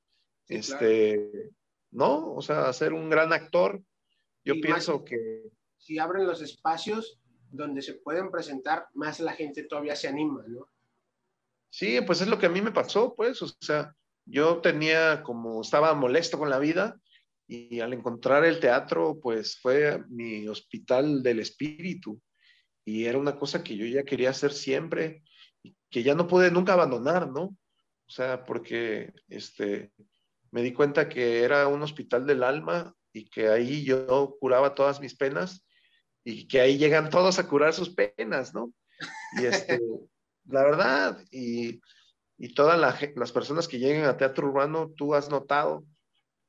este, 0.47 1.51
¿no? 1.91 2.33
O 2.33 2.41
sea, 2.41 2.73
ser 2.73 2.93
un 2.93 3.09
gran 3.09 3.31
actor. 3.33 3.81
Yo 4.43 4.55
pienso 4.61 5.03
que... 5.03 5.43
Si 5.89 5.97
abren 5.97 6.27
los 6.27 6.39
espacios 6.43 7.19
donde 7.49 7.81
se 7.81 7.95
pueden 7.95 8.29
presentar, 8.29 8.85
más 8.93 9.19
la 9.19 9.33
gente 9.33 9.63
todavía 9.63 9.95
se 9.95 10.07
anima, 10.07 10.43
¿no? 10.47 10.69
Sí, 11.71 11.99
pues 12.05 12.21
es 12.21 12.27
lo 12.27 12.37
que 12.37 12.45
a 12.45 12.49
mí 12.49 12.61
me 12.61 12.71
pasó, 12.71 13.15
pues, 13.15 13.41
o 13.41 13.47
sea, 13.59 13.95
yo 14.23 14.61
tenía 14.61 15.23
como, 15.23 15.61
estaba 15.61 15.95
molesto 15.95 16.37
con 16.37 16.51
la 16.51 16.59
vida 16.59 17.01
y 17.47 17.79
al 17.79 17.93
encontrar 17.93 18.45
el 18.45 18.59
teatro, 18.59 19.19
pues 19.19 19.57
fue 19.59 20.03
mi 20.09 20.47
hospital 20.47 21.23
del 21.23 21.39
espíritu 21.39 22.21
y 22.85 23.05
era 23.05 23.17
una 23.17 23.39
cosa 23.39 23.63
que 23.63 23.75
yo 23.75 23.87
ya 23.87 24.03
quería 24.03 24.29
hacer 24.29 24.53
siempre 24.53 25.23
que 25.89 26.03
ya 26.03 26.13
no 26.13 26.27
pude 26.27 26.51
nunca 26.51 26.73
abandonar, 26.73 27.31
¿no? 27.31 27.45
O 27.45 28.11
sea, 28.11 28.45
porque 28.45 29.11
este, 29.27 29.91
me 30.51 30.61
di 30.61 30.71
cuenta 30.71 31.09
que 31.09 31.41
era 31.41 31.67
un 31.67 31.81
hospital 31.81 32.27
del 32.27 32.43
alma 32.43 32.93
y 33.11 33.27
que 33.27 33.47
ahí 33.47 33.83
yo 33.83 34.37
curaba 34.39 34.75
todas 34.75 35.01
mis 35.01 35.15
penas 35.15 35.65
y 36.23 36.47
que 36.47 36.61
ahí 36.61 36.77
llegan 36.77 37.09
todos 37.09 37.39
a 37.39 37.47
curar 37.47 37.73
sus 37.73 37.89
penas, 37.89 38.53
¿no? 38.53 38.73
Y 39.39 39.45
este, 39.45 39.79
la 40.45 40.63
verdad, 40.63 41.17
y, 41.31 41.81
y 42.37 42.53
todas 42.53 42.79
las 43.15 43.31
personas 43.31 43.67
que 43.67 43.79
llegan 43.79 44.05
a 44.05 44.17
teatro 44.17 44.47
urbano, 44.47 44.91
tú 44.95 45.13
has 45.13 45.29
notado 45.29 45.83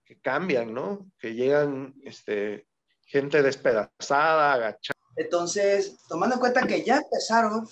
que 0.05 0.21
cambian, 0.21 0.75
¿no? 0.75 1.11
Que 1.19 1.35
llegan 1.35 1.95
este, 2.03 2.67
gente 3.05 3.43
despedazada, 3.43 4.53
agachada. 4.53 4.99
Entonces, 5.17 5.99
tomando 6.09 6.35
en 6.35 6.41
cuenta 6.41 6.67
que 6.67 6.85
ya 6.85 6.99
empezaron, 6.99 7.69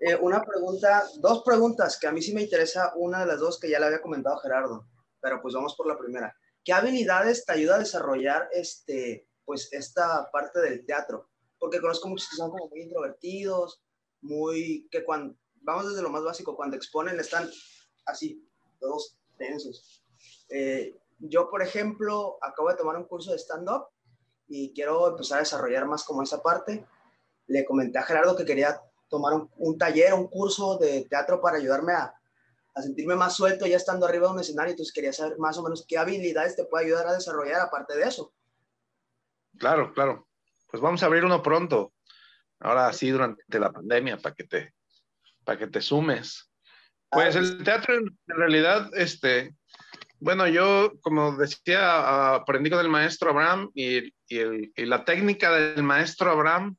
eh, 0.00 0.16
una 0.16 0.42
pregunta, 0.42 1.04
dos 1.18 1.42
preguntas 1.44 1.98
que 1.98 2.06
a 2.06 2.12
mí 2.12 2.22
sí 2.22 2.34
me 2.34 2.42
interesa, 2.42 2.92
una 2.96 3.20
de 3.20 3.26
las 3.26 3.38
dos 3.38 3.58
que 3.58 3.70
ya 3.70 3.78
le 3.78 3.86
había 3.86 4.02
comentado 4.02 4.38
Gerardo, 4.38 4.86
pero 5.20 5.40
pues 5.40 5.54
vamos 5.54 5.74
por 5.76 5.86
la 5.86 5.98
primera. 5.98 6.36
¿Qué 6.64 6.72
habilidades 6.72 7.44
te 7.44 7.52
ayuda 7.52 7.76
a 7.76 7.80
desarrollar 7.80 8.48
este, 8.52 9.28
pues 9.44 9.68
esta 9.72 10.30
parte 10.30 10.60
del 10.60 10.84
teatro? 10.86 11.28
Porque 11.58 11.80
conozco 11.80 12.08
muchos 12.08 12.28
que 12.28 12.36
son 12.36 12.50
como 12.50 12.68
muy 12.68 12.82
introvertidos, 12.82 13.82
muy, 14.20 14.88
que 14.90 15.04
cuando, 15.04 15.36
vamos 15.62 15.88
desde 15.88 16.02
lo 16.02 16.10
más 16.10 16.22
básico, 16.22 16.56
cuando 16.56 16.76
exponen 16.76 17.18
están 17.18 17.48
así, 18.06 18.46
todos 18.80 19.16
tensos. 19.38 20.02
Eh, 20.48 20.96
yo, 21.18 21.50
por 21.50 21.62
ejemplo, 21.62 22.38
acabo 22.42 22.70
de 22.70 22.76
tomar 22.76 22.96
un 22.96 23.04
curso 23.04 23.32
de 23.32 23.38
stand-up 23.38 23.86
y 24.48 24.72
quiero 24.74 25.08
empezar 25.08 25.38
a 25.38 25.42
desarrollar 25.42 25.86
más 25.86 26.04
como 26.04 26.22
esa 26.22 26.42
parte. 26.42 26.86
Le 27.46 27.64
comenté 27.64 27.98
a 27.98 28.02
Gerardo 28.02 28.36
que 28.36 28.44
quería 28.44 28.80
tomar 29.08 29.34
un, 29.56 29.78
taller, 29.78 30.12
un 30.14 30.28
curso 30.28 30.76
de 30.78 31.06
teatro 31.08 31.40
para 31.40 31.58
ayudarme 31.58 31.92
a, 31.92 32.14
a, 32.74 32.82
sentirme 32.82 33.14
más 33.14 33.34
suelto 33.34 33.66
ya 33.66 33.76
estando 33.76 34.06
arriba 34.06 34.26
de 34.28 34.34
un 34.34 34.40
escenario. 34.40 34.72
Entonces 34.72 34.92
quería 34.92 35.12
saber 35.12 35.38
más 35.38 35.56
o 35.58 35.62
menos 35.62 35.84
qué 35.86 35.98
habilidades 35.98 36.56
te 36.56 36.64
puede 36.64 36.86
ayudar 36.86 37.06
a 37.06 37.14
desarrollar 37.14 37.60
aparte 37.60 37.96
de 37.96 38.04
eso. 38.04 38.32
Claro, 39.58 39.92
claro. 39.92 40.28
Pues 40.70 40.82
vamos 40.82 41.02
a 41.02 41.06
abrir 41.06 41.24
uno 41.24 41.42
pronto. 41.42 41.92
Ahora 42.60 42.92
sí, 42.92 43.10
durante 43.10 43.58
la 43.58 43.72
pandemia, 43.72 44.16
para 44.18 44.34
que 44.34 44.44
te, 44.44 44.74
para 45.44 45.58
que 45.58 45.66
te 45.66 45.80
sumes. 45.80 46.50
Pues 47.10 47.36
el 47.36 47.62
teatro 47.62 47.94
en 47.94 48.16
realidad, 48.26 48.90
este, 48.94 49.54
bueno, 50.18 50.48
yo, 50.48 50.92
como 51.02 51.36
decía, 51.36 52.34
aprendí 52.34 52.70
con 52.70 52.80
el 52.80 52.88
maestro 52.88 53.30
Abraham 53.30 53.70
y, 53.74 54.12
y, 54.26 54.86
la 54.86 55.04
técnica 55.04 55.52
del 55.52 55.82
maestro 55.82 56.30
Abraham 56.30 56.76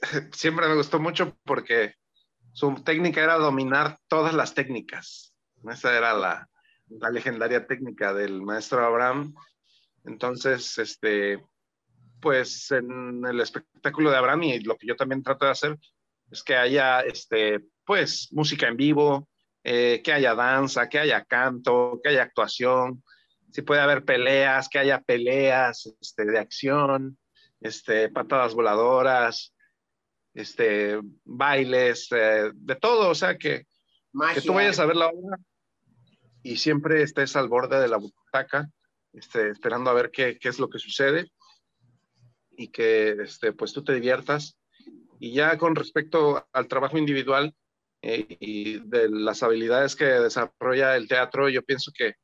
siempre 0.32 0.66
me 0.66 0.74
gustó 0.74 0.98
mucho 0.98 1.36
porque 1.44 1.94
su 2.52 2.74
técnica 2.82 3.22
era 3.22 3.34
dominar 3.36 3.98
todas 4.08 4.34
las 4.34 4.54
técnicas. 4.54 5.34
Esa 5.70 5.96
era 5.96 6.14
la, 6.14 6.48
la 6.88 7.10
legendaria 7.10 7.66
técnica 7.66 8.14
del 8.14 8.42
maestro 8.42 8.84
Abraham. 8.84 9.34
Entonces, 10.04 10.78
este, 10.78 11.44
pues 12.20 12.70
en 12.70 13.24
el 13.26 13.40
espectáculo 13.40 14.10
de 14.10 14.16
Abraham 14.16 14.44
y 14.44 14.60
lo 14.60 14.76
que 14.76 14.86
yo 14.86 14.96
también 14.96 15.22
trato 15.22 15.46
de 15.46 15.52
hacer 15.52 15.78
es 16.30 16.42
que 16.42 16.56
haya, 16.56 17.00
este, 17.00 17.60
pues, 17.84 18.28
música 18.32 18.66
en 18.68 18.76
vivo, 18.76 19.28
eh, 19.62 20.02
que 20.02 20.12
haya 20.12 20.34
danza, 20.34 20.88
que 20.88 20.98
haya 20.98 21.24
canto, 21.24 22.00
que 22.02 22.10
haya 22.10 22.22
actuación, 22.22 23.02
si 23.50 23.62
puede 23.62 23.80
haber 23.80 24.04
peleas, 24.04 24.68
que 24.68 24.78
haya 24.78 25.00
peleas 25.00 25.86
este, 26.00 26.24
de 26.24 26.38
acción, 26.38 27.18
este, 27.60 28.08
patadas 28.08 28.54
voladoras, 28.54 29.54
este, 30.34 31.00
bailes, 31.24 32.08
eh, 32.10 32.50
de 32.52 32.76
todo, 32.76 33.10
o 33.10 33.14
sea, 33.14 33.38
que, 33.38 33.66
que, 34.34 34.40
tú 34.40 34.54
vayas 34.54 34.78
a 34.80 34.86
ver 34.86 34.96
la 34.96 35.06
obra 35.06 35.38
y 36.42 36.56
siempre 36.56 37.02
estés 37.02 37.36
al 37.36 37.48
borde 37.48 37.80
de 37.80 37.88
la 37.88 37.96
butaca, 37.96 38.68
este, 39.14 39.50
esperando 39.50 39.90
a 39.90 39.94
ver 39.94 40.10
qué, 40.10 40.38
qué, 40.38 40.48
es 40.48 40.58
lo 40.58 40.68
que 40.68 40.78
sucede 40.78 41.30
y 42.56 42.68
que 42.68 43.10
este, 43.22 43.52
pues 43.52 43.72
tú 43.72 43.82
te 43.82 43.94
diviertas. 43.94 44.58
Y 45.18 45.32
ya 45.32 45.56
con 45.58 45.74
respecto 45.74 46.46
al 46.52 46.68
trabajo 46.68 46.98
individual 46.98 47.54
eh, 48.02 48.36
y 48.40 48.78
de 48.80 49.08
las 49.08 49.42
habilidades 49.42 49.96
que 49.96 50.04
desarrolla 50.04 50.96
el 50.96 51.08
teatro, 51.08 51.48
yo 51.48 51.62
pienso 51.62 51.92
que 51.96 52.14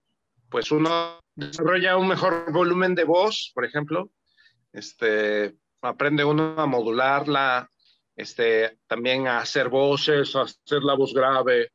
pues 0.51 0.71
uno 0.73 1.21
desarrolla 1.35 1.97
un 1.97 2.09
mejor 2.09 2.53
volumen 2.53 2.95
de 2.95 3.05
voz, 3.05 3.53
por 3.55 3.65
ejemplo, 3.65 4.11
este, 4.73 5.57
aprende 5.81 6.25
uno 6.25 6.55
a 6.59 6.67
modularla, 6.67 7.71
este, 8.17 8.79
también 8.87 9.29
a 9.29 9.39
hacer 9.39 9.69
voces, 9.69 10.35
a 10.37 10.43
hacer 10.43 10.83
la 10.83 10.95
voz 10.95 11.15
grave, 11.15 11.73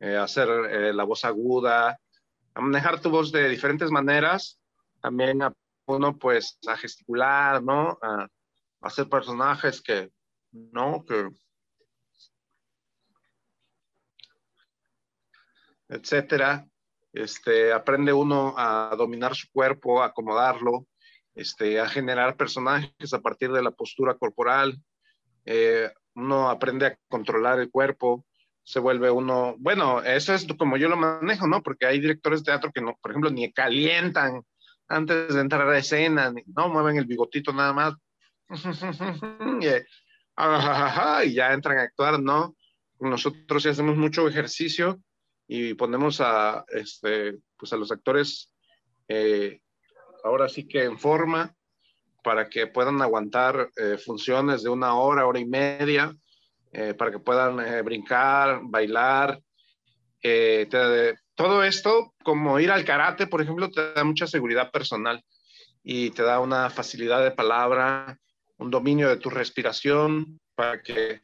eh, 0.00 0.16
a 0.16 0.24
hacer 0.24 0.48
eh, 0.48 0.92
la 0.92 1.04
voz 1.04 1.24
aguda, 1.24 1.98
a 2.54 2.60
manejar 2.60 3.00
tu 3.00 3.10
voz 3.10 3.32
de 3.32 3.48
diferentes 3.48 3.90
maneras, 3.90 4.57
también 5.00 5.42
a 5.42 5.52
uno 5.86 6.16
pues 6.16 6.58
a 6.66 6.76
gesticular, 6.76 7.62
¿no? 7.62 7.98
A, 8.02 8.28
hacer 8.80 9.08
personajes 9.08 9.82
que, 9.82 10.10
¿no? 10.52 11.04
Que, 11.04 11.28
etcétera. 15.88 16.66
Este, 17.12 17.72
aprende 17.72 18.12
uno 18.12 18.54
a 18.56 18.94
dominar 18.96 19.34
su 19.34 19.48
cuerpo, 19.50 20.02
a 20.02 20.06
acomodarlo, 20.06 20.86
este, 21.34 21.80
a 21.80 21.88
generar 21.88 22.36
personajes 22.36 23.12
a 23.12 23.20
partir 23.20 23.50
de 23.50 23.62
la 23.62 23.70
postura 23.70 24.14
corporal. 24.14 24.78
Eh, 25.44 25.90
uno 26.14 26.50
aprende 26.50 26.86
a 26.86 26.98
controlar 27.08 27.58
el 27.58 27.70
cuerpo, 27.70 28.26
se 28.62 28.80
vuelve 28.80 29.10
uno, 29.10 29.54
bueno, 29.58 30.02
eso 30.02 30.34
es 30.34 30.46
como 30.58 30.76
yo 30.76 30.88
lo 30.90 30.96
manejo, 30.96 31.46
¿no? 31.46 31.62
Porque 31.62 31.86
hay 31.86 32.00
directores 32.00 32.40
de 32.40 32.52
teatro 32.52 32.70
que 32.70 32.82
no, 32.82 32.98
por 33.00 33.12
ejemplo, 33.12 33.30
ni 33.30 33.50
calientan 33.50 34.42
antes 34.88 35.34
de 35.34 35.40
entrar 35.40 35.68
a 35.68 35.78
escena, 35.78 36.32
no 36.54 36.68
mueven 36.68 36.96
el 36.96 37.04
bigotito 37.04 37.52
nada 37.52 37.72
más. 37.72 37.94
y, 41.26 41.34
ya 41.34 41.52
entran 41.52 41.78
a 41.78 41.82
actuar, 41.82 42.20
¿no? 42.20 42.56
Nosotros 43.00 43.62
sí 43.62 43.68
hacemos 43.68 43.96
mucho 43.96 44.26
ejercicio 44.26 45.00
y 45.46 45.74
ponemos 45.74 46.20
a, 46.20 46.64
este, 46.68 47.38
pues 47.56 47.72
a 47.72 47.76
los 47.76 47.92
actores 47.92 48.50
eh, 49.08 49.60
ahora 50.24 50.48
sí 50.48 50.66
que 50.66 50.84
en 50.84 50.98
forma 50.98 51.54
para 52.22 52.48
que 52.48 52.66
puedan 52.66 53.00
aguantar 53.00 53.70
eh, 53.76 53.96
funciones 53.98 54.62
de 54.62 54.68
una 54.68 54.94
hora, 54.94 55.26
hora 55.26 55.38
y 55.38 55.46
media, 55.46 56.14
eh, 56.72 56.94
para 56.94 57.10
que 57.10 57.18
puedan 57.18 57.84
brincar, 57.84 58.60
bailar. 58.64 59.40
Te, 60.20 60.66
todo 61.38 61.62
esto, 61.62 62.12
como 62.24 62.58
ir 62.58 62.72
al 62.72 62.84
karate, 62.84 63.28
por 63.28 63.40
ejemplo, 63.40 63.70
te 63.70 63.92
da 63.92 64.02
mucha 64.02 64.26
seguridad 64.26 64.72
personal 64.72 65.24
y 65.84 66.10
te 66.10 66.24
da 66.24 66.40
una 66.40 66.68
facilidad 66.68 67.22
de 67.22 67.30
palabra 67.30 68.18
un 68.58 68.72
dominio 68.72 69.08
de 69.08 69.18
tu 69.18 69.30
respiración, 69.30 70.40
para 70.56 70.82
que 70.82 71.20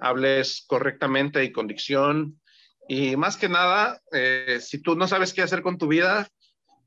hables 0.00 0.64
correctamente 0.68 1.42
y 1.42 1.50
con 1.50 1.66
dicción. 1.66 2.40
Y 2.88 3.16
más 3.16 3.36
que 3.36 3.48
nada, 3.48 4.00
eh, 4.12 4.60
si 4.60 4.80
tú 4.80 4.94
no 4.94 5.08
sabes 5.08 5.34
qué 5.34 5.42
hacer 5.42 5.62
con 5.62 5.76
tu 5.76 5.88
vida, 5.88 6.28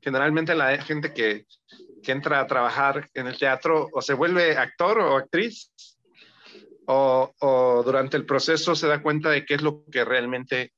generalmente 0.00 0.54
la 0.54 0.78
gente 0.78 1.12
que, 1.12 1.44
que 2.02 2.12
entra 2.12 2.40
a 2.40 2.46
trabajar 2.46 3.10
en 3.12 3.26
el 3.26 3.38
teatro 3.38 3.90
o 3.92 4.00
se 4.00 4.14
vuelve 4.14 4.56
actor 4.56 4.98
o 4.98 5.16
actriz 5.16 5.70
o, 6.86 7.34
o, 7.38 7.82
durante 7.84 8.16
el 8.16 8.24
proceso 8.24 8.74
se 8.74 8.88
da 8.88 9.02
cuenta 9.02 9.28
de 9.28 9.44
qué 9.44 9.54
es 9.54 9.62
lo 9.62 9.84
que 9.92 10.06
realmente 10.06 10.72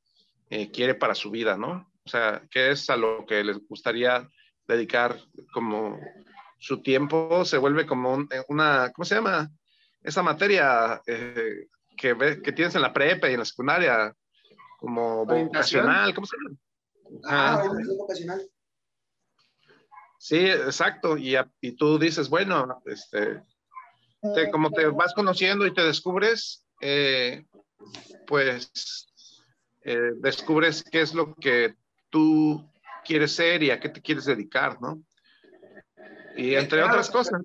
eh, 0.54 0.70
quiere 0.70 0.94
para 0.94 1.16
su 1.16 1.32
vida, 1.32 1.56
¿no? 1.56 1.90
O 2.06 2.08
sea, 2.08 2.40
qué 2.48 2.70
es 2.70 2.88
a 2.88 2.96
lo 2.96 3.26
que 3.26 3.42
les 3.42 3.58
gustaría 3.66 4.30
dedicar 4.68 5.18
como 5.52 5.98
su 6.60 6.80
tiempo, 6.80 7.44
se 7.44 7.58
vuelve 7.58 7.84
como 7.86 8.20
eh, 8.20 8.44
una, 8.46 8.92
¿cómo 8.94 9.04
se 9.04 9.16
llama? 9.16 9.50
Esa 10.00 10.22
materia 10.22 11.02
eh, 11.08 11.66
que, 11.96 12.12
ve, 12.12 12.40
que 12.40 12.52
tienes 12.52 12.76
en 12.76 12.82
la 12.82 12.92
prepa 12.92 13.28
y 13.28 13.32
en 13.32 13.40
la 13.40 13.44
secundaria, 13.44 14.14
como 14.78 15.26
vocacional, 15.26 16.14
¿cómo 16.14 16.24
se 16.24 16.36
llama? 16.36 16.56
Ah, 17.24 17.64
ah 17.64 17.72
vocacional. 17.98 18.42
Sí, 20.18 20.38
exacto. 20.38 21.18
Y, 21.18 21.36
y 21.60 21.72
tú 21.72 21.98
dices, 21.98 22.28
bueno, 22.28 22.80
este, 22.86 23.42
te, 24.36 24.50
como 24.52 24.70
te 24.70 24.86
vas 24.86 25.14
conociendo 25.14 25.66
y 25.66 25.74
te 25.74 25.82
descubres, 25.82 26.64
eh, 26.80 27.44
pues 28.28 29.13
eh, 29.84 30.12
descubres 30.16 30.82
qué 30.82 31.02
es 31.02 31.14
lo 31.14 31.34
que 31.34 31.74
tú 32.10 32.64
quieres 33.04 33.32
ser 33.32 33.62
y 33.62 33.70
a 33.70 33.78
qué 33.78 33.88
te 33.88 34.00
quieres 34.00 34.24
dedicar, 34.24 34.80
¿no? 34.80 35.02
Y 36.36 36.54
entre 36.54 36.78
era 36.78 36.88
otras 36.88 37.10
cosas. 37.10 37.42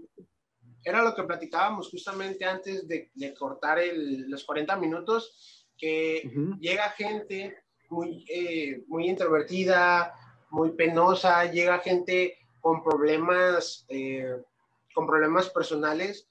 Era 0.83 1.03
lo 1.03 1.13
que 1.13 1.23
platicábamos 1.23 1.89
justamente 1.89 2.45
antes 2.45 2.87
de, 2.87 3.11
de 3.13 3.33
cortar 3.33 3.79
el, 3.79 4.29
los 4.29 4.43
40 4.45 4.77
minutos, 4.77 5.67
que 5.77 6.23
uh 6.25 6.29
-huh. 6.29 6.59
llega 6.59 6.89
gente 6.91 7.57
muy, 7.89 8.25
eh, 8.29 8.83
muy 8.87 9.09
introvertida, 9.09 10.13
muy 10.49 10.71
penosa, 10.71 11.45
llega 11.51 11.79
gente 11.79 12.37
con 12.61 12.83
problemas, 12.83 13.85
eh, 13.89 14.41
con 14.93 15.05
problemas 15.05 15.49
personales 15.49 16.27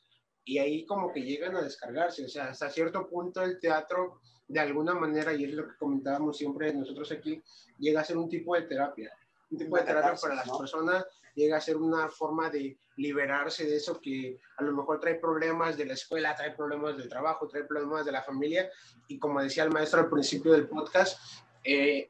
y 0.48 0.56
ahí 0.56 0.86
como 0.86 1.12
que 1.12 1.20
llegan 1.20 1.54
a 1.56 1.62
descargarse, 1.62 2.24
o 2.24 2.28
sea, 2.28 2.48
hasta 2.48 2.70
cierto 2.70 3.06
punto 3.06 3.42
el 3.42 3.60
teatro 3.60 4.22
de 4.46 4.58
alguna 4.58 4.94
manera, 4.94 5.34
y 5.34 5.44
es 5.44 5.52
lo 5.52 5.68
que 5.68 5.76
comentábamos 5.76 6.38
siempre 6.38 6.72
nosotros 6.72 7.12
aquí, 7.12 7.42
llega 7.78 8.00
a 8.00 8.04
ser 8.04 8.16
un 8.16 8.30
tipo 8.30 8.54
de 8.54 8.62
terapia, 8.62 9.12
un 9.50 9.58
tipo 9.58 9.76
de 9.76 9.82
terapia 9.82 10.14
para 10.18 10.36
las 10.36 10.46
¿no? 10.46 10.56
personas, 10.56 11.04
llega 11.34 11.58
a 11.58 11.60
ser 11.60 11.76
una 11.76 12.08
forma 12.08 12.48
de 12.48 12.78
liberarse 12.96 13.66
de 13.66 13.76
eso 13.76 14.00
que 14.00 14.40
a 14.56 14.62
lo 14.62 14.72
mejor 14.72 15.00
trae 15.00 15.16
problemas 15.16 15.76
de 15.76 15.84
la 15.84 15.92
escuela, 15.92 16.34
trae 16.34 16.56
problemas 16.56 16.96
del 16.96 17.10
trabajo, 17.10 17.46
trae 17.46 17.64
problemas 17.64 18.06
de 18.06 18.12
la 18.12 18.22
familia, 18.22 18.70
y 19.06 19.18
como 19.18 19.42
decía 19.42 19.64
el 19.64 19.70
maestro 19.70 20.00
al 20.00 20.08
principio 20.08 20.52
del 20.52 20.66
podcast, 20.66 21.20
eh, 21.62 22.08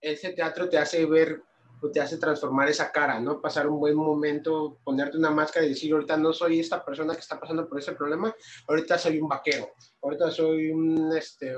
ese 0.00 0.32
teatro 0.34 0.68
te 0.68 0.78
hace 0.78 1.04
ver 1.04 1.42
te 1.90 2.00
hace 2.00 2.18
transformar 2.18 2.68
esa 2.68 2.92
cara, 2.92 3.18
¿no? 3.18 3.40
Pasar 3.40 3.66
un 3.66 3.80
buen 3.80 3.96
momento, 3.96 4.78
ponerte 4.84 5.16
una 5.16 5.30
máscara 5.30 5.66
y 5.66 5.70
decir, 5.70 5.92
ahorita 5.92 6.16
no 6.16 6.32
soy 6.32 6.60
esta 6.60 6.84
persona 6.84 7.14
que 7.14 7.20
está 7.20 7.40
pasando 7.40 7.68
por 7.68 7.78
ese 7.78 7.92
problema, 7.92 8.34
ahorita 8.68 8.98
soy 8.98 9.18
un 9.18 9.28
vaquero, 9.28 9.72
ahorita 10.00 10.30
soy 10.30 10.70
un, 10.70 11.16
este, 11.16 11.56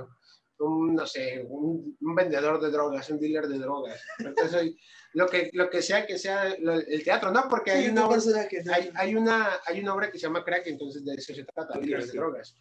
un, 0.58 0.94
no 0.94 1.06
sé, 1.06 1.44
un, 1.48 1.96
un 2.00 2.14
vendedor 2.14 2.60
de 2.60 2.70
drogas, 2.70 3.10
un 3.10 3.18
dealer 3.18 3.48
de 3.48 3.58
drogas, 3.58 4.00
ahorita 4.18 4.48
soy 4.48 4.78
lo 5.14 5.26
que, 5.26 5.50
lo 5.52 5.68
que 5.68 5.82
sea 5.82 6.06
que 6.06 6.18
sea 6.18 6.52
el 6.52 7.04
teatro, 7.04 7.30
¿no? 7.30 7.48
Porque 7.48 7.72
hay, 7.72 7.88
una, 7.88 8.08
hay, 8.08 8.90
hay, 8.94 9.14
una, 9.14 9.60
hay 9.66 9.80
una 9.80 9.94
obra 9.94 10.10
que 10.10 10.18
se 10.18 10.26
llama 10.26 10.44
Crack, 10.44 10.66
entonces 10.68 11.04
de 11.04 11.14
eso 11.14 11.34
se 11.34 11.44
trata, 11.44 11.78
dealer 11.78 12.06
de 12.06 12.12
drogas. 12.12 12.56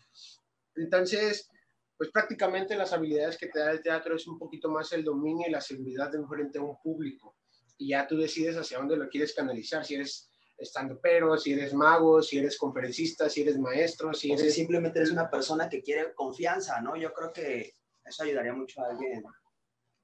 Entonces, 0.76 1.50
pues 1.96 2.10
prácticamente 2.12 2.76
las 2.76 2.92
habilidades 2.92 3.38
que 3.38 3.48
te 3.48 3.60
da 3.60 3.72
el 3.72 3.82
teatro 3.82 4.16
es 4.16 4.28
un 4.28 4.38
poquito 4.38 4.70
más 4.70 4.92
el 4.92 5.04
dominio 5.04 5.48
y 5.48 5.52
la 5.52 5.62
seguridad 5.62 6.12
de 6.12 6.18
enfrente 6.18 6.60
a 6.60 6.64
un 6.64 6.82
público 6.82 7.36
y 7.78 7.90
ya 7.90 8.08
tú 8.08 8.18
decides 8.18 8.56
hacia 8.56 8.78
dónde 8.78 8.98
lo 8.98 9.10
quieres 9.10 9.34
canalizar, 9.34 9.84
si 9.86 9.96
eres 9.96 10.30
estando 10.58 11.00
pero, 11.02 11.38
si 11.38 11.54
eres 11.54 11.74
mago, 11.74 12.22
si 12.22 12.38
eres 12.38 12.58
conferencista, 12.58 13.30
si 13.30 13.42
eres 13.42 13.58
maestro, 13.58 14.14
si 14.14 14.32
eres... 14.32 14.42
O 14.42 14.46
sea, 14.46 14.54
simplemente 14.54 15.00
eres 15.00 15.12
una 15.12 15.30
persona 15.30 15.70
que 15.70 15.82
quiere 15.82 16.14
confianza, 16.14 16.80
¿no? 16.82 16.96
Yo 16.96 17.14
creo 17.14 17.34
que 17.34 17.74
eso 18.06 18.24
ayudaría 18.24 18.54
mucho 18.54 18.82
a 18.82 18.92
alguien 18.92 19.24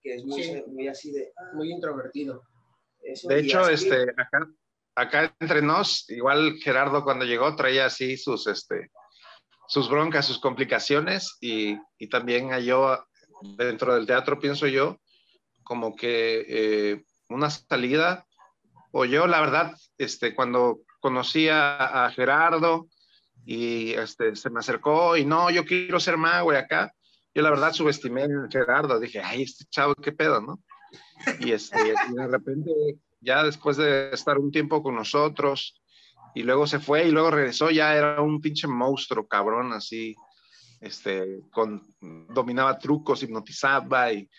que 0.02 0.16
es 0.16 0.26
muy, 0.26 0.44
sí. 0.44 0.64
muy 0.68 0.88
así 0.88 1.12
de... 1.12 1.32
Ah, 1.38 1.52
muy 1.54 1.72
introvertido. 1.72 2.44
Eso, 3.02 3.28
de 3.28 3.40
hecho, 3.40 3.60
así... 3.60 3.74
este, 3.74 4.04
acá, 4.18 4.48
acá 4.96 5.36
entre 5.40 5.62
nos, 5.62 6.10
igual 6.10 6.58
Gerardo 6.62 7.04
cuando 7.04 7.26
llegó 7.26 7.56
traía 7.56 7.86
así 7.86 8.18
sus, 8.18 8.48
este, 8.48 8.92
sus 9.68 9.90
broncas, 9.90 10.26
sus 10.26 10.40
complicaciones 10.40 11.38
y, 11.42 11.78
y 11.98 12.10
también 12.10 12.50
yo 12.62 13.06
dentro 13.58 13.96
del 13.96 14.06
teatro, 14.08 14.40
pienso 14.40 14.68
yo, 14.68 15.00
como 15.64 15.96
que... 15.96 16.46
Eh, 16.48 17.04
una 17.30 17.50
salida, 17.50 18.26
o 18.92 19.06
yo 19.06 19.28
la 19.28 19.40
verdad, 19.40 19.74
este, 19.98 20.36
cuando 20.36 20.82
conocí 21.00 21.48
a, 21.50 22.12
Gerardo 22.14 22.88
y 23.46 23.92
este, 23.92 24.36
se 24.36 24.50
me 24.50 24.60
acercó 24.60 25.16
y 25.16 25.26
no, 25.26 25.50
yo 25.50 25.66
quiero 25.66 26.00
ser 26.00 26.18
mago 26.18 26.52
y 26.54 26.58
acá, 26.58 26.94
yo 27.34 27.42
la 27.42 27.52
verdad 27.52 27.74
subestimé 27.74 28.24
a 28.24 28.48
Gerardo, 28.52 29.00
dije, 29.00 29.22
ay, 29.22 29.44
este 29.44 29.66
chavo, 29.70 29.96
qué 29.96 30.12
pedo, 30.12 30.42
¿no? 30.42 30.60
Y, 31.40 31.52
este, 31.52 31.78
y 32.10 32.14
de 32.16 32.28
repente, 32.28 32.72
ya 33.22 33.44
después 33.44 33.78
de 33.78 34.10
estar 34.12 34.38
un 34.38 34.52
tiempo 34.52 34.82
con 34.82 34.96
nosotros, 34.96 35.80
y 36.34 36.44
luego 36.44 36.68
se 36.68 36.80
fue 36.80 37.08
y 37.08 37.12
luego 37.12 37.32
regresó, 37.32 37.70
ya 37.70 37.96
era 37.96 38.22
un 38.22 38.42
pinche 38.42 38.68
monstruo, 38.68 39.28
cabrón, 39.28 39.74
así, 39.74 40.16
este, 40.80 41.42
con, 41.52 41.96
dominaba 42.30 42.78
trucos, 42.78 43.24
hipnotizaba 43.24 44.14
y 44.14 44.30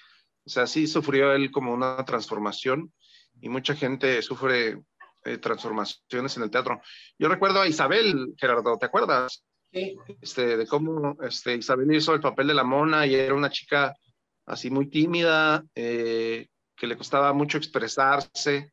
o 0.44 0.50
sea, 0.50 0.66
sí 0.66 0.86
sufrió 0.86 1.32
él 1.32 1.50
como 1.50 1.72
una 1.72 2.04
transformación 2.04 2.92
y 3.40 3.48
mucha 3.48 3.74
gente 3.74 4.22
sufre 4.22 4.82
eh, 5.24 5.38
transformaciones 5.38 6.36
en 6.36 6.42
el 6.42 6.50
teatro. 6.50 6.80
Yo 7.18 7.28
recuerdo 7.28 7.60
a 7.60 7.68
Isabel, 7.68 8.34
Gerardo, 8.36 8.76
¿te 8.78 8.86
acuerdas? 8.86 9.44
Sí. 9.72 9.96
Este, 10.20 10.56
de 10.56 10.66
cómo 10.66 11.16
este, 11.22 11.54
Isabel 11.56 11.94
hizo 11.94 12.14
el 12.14 12.20
papel 12.20 12.48
de 12.48 12.54
la 12.54 12.64
mona 12.64 13.06
y 13.06 13.14
era 13.14 13.34
una 13.34 13.50
chica 13.50 13.94
así 14.46 14.70
muy 14.70 14.88
tímida, 14.88 15.62
eh, 15.74 16.48
que 16.76 16.86
le 16.86 16.96
costaba 16.96 17.32
mucho 17.32 17.58
expresarse 17.58 18.72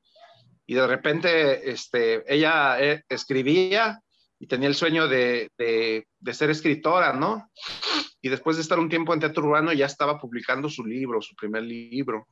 y 0.66 0.74
de 0.74 0.88
repente 0.88 1.70
este, 1.70 2.24
ella 2.34 2.82
eh, 2.82 3.04
escribía 3.08 4.02
y 4.40 4.48
tenía 4.48 4.68
el 4.68 4.76
sueño 4.76 5.08
de, 5.08 5.52
de, 5.58 6.34
ser 6.34 6.50
escritora, 6.50 7.14
¿no? 7.14 7.50
Y 8.22 8.30
después 8.30 8.58
de 8.58 8.62
estar 8.62 8.80
un 8.80 8.90
tiempo 8.90 9.14
en 9.14 9.20
teatro 9.20 9.44
urbano 9.44 9.74
ya 9.74 9.86
estaba 9.86 10.20
publicando 10.20 10.70
su 10.70 10.86
libro, 10.86 11.22
su 11.22 11.36
primer 11.36 11.64
libro. 11.64 12.28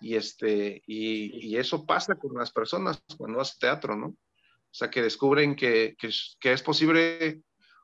Y, 0.00 0.16
este, 0.16 0.82
y, 0.86 1.56
eso 1.56 1.86
pasa 1.86 2.16
con 2.16 2.34
las 2.34 2.52
personas 2.52 3.02
cuando 3.16 3.40
hace 3.40 3.58
teatro, 3.58 3.96
¿no? 3.96 4.06
O 4.08 4.78
sea, 4.78 4.90
que 4.90 5.02
descubren 5.02 5.56
que, 5.56 5.94
que, 5.98 6.10
que 6.38 6.52
es 6.52 6.62
posible, 6.62 7.40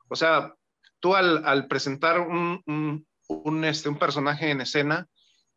o 0.09 0.15
sea, 0.15 0.53
tú 0.99 1.15
al, 1.15 1.43
al 1.45 1.67
presentar 1.67 2.19
un, 2.19 2.61
un, 2.67 3.07
un, 3.27 3.65
este, 3.65 3.89
un 3.89 3.97
personaje 3.97 4.51
en 4.51 4.61
escena 4.61 5.07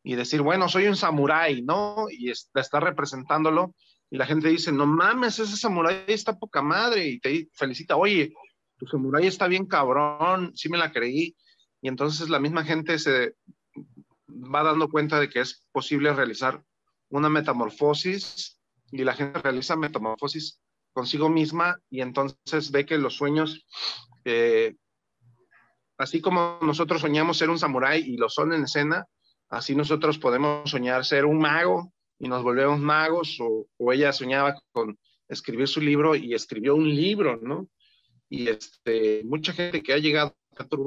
y 0.03 0.15
decir, 0.15 0.41
bueno, 0.41 0.69
soy 0.69 0.87
un 0.87 0.97
samurái, 0.97 1.63
¿no? 1.63 2.07
Y 2.09 2.31
está 2.31 2.81
representándolo, 2.81 3.75
y 4.11 4.17
la 4.17 4.27
gente 4.27 4.49
dice, 4.49 4.73
no 4.73 4.87
mames, 4.87 5.39
ese 5.39 5.57
samurái 5.57 6.05
está 6.09 6.39
poca 6.39 6.63
madre, 6.63 7.07
y 7.07 7.21
te 7.21 7.49
felicita, 7.53 7.97
oye, 7.97 8.33
tu 8.77 8.87
samurái 8.87 9.27
está 9.27 9.49
bien 9.49 9.67
cabrón, 9.67 10.53
sí 10.55 10.69
me 10.69 10.79
la 10.79 10.93
creí, 10.93 11.37
y 11.81 11.89
entonces 11.89 12.29
la 12.29 12.39
misma 12.39 12.65
gente 12.65 12.99
se 12.99 13.35
va 14.29 14.63
dando 14.63 14.89
cuenta 14.89 15.19
de 15.19 15.29
que 15.29 15.41
es 15.41 15.67
posible 15.73 16.13
realizar 16.13 16.63
una 17.09 17.29
metamorfosis, 17.29 18.61
y 18.93 19.03
la 19.03 19.15
gente 19.15 19.41
realiza 19.41 19.75
metamorfosis 19.75 20.61
consigo 20.93 21.29
misma, 21.29 21.79
y 21.91 22.01
entonces 22.01 22.71
ve 22.71 22.87
que 22.87 22.99
los 22.99 23.15
sueños, 23.15 23.67
eh, 24.25 24.77
así 25.99 26.21
como 26.21 26.59
nosotros 26.63 27.01
soñamos 27.01 27.39
ser 27.39 27.51
un 27.51 27.59
samurái 27.59 28.03
y 28.03 28.17
lo 28.17 28.29
son 28.29 28.53
en 28.53 28.65
escena, 28.65 29.07
así 29.49 29.75
nosotros 29.75 30.19
podemos 30.19 30.71
soñar 30.71 31.05
ser 31.05 31.25
un 31.25 31.39
mago 31.39 31.93
y 32.19 32.29
nos 32.29 32.43
volvemos 32.43 32.79
magos, 32.79 33.39
o, 33.41 33.67
o, 33.77 33.93
ella 33.93 34.13
soñaba 34.13 34.55
con 34.73 34.99
escribir 35.29 35.69
su 35.69 35.81
libro 35.81 36.15
y 36.15 36.35
escribió 36.35 36.75
un 36.75 36.89
libro, 36.89 37.39
¿no? 37.43 37.69
Y 38.29 38.49
este, 38.49 39.23
mucha 39.25 39.53
gente 39.53 39.83
que 39.83 39.93
ha 39.93 39.99
llegado 39.99 40.37
a 40.53 40.57
teatro 40.57 40.85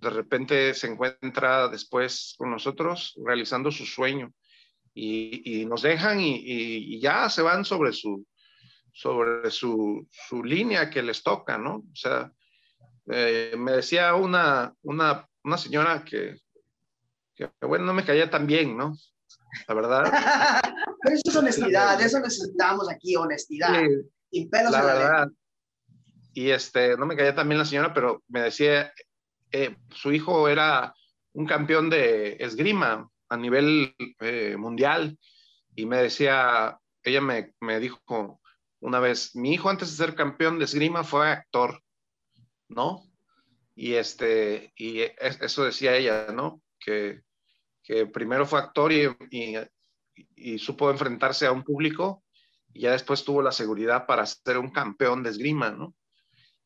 de 0.00 0.10
repente 0.10 0.74
se 0.74 0.88
encuentra 0.88 1.68
después 1.68 2.34
con 2.36 2.50
nosotros 2.50 3.14
realizando 3.24 3.70
su 3.70 3.86
sueño 3.86 4.32
y, 4.92 5.60
y 5.62 5.66
nos 5.66 5.82
dejan 5.82 6.20
y, 6.20 6.36
y, 6.36 6.94
y, 6.94 7.00
ya 7.00 7.28
se 7.30 7.42
van 7.42 7.64
sobre 7.64 7.92
su, 7.92 8.26
sobre 8.92 9.50
su, 9.50 10.06
su, 10.10 10.44
línea 10.44 10.90
que 10.90 11.02
les 11.02 11.22
toca, 11.22 11.58
¿no? 11.58 11.76
O 11.76 11.96
sea, 11.96 12.30
eh, 13.10 13.54
me 13.56 13.72
decía 13.72 14.14
una, 14.14 14.72
una, 14.82 15.26
una 15.42 15.58
señora 15.58 16.04
que, 16.04 16.36
que, 17.34 17.50
bueno, 17.62 17.86
no 17.86 17.94
me 17.94 18.04
caía 18.04 18.30
tan 18.30 18.46
bien, 18.46 18.76
¿no? 18.76 18.94
La 19.68 19.74
verdad. 19.74 20.02
Pero 21.02 21.14
eso 21.14 21.22
es 21.30 21.36
honestidad, 21.36 22.00
eso 22.00 22.20
necesitamos 22.20 22.90
aquí, 22.90 23.16
honestidad. 23.16 23.80
Sí, 23.80 23.88
Sin 24.30 24.50
pelos 24.50 24.72
la 24.72 24.84
verdad. 24.84 25.28
y 26.32 26.50
este, 26.50 26.96
no 26.96 27.06
me 27.06 27.16
caía 27.16 27.34
también 27.34 27.58
la 27.58 27.64
señora, 27.64 27.92
pero 27.92 28.22
me 28.28 28.40
decía, 28.40 28.92
eh, 29.52 29.76
su 29.90 30.12
hijo 30.12 30.48
era 30.48 30.94
un 31.32 31.46
campeón 31.46 31.90
de 31.90 32.36
esgrima 32.40 33.08
a 33.28 33.36
nivel 33.36 33.94
eh, 34.20 34.56
mundial 34.58 35.18
y 35.76 35.86
me 35.86 35.98
decía, 35.98 36.78
ella 37.02 37.20
me, 37.20 37.54
me 37.60 37.80
dijo 37.80 38.40
una 38.80 39.00
vez, 39.00 39.34
mi 39.34 39.54
hijo 39.54 39.70
antes 39.70 39.90
de 39.90 40.04
ser 40.04 40.14
campeón 40.14 40.58
de 40.58 40.66
esgrima 40.66 41.04
fue 41.04 41.30
actor, 41.30 41.82
¿no? 42.68 43.02
Y, 43.74 43.94
este, 43.94 44.72
y 44.76 45.00
eso 45.18 45.64
decía 45.64 45.96
ella, 45.96 46.26
¿no? 46.32 46.60
Que, 46.78 47.22
que 47.84 48.06
primero 48.06 48.46
fue 48.46 48.58
actor 48.58 48.92
y, 48.92 49.08
y, 50.34 50.58
supo 50.58 50.90
enfrentarse 50.90 51.46
a 51.46 51.52
un 51.52 51.62
público 51.62 52.24
y 52.72 52.80
ya 52.80 52.92
después 52.92 53.24
tuvo 53.24 53.42
la 53.42 53.52
seguridad 53.52 54.06
para 54.06 54.24
ser 54.26 54.58
un 54.58 54.70
campeón 54.70 55.22
de 55.22 55.30
esgrima, 55.30 55.70
¿no? 55.70 55.94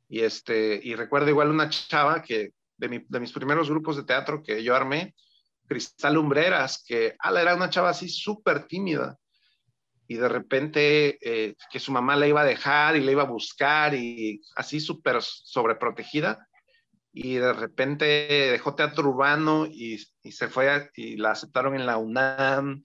Y, 0.09 0.21
este, 0.21 0.81
y 0.83 0.95
recuerdo 0.95 1.29
igual 1.29 1.51
una 1.51 1.69
chava 1.69 2.23
que 2.23 2.53
de, 2.77 2.89
mi, 2.89 3.05
de 3.07 3.21
mis 3.21 3.33
primeros 3.33 3.69
grupos 3.69 3.97
de 3.97 4.05
teatro 4.05 4.43
que 4.43 4.63
yo 4.63 4.75
armé, 4.75 5.15
Cristal 5.67 6.17
Umbreras, 6.17 6.83
que 6.87 7.15
ala, 7.19 7.43
era 7.43 7.55
una 7.55 7.69
chava 7.69 7.91
así 7.91 8.09
súper 8.09 8.67
tímida. 8.67 9.19
Y 10.07 10.15
de 10.15 10.29
repente 10.29 11.19
eh, 11.21 11.55
que 11.71 11.79
su 11.79 11.93
mamá 11.93 12.17
la 12.17 12.27
iba 12.27 12.41
a 12.41 12.47
dejar 12.47 12.97
y 12.97 13.03
la 13.03 13.11
iba 13.13 13.25
a 13.25 13.27
buscar 13.27 13.95
y 13.95 14.41
así 14.57 14.81
súper 14.81 15.21
sobreprotegida 15.21 16.48
y 17.13 17.35
de 17.35 17.53
repente 17.53 18.05
dejó 18.05 18.75
teatro 18.75 19.09
urbano 19.09 19.67
y, 19.67 19.99
se 19.99 20.49
fue 20.49 20.91
y 20.95 21.17
la 21.17 21.33
aceptaron 21.33 21.75
en 21.75 21.87
la 21.87 21.97
UNAM. 21.97 22.83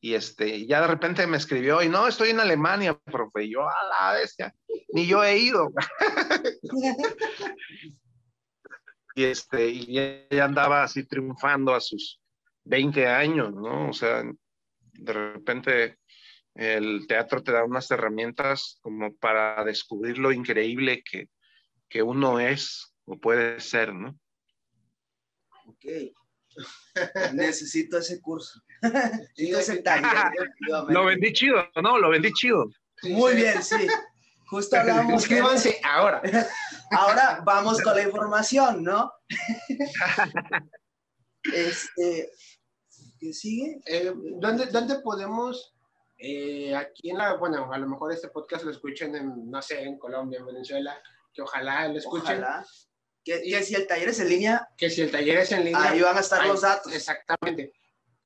Y 0.00 0.14
este 0.14 0.66
ya 0.66 0.80
de 0.80 0.86
repente 0.86 1.26
me 1.26 1.36
escribió 1.36 1.82
y 1.82 1.88
no 1.88 2.06
estoy 2.06 2.30
en 2.30 2.38
Alemania 2.38 2.96
profe 2.96 3.44
y 3.44 3.52
yo 3.52 3.62
a 3.68 3.74
la 3.90 4.12
bestia 4.12 4.54
ni 4.92 5.08
yo 5.08 5.24
he 5.24 5.36
ido 5.36 5.72
y 9.16 9.24
este 9.24 9.68
y 9.68 9.98
ella 9.98 10.44
andaba 10.44 10.84
así 10.84 11.04
triunfando 11.04 11.74
a 11.74 11.80
sus 11.80 12.20
20 12.62 13.08
años 13.08 13.52
no 13.52 13.88
o 13.90 13.92
sea 13.92 14.22
de 14.92 15.12
repente 15.12 15.98
el 16.54 17.08
teatro 17.08 17.42
te 17.42 17.50
da 17.50 17.64
unas 17.64 17.90
herramientas 17.90 18.78
como 18.82 19.12
para 19.16 19.64
descubrir 19.64 20.18
lo 20.18 20.30
increíble 20.30 21.02
que, 21.02 21.28
que 21.88 22.02
uno 22.02 22.38
es 22.38 22.94
o 23.08 23.18
puede 23.18 23.60
ser, 23.60 23.92
¿no? 23.92 24.18
Ok. 25.66 25.84
Necesito 27.34 27.98
ese 27.98 28.20
curso. 28.20 28.60
Ese 29.36 29.82
taller. 29.82 30.32
Lo 30.88 31.04
vendí 31.06 31.32
chido, 31.32 31.68
¿no? 31.82 31.98
Lo 31.98 32.10
vendí 32.10 32.32
chido. 32.32 32.66
Muy 33.02 33.34
bien, 33.34 33.62
sí. 33.62 33.86
Justo 34.46 34.76
hablamos. 34.76 35.22
Suscríbanse 35.22 35.80
ahora. 35.84 36.22
Ahora 36.90 37.42
vamos 37.44 37.82
con 37.82 37.94
la 37.94 38.02
información, 38.02 38.82
¿no? 38.82 39.12
Este, 41.52 42.30
¿Qué 43.20 43.32
sigue? 43.34 43.78
Eh, 43.84 44.10
¿dónde, 44.40 44.66
¿Dónde 44.66 45.00
podemos 45.00 45.74
eh, 46.18 46.74
aquí 46.74 47.10
en 47.10 47.18
la, 47.18 47.36
bueno, 47.36 47.70
a 47.72 47.78
lo 47.78 47.88
mejor 47.88 48.12
este 48.12 48.28
podcast 48.28 48.64
lo 48.64 48.70
escuchen 48.72 49.14
en, 49.14 49.50
no 49.50 49.62
sé, 49.62 49.82
en 49.82 49.98
Colombia, 49.98 50.40
en 50.40 50.46
Venezuela, 50.46 51.00
que 51.32 51.42
ojalá 51.42 51.86
lo 51.88 51.98
escuchen. 51.98 52.38
Ojalá. 52.38 52.66
Que, 53.28 53.62
si 53.62 53.74
el 53.74 53.86
taller 53.86 54.08
es 54.08 54.20
en 54.20 54.28
línea. 54.28 54.68
Que 54.76 54.88
si 54.88 55.02
el 55.02 55.10
taller 55.10 55.38
es 55.38 55.52
en 55.52 55.64
línea. 55.64 55.90
Ahí 55.90 56.00
van 56.00 56.16
a 56.16 56.20
estar 56.20 56.46
los 56.46 56.62
datos. 56.62 56.92
Exactamente. 56.92 57.72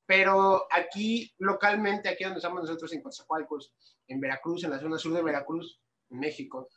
Pero 0.06 0.66
aquí, 0.70 1.32
localmente, 1.38 2.08
aquí 2.08 2.22
donde 2.24 2.38
estamos 2.38 2.62
nosotros 2.62 2.92
en 2.92 3.02
Coatzacoalcos, 3.02 3.72
en 4.06 4.20
Veracruz, 4.20 4.62
en 4.62 4.70
la 4.70 4.78
zona 4.78 4.98
sur 4.98 5.12
de 5.12 5.22
Veracruz, 5.22 5.80
en 6.10 6.20
México, 6.20 6.68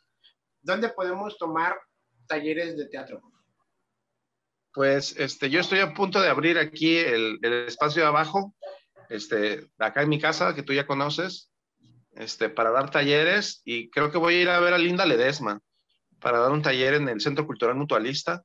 ¿dónde 0.60 0.88
podemos 0.88 1.38
tomar 1.38 1.76
talleres 2.26 2.76
de 2.76 2.88
teatro? 2.88 3.22
Pues 4.72 5.14
este, 5.18 5.48
yo 5.48 5.60
estoy 5.60 5.80
a 5.80 5.94
punto 5.94 6.20
de 6.20 6.28
abrir 6.28 6.58
aquí 6.58 6.98
el, 6.98 7.38
el 7.42 7.66
espacio 7.66 8.02
de 8.02 8.08
abajo, 8.08 8.54
este, 9.08 9.68
acá 9.78 10.02
en 10.02 10.08
mi 10.08 10.20
casa, 10.20 10.54
que 10.54 10.62
tú 10.62 10.72
ya 10.72 10.86
conoces, 10.86 11.50
este, 12.12 12.48
para 12.48 12.70
dar 12.70 12.90
talleres 12.90 13.62
y 13.64 13.90
creo 13.90 14.10
que 14.10 14.18
voy 14.18 14.34
a 14.34 14.42
ir 14.42 14.48
a 14.48 14.60
ver 14.60 14.72
a 14.72 14.78
Linda 14.78 15.06
Ledesma 15.06 15.60
para 16.20 16.38
dar 16.38 16.52
un 16.52 16.62
taller 16.62 16.94
en 16.94 17.08
el 17.08 17.20
Centro 17.20 17.46
Cultural 17.46 17.76
Mutualista. 17.76 18.42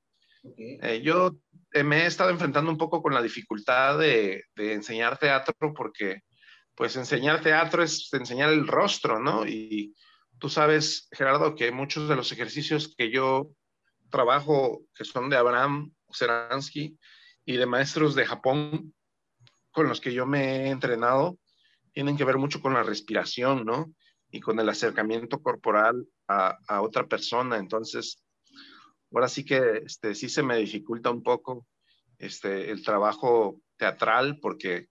Eh, 0.57 1.01
yo 1.03 1.37
eh, 1.71 1.83
me 1.83 2.03
he 2.03 2.05
estado 2.05 2.29
enfrentando 2.29 2.71
un 2.71 2.77
poco 2.77 3.01
con 3.01 3.13
la 3.13 3.21
dificultad 3.21 3.99
de, 3.99 4.45
de, 4.55 4.73
enseñar 4.73 5.17
teatro 5.17 5.53
porque 5.75 6.21
pues 6.75 6.95
enseñar 6.95 7.41
teatro 7.41 7.83
es 7.83 8.09
enseñar 8.13 8.49
el 8.51 8.67
rostro, 8.67 9.19
¿no? 9.19 9.45
Y 9.45 9.95
tú 10.39 10.49
sabes, 10.49 11.07
Gerardo, 11.11 11.55
que 11.55 11.71
muchos 11.71 12.09
de 12.09 12.15
los 12.15 12.31
ejercicios 12.31 12.93
que 12.97 13.11
yo 13.11 13.51
trabajo, 14.09 14.81
que 14.95 15.05
son 15.05 15.29
de 15.29 15.37
Abraham 15.37 15.93
Seransky 16.09 16.97
y 17.45 17.57
de 17.57 17.65
maestros 17.65 18.15
de 18.15 18.25
Japón, 18.25 18.93
con 19.71 19.87
los 19.87 20.01
que 20.01 20.13
yo 20.13 20.25
me 20.25 20.65
he 20.65 20.69
entrenado 20.69 21.37
tienen 21.93 22.17
que 22.17 22.25
ver 22.25 22.37
mucho 22.37 22.61
con 22.61 22.73
la 22.73 22.83
respiración, 22.83 23.65
¿no? 23.65 23.93
Y 24.31 24.39
con 24.39 24.59
el 24.59 24.69
acercamiento 24.69 25.41
corporal 25.41 26.07
a, 26.27 26.57
a 26.67 26.81
otra 26.81 27.05
persona. 27.05 27.57
Entonces, 27.57 28.23
ahora 29.11 29.27
sí 29.27 29.45
que 29.45 29.83
este, 29.85 30.15
sí 30.15 30.29
se 30.29 30.43
me 30.43 30.57
dificulta 30.57 31.09
un 31.09 31.21
poco 31.21 31.67
este, 32.17 32.71
el 32.71 32.83
trabajo 32.83 33.59
teatral 33.77 34.39
porque, 34.39 34.87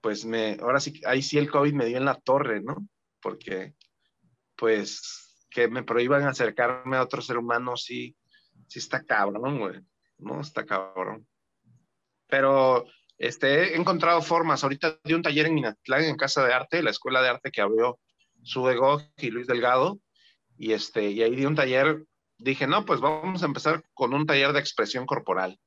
pues, 0.00 0.24
me, 0.24 0.56
ahora 0.60 0.78
sí, 0.78 1.00
ahí 1.06 1.22
sí 1.22 1.38
el 1.38 1.50
COVID 1.50 1.72
me 1.72 1.86
dio 1.86 1.96
en 1.96 2.04
la 2.04 2.20
torre, 2.20 2.60
¿no? 2.60 2.86
Porque, 3.20 3.74
pues, 4.56 5.46
que 5.50 5.68
me 5.68 5.82
prohíban 5.82 6.24
acercarme 6.24 6.96
a 6.96 7.02
otro 7.02 7.22
ser 7.22 7.38
humano, 7.38 7.76
sí, 7.76 8.16
sí 8.68 8.78
está 8.78 9.04
cabrón, 9.04 9.58
güey, 9.58 9.80
¿no? 10.18 10.40
Está 10.40 10.64
cabrón. 10.64 11.26
Pero 12.28 12.84
este, 13.18 13.74
he 13.74 13.76
encontrado 13.76 14.22
formas. 14.22 14.62
Ahorita 14.62 14.98
di 15.04 15.14
un 15.14 15.22
taller 15.22 15.46
en 15.46 15.54
Minatlán, 15.54 16.04
en 16.04 16.16
Casa 16.16 16.44
de 16.46 16.54
Arte, 16.54 16.82
la 16.82 16.90
escuela 16.90 17.20
de 17.20 17.28
arte 17.28 17.50
que 17.50 17.60
abrió 17.60 17.98
Sudegog 18.42 19.02
y 19.16 19.30
Luis 19.30 19.46
Delgado. 19.46 20.00
Y, 20.56 20.72
este, 20.72 21.10
y 21.10 21.22
ahí 21.22 21.34
di 21.34 21.46
un 21.46 21.54
taller. 21.54 22.04
Dije, 22.38 22.66
no, 22.66 22.84
pues 22.84 23.00
vamos 23.00 23.42
a 23.42 23.46
empezar 23.46 23.84
con 23.94 24.14
un 24.14 24.26
taller 24.26 24.52
de 24.52 24.60
expresión 24.60 25.06
corporal, 25.06 25.58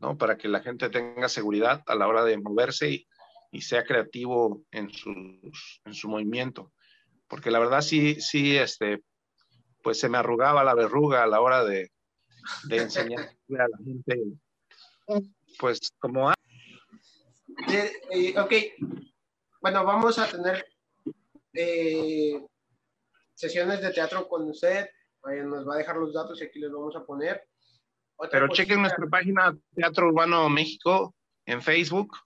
¿no? 0.00 0.16
Para 0.16 0.36
que 0.36 0.48
la 0.48 0.60
gente 0.60 0.88
tenga 0.88 1.28
seguridad 1.28 1.82
a 1.86 1.94
la 1.94 2.06
hora 2.06 2.24
de 2.24 2.38
moverse 2.38 2.90
y, 2.90 3.08
y 3.50 3.62
sea 3.62 3.84
creativo 3.84 4.64
en, 4.70 4.90
sus, 4.90 5.80
en 5.84 5.94
su 5.94 6.08
movimiento. 6.08 6.72
Porque 7.28 7.50
la 7.50 7.58
verdad 7.58 7.80
sí, 7.80 8.20
sí, 8.20 8.56
este, 8.56 9.02
pues 9.82 9.98
se 9.98 10.08
me 10.08 10.18
arrugaba 10.18 10.64
la 10.64 10.74
verruga 10.74 11.22
a 11.22 11.26
la 11.26 11.40
hora 11.40 11.64
de, 11.64 11.90
de 12.64 12.76
enseñar 12.76 13.20
a 13.50 13.68
la 13.68 13.78
gente, 13.84 14.22
pues 15.58 15.92
como 15.98 16.32
eh, 17.68 18.34
ok, 18.38 18.52
bueno, 19.60 19.84
vamos 19.84 20.18
a 20.18 20.26
tener 20.28 20.66
eh, 21.54 22.40
sesiones 23.34 23.80
de 23.80 23.92
teatro 23.92 24.28
con 24.28 24.48
usted. 24.48 24.88
nos 25.44 25.68
va 25.68 25.74
a 25.74 25.78
dejar 25.78 25.96
los 25.96 26.12
datos 26.12 26.40
y 26.40 26.44
aquí 26.44 26.58
les 26.58 26.70
vamos 26.70 26.96
a 26.96 27.04
poner. 27.04 27.42
Pero 28.30 28.48
chequen 28.48 28.80
nuestra 28.80 29.06
página 29.06 29.56
Teatro 29.74 30.08
Urbano 30.08 30.48
México 30.48 31.14
en 31.46 31.60
Facebook. 31.60 32.16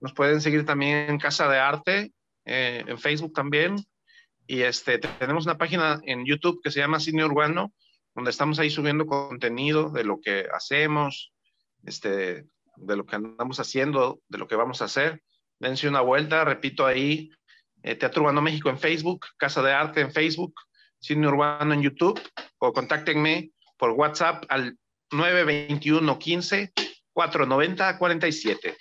Nos 0.00 0.12
pueden 0.12 0.40
seguir 0.40 0.64
también 0.64 1.10
en 1.10 1.18
Casa 1.18 1.48
de 1.48 1.58
Arte, 1.58 2.12
eh, 2.44 2.84
en 2.86 2.98
Facebook 2.98 3.32
también. 3.32 3.76
Y 4.46 4.62
este, 4.62 4.98
tenemos 4.98 5.44
una 5.44 5.58
página 5.58 6.00
en 6.04 6.24
YouTube 6.24 6.60
que 6.62 6.70
se 6.70 6.80
llama 6.80 7.00
Cine 7.00 7.24
Urbano, 7.24 7.72
donde 8.14 8.30
estamos 8.30 8.58
ahí 8.58 8.70
subiendo 8.70 9.06
contenido 9.06 9.90
de 9.90 10.04
lo 10.04 10.20
que 10.20 10.46
hacemos, 10.52 11.32
este, 11.84 12.46
de 12.76 12.96
lo 12.96 13.04
que 13.06 13.16
andamos 13.16 13.60
haciendo, 13.60 14.20
de 14.28 14.38
lo 14.38 14.48
que 14.48 14.56
vamos 14.56 14.82
a 14.82 14.86
hacer. 14.86 15.22
Dense 15.58 15.88
una 15.88 16.00
vuelta, 16.00 16.44
repito 16.44 16.86
ahí, 16.86 17.30
eh, 17.82 17.94
Teatro 17.94 18.22
Urbano 18.22 18.42
México 18.42 18.70
en 18.70 18.78
Facebook, 18.78 19.26
Casa 19.36 19.62
de 19.62 19.72
Arte 19.72 20.00
en 20.00 20.12
Facebook, 20.12 20.54
Cine 20.98 21.26
Urbano 21.26 21.74
en 21.74 21.82
YouTube, 21.82 22.20
o 22.58 22.72
contáctenme 22.72 23.50
por 23.76 23.90
WhatsApp 23.90 24.44
al 24.48 24.78
921 25.12 26.18
15 26.18 26.72
490 27.12 27.98
47. 27.98 28.76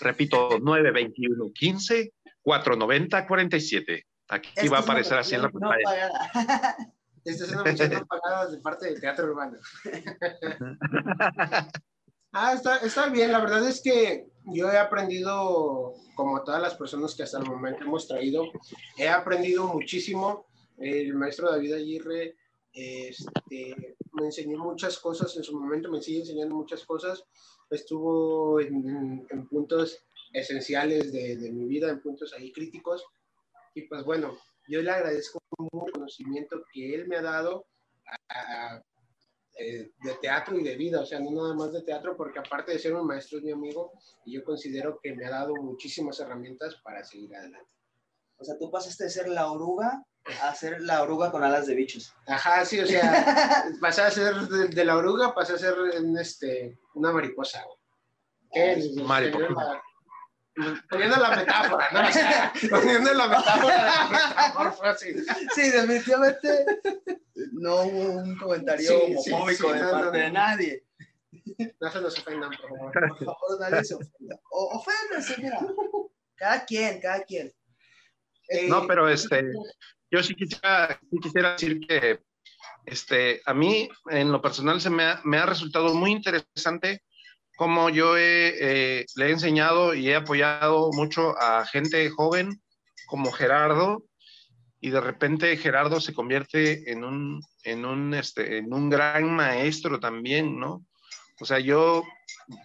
Repito, 0.00 0.58
921 0.60 1.52
15 1.52 2.12
490 2.42 3.26
47. 3.26 4.06
Aquí 4.28 4.68
va 4.68 4.78
a 4.78 4.80
aparecer 4.80 5.18
así 5.18 5.34
en 5.34 5.42
la 5.42 5.50
pantalla. 5.50 6.10
Esta 7.24 7.44
es 7.44 7.52
una 7.52 7.62
mención 7.62 7.92
no 7.92 8.06
pagada 8.06 8.50
de 8.50 8.58
parte 8.58 8.86
del 8.86 9.00
Teatro 9.00 9.26
Urbano. 9.26 9.58
Ah, 12.36 12.52
está, 12.82 13.08
bien. 13.10 13.30
La 13.30 13.38
verdad 13.38 13.66
es 13.68 13.80
que 13.80 14.26
yo 14.46 14.68
he 14.68 14.76
aprendido, 14.76 15.94
como 16.16 16.42
todas 16.42 16.60
las 16.60 16.74
personas 16.74 17.14
que 17.14 17.22
hasta 17.22 17.38
el 17.38 17.46
momento 17.46 17.84
hemos 17.84 18.08
traído, 18.08 18.50
he 18.98 19.08
aprendido 19.08 19.68
muchísimo. 19.68 20.44
El 20.76 21.14
maestro 21.14 21.48
David 21.48 21.74
Aguirre 21.74 22.36
este, 22.72 23.96
me 24.14 24.26
enseñó 24.26 24.58
muchas 24.58 24.98
cosas 24.98 25.36
en 25.36 25.44
su 25.44 25.56
momento, 25.56 25.88
me 25.88 26.02
sigue 26.02 26.20
enseñando 26.22 26.56
muchas 26.56 26.84
cosas. 26.84 27.24
Estuvo 27.70 28.60
en, 28.60 29.24
puntos 29.48 30.04
esenciales 30.32 31.12
de, 31.12 31.36
de, 31.36 31.52
mi 31.52 31.66
vida, 31.66 31.88
en 31.88 32.02
puntos 32.02 32.34
ahí 32.34 32.52
críticos. 32.52 33.04
Y 33.74 33.82
pues 33.82 34.02
bueno, 34.04 34.36
yo 34.66 34.82
le 34.82 34.90
agradezco 34.90 35.38
mucho 35.58 35.86
el 35.86 35.92
conocimiento 35.92 36.64
que 36.72 36.96
él 36.96 37.06
me 37.06 37.14
ha 37.14 37.22
dado 37.22 37.66
a, 38.28 38.82
eh, 39.56 39.92
de 40.02 40.14
teatro 40.20 40.58
y 40.58 40.64
de 40.64 40.76
vida, 40.76 41.00
o 41.00 41.06
sea, 41.06 41.20
no 41.20 41.30
nada 41.30 41.54
más 41.54 41.72
de 41.72 41.82
teatro, 41.82 42.16
porque 42.16 42.40
aparte 42.40 42.72
de 42.72 42.78
ser 42.78 42.94
un 42.94 43.06
maestro 43.06 43.38
es 43.38 43.44
mi 43.44 43.52
amigo 43.52 43.92
y 44.24 44.34
yo 44.34 44.44
considero 44.44 44.98
que 45.02 45.14
me 45.14 45.26
ha 45.26 45.30
dado 45.30 45.54
muchísimas 45.54 46.18
herramientas 46.20 46.76
para 46.82 47.04
seguir 47.04 47.34
adelante. 47.36 47.70
O 48.36 48.44
sea, 48.44 48.58
tú 48.58 48.70
pasaste 48.70 49.04
de 49.04 49.10
ser 49.10 49.28
la 49.28 49.50
oruga 49.50 50.04
a 50.42 50.54
ser 50.54 50.80
la 50.80 51.02
oruga 51.02 51.30
con 51.30 51.44
alas 51.44 51.66
de 51.66 51.74
bichos. 51.74 52.14
Ajá, 52.26 52.64
sí, 52.64 52.80
o 52.80 52.86
sea, 52.86 53.66
pasé 53.80 54.02
a 54.02 54.10
ser 54.10 54.34
de, 54.34 54.84
la 54.84 54.96
oruga, 54.96 55.34
pasé 55.34 55.54
a 55.54 55.58
ser 55.58 55.74
en 55.94 56.16
este, 56.16 56.78
una 56.94 57.12
mariposa. 57.12 57.64
¿Qué? 58.50 58.92
Mariposa. 59.04 59.82
Poniendo 60.88 61.16
la 61.16 61.36
metáfora, 61.36 61.88
¿no? 61.92 62.08
O 62.08 62.12
sea, 62.12 62.52
poniendo 62.70 63.12
la 63.12 63.28
metáfora 63.28 64.94
de. 64.94 65.24
Sí, 65.54 65.70
definitivamente 65.70 66.66
no 67.52 67.82
hubo 67.82 68.12
un 68.22 68.36
comentario 68.36 68.88
Sí, 68.88 68.94
homofóbico 68.94 69.68
sí, 69.68 69.74
de 69.74 69.80
no, 69.80 69.90
parte 69.90 70.06
no, 70.06 70.12
de 70.12 70.30
nadie. 70.30 70.84
No 71.80 71.90
se 71.90 72.00
nos 72.00 72.18
ofendan, 72.18 72.50
por 72.50 72.68
favor. 72.68 72.92
Por 72.92 73.24
favor, 73.24 73.60
nadie 73.60 73.84
se 73.84 73.94
ofenda. 73.94 74.40
O, 74.50 74.78
oféndanse, 74.78 75.42
mira. 75.42 75.58
Cada 76.36 76.64
quien, 76.64 77.00
cada 77.00 77.24
quien. 77.24 77.52
Eh, 78.48 78.68
No, 78.68 78.86
pero 78.86 79.08
este, 79.08 79.42
yo 80.10 80.22
sí 80.22 80.34
quisiera, 80.34 81.00
sí 81.10 81.18
quisiera 81.20 81.52
decir 81.52 81.80
que 81.80 82.20
este, 82.86 83.40
a 83.44 83.54
mí 83.54 83.88
en 84.10 84.30
lo 84.30 84.40
personal 84.40 84.80
se 84.80 84.90
me 84.90 85.04
ha, 85.04 85.20
me 85.24 85.38
ha 85.38 85.46
resultado 85.46 85.94
muy 85.94 86.12
interesante 86.12 87.02
cómo 87.56 87.90
yo 87.90 88.16
eh, 88.16 89.06
le 89.16 89.26
he 89.26 89.30
enseñado 89.30 89.94
y 89.94 90.08
he 90.08 90.16
apoyado 90.16 90.90
mucho 90.92 91.38
a 91.38 91.64
gente 91.66 92.08
joven 92.10 92.60
como 93.06 93.32
Gerardo 93.32 94.04
y 94.80 94.90
de 94.90 95.00
repente 95.00 95.56
Gerardo 95.56 96.00
se 96.00 96.12
convierte 96.12 96.90
en 96.90 97.04
un, 97.04 97.40
en 97.62 97.84
un, 97.84 98.14
este, 98.14 98.58
en 98.58 98.72
un 98.72 98.90
gran 98.90 99.34
maestro 99.34 99.98
también, 99.98 100.58
¿no? 100.58 100.84
O 101.40 101.44
sea, 101.44 101.58
yo, 101.58 102.04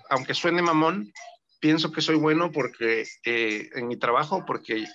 aunque 0.09 0.33
suene 0.33 0.61
mamón, 0.61 1.11
pienso 1.59 1.91
que 1.91 2.01
soy 2.01 2.15
bueno 2.15 2.51
porque 2.51 3.05
eh, 3.25 3.69
en 3.73 3.87
mi 3.87 3.97
trabajo, 3.97 4.43
porque 4.45 4.85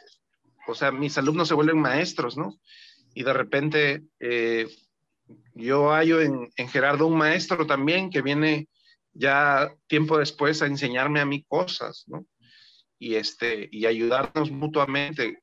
o 0.66 0.74
sea, 0.74 0.90
mis 0.90 1.16
alumnos 1.18 1.48
se 1.48 1.54
vuelven 1.54 1.78
maestros, 1.78 2.36
¿no? 2.36 2.58
Y 3.14 3.22
de 3.22 3.32
repente 3.32 4.02
eh, 4.20 4.66
yo 5.54 5.92
hallo 5.92 6.20
en, 6.20 6.50
Gerardo 6.68 7.06
un 7.06 7.18
maestro 7.18 7.66
también 7.66 8.10
que 8.10 8.22
viene 8.22 8.68
ya 9.14 9.72
tiempo 9.86 10.18
después 10.18 10.60
a 10.60 10.66
enseñarme 10.66 11.20
a 11.20 11.26
mí 11.26 11.44
cosas, 11.44 12.04
¿no? 12.08 12.26
Y, 12.98 13.14
este, 13.14 13.68
y 13.70 13.86
ayudarnos 13.86 14.50
mutuamente, 14.50 15.42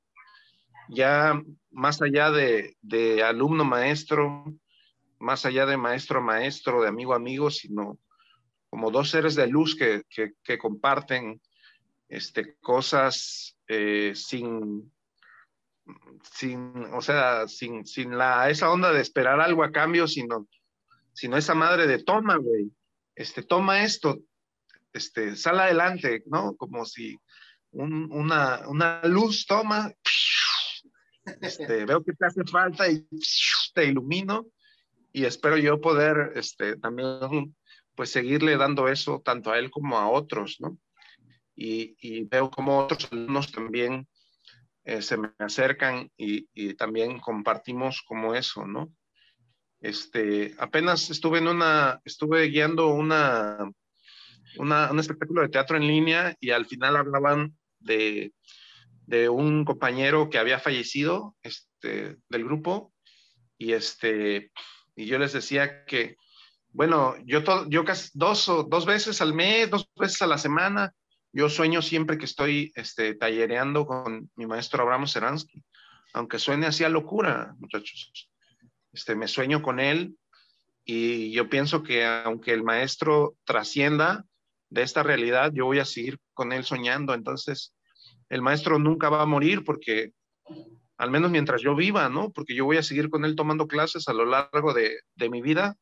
ya 0.90 1.42
más 1.72 2.02
allá 2.02 2.32
de, 2.32 2.76
de 2.82 3.24
alumno 3.24 3.64
maestro, 3.64 4.46
más 5.20 5.46
allá 5.46 5.66
de 5.66 5.78
maestro 5.78 6.20
a 6.20 6.24
maestro, 6.24 6.82
de 6.82 6.90
amigo 6.90 7.14
a 7.14 7.18
amigo, 7.18 7.50
sino 7.50 8.00
como 8.70 8.92
dos 8.92 9.10
seres 9.10 9.36
de 9.36 9.48
luz 9.48 9.76
que, 9.76 10.04
que, 10.10 10.34
que 10.44 10.58
comparten 10.58 11.42
este, 12.10 12.56
cosas 12.60 13.58
eh, 13.68 14.14
sin, 14.16 14.92
sin, 16.24 16.74
o 16.94 17.02
sea, 17.02 17.48
sin, 17.48 17.86
sin 17.86 18.18
la, 18.18 18.50
esa 18.50 18.70
onda 18.70 18.92
de 18.92 19.02
esperar 19.02 19.40
algo 19.40 19.64
a 19.64 19.72
cambio, 19.72 20.08
sino, 20.08 20.48
sino 21.14 21.38
esa 21.38 21.54
madre 21.54 21.88
de 21.88 22.04
toma, 22.04 22.38
güey, 22.38 22.72
este, 23.22 23.44
toma 23.44 23.84
esto, 23.84 24.20
este, 24.94 25.36
sal 25.36 25.60
adelante, 25.60 26.24
¿no? 26.26 26.56
Como 26.56 26.86
si 26.86 27.18
un, 27.72 28.12
una, 28.12 28.68
una 28.68 29.02
luz 29.04 29.46
toma, 29.46 29.94
este, 31.42 31.86
veo 31.86 32.04
que 32.04 32.14
te 32.14 32.26
hace 32.26 32.44
falta 32.44 32.90
y 32.90 33.08
te 33.74 33.86
ilumino 33.86 34.48
y 35.14 35.26
espero 35.26 35.58
yo 35.58 35.80
poder, 35.80 36.34
este, 36.36 36.78
también, 36.78 37.56
pues 37.96 38.12
seguirle 38.12 38.58
dando 38.58 38.88
eso 38.88 39.22
tanto 39.24 39.52
a 39.52 39.60
él 39.60 39.70
como 39.70 39.98
a 39.98 40.10
otros, 40.10 40.58
¿no? 40.60 40.78
Y, 41.56 41.96
y 42.00 42.24
veo 42.24 42.50
como 42.50 42.80
otros 42.80 43.08
alumnos 43.12 43.52
también 43.52 44.08
eh, 44.84 45.02
se 45.04 45.18
me 45.18 45.30
acercan 45.38 46.10
y, 46.18 46.48
y, 46.54 46.74
también 46.74 47.20
compartimos 47.20 48.02
como 48.02 48.34
eso, 48.34 48.66
¿no? 48.66 48.92
Este, 49.82 50.54
apenas 50.60 51.10
estuve 51.10 51.40
en 51.40 51.48
una, 51.48 52.00
estuve 52.06 52.46
guiando 52.48 52.90
una, 52.90 53.58
una, 54.58 54.92
un 54.92 55.00
espectáculo 55.00 55.42
de 55.42 55.50
teatro 55.50 55.76
en 55.76 55.88
línea 55.88 56.36
y 56.40 56.52
al 56.52 56.68
final 56.68 56.96
hablaban 56.96 57.58
de, 57.80 58.32
de 59.08 59.28
un 59.28 59.66
compañero 59.66 60.30
que 60.30 60.38
había 60.38 60.60
fallecido 60.60 61.36
este, 61.42 62.18
del 62.30 62.44
grupo 62.46 62.94
y, 63.58 63.74
este, 63.74 64.52
y 64.96 65.06
yo 65.08 65.18
les 65.18 65.34
decía 65.34 65.84
que, 65.86 66.16
bueno, 66.70 67.16
yo, 67.26 67.44
to, 67.44 67.68
yo 67.70 67.84
casi 67.84 68.10
dos, 68.14 68.46
dos 68.70 68.86
veces 68.86 69.20
al 69.20 69.34
mes, 69.34 69.70
dos 69.70 69.90
veces 69.96 70.22
a 70.22 70.28
la 70.28 70.38
semana, 70.38 70.94
yo 71.34 71.50
sueño 71.50 71.82
siempre 71.82 72.18
que 72.18 72.26
estoy 72.26 72.72
este, 72.76 73.16
tallereando 73.16 73.86
con 73.86 74.30
mi 74.36 74.46
maestro 74.46 74.84
Abraham 74.84 75.08
Seransky, 75.08 75.64
aunque 76.14 76.40
suene 76.40 76.68
así 76.68 76.84
a 76.84 76.90
locura, 76.90 77.56
muchachos. 77.58 78.31
Este, 78.94 79.16
me 79.16 79.28
sueño 79.28 79.62
con 79.62 79.80
él 79.80 80.16
y 80.84 81.32
yo 81.32 81.50
pienso 81.50 81.84
que 81.84 82.06
aunque 82.06 82.52
el 82.52 82.64
maestro 82.64 83.36
trascienda 83.46 84.26
de 84.70 84.84
esta 84.84 85.04
realidad, 85.04 85.52
yo 85.54 85.66
voy 85.66 85.80
a 85.80 85.86
seguir 85.86 86.20
con 86.34 86.54
él 86.54 86.64
soñando. 86.64 87.14
Entonces, 87.14 87.74
el 88.30 88.42
maestro 88.42 88.80
nunca 88.80 89.10
va 89.10 89.22
a 89.22 89.26
morir 89.26 89.64
porque, 89.64 90.12
al 90.98 91.12
menos 91.12 91.32
mientras 91.32 91.62
yo 91.62 91.76
viva, 91.76 92.10
¿no? 92.10 92.32
Porque 92.32 92.56
yo 92.56 92.66
voy 92.66 92.78
a 92.78 92.84
seguir 92.84 93.10
con 93.10 93.26
él 93.26 93.36
tomando 93.36 93.68
clases 93.68 94.08
a 94.08 94.14
lo 94.14 94.26
largo 94.26 94.74
de, 94.74 95.00
de 95.16 95.30
mi 95.30 95.42
vida 95.42 95.76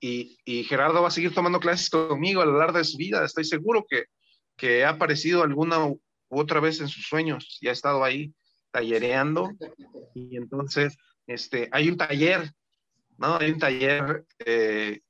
y, 0.00 0.38
y 0.44 0.64
Gerardo 0.64 1.02
va 1.02 1.08
a 1.08 1.12
seguir 1.12 1.34
tomando 1.34 1.60
clases 1.60 1.90
conmigo 1.90 2.42
a 2.42 2.46
lo 2.46 2.58
largo 2.58 2.78
de 2.78 2.84
su 2.84 2.96
vida. 2.96 3.24
Estoy 3.24 3.44
seguro 3.44 3.84
que 3.88 4.06
que 4.58 4.84
ha 4.84 4.90
aparecido 4.90 5.42
alguna 5.42 5.86
u 5.86 6.02
otra 6.28 6.60
vez 6.60 6.80
en 6.80 6.88
sus 6.88 7.06
sueños 7.06 7.58
y 7.62 7.68
ha 7.68 7.72
estado 7.72 8.04
ahí 8.04 8.34
tallereando. 8.70 9.50
Y 10.14 10.36
entonces, 10.36 10.98
este, 11.28 11.68
hay 11.70 11.88
un 11.88 11.96
taller, 11.96 12.52
¿no? 13.18 13.36
Hay 13.36 13.52
un 13.52 13.58
taller 13.58 14.24
eh, 14.44 15.02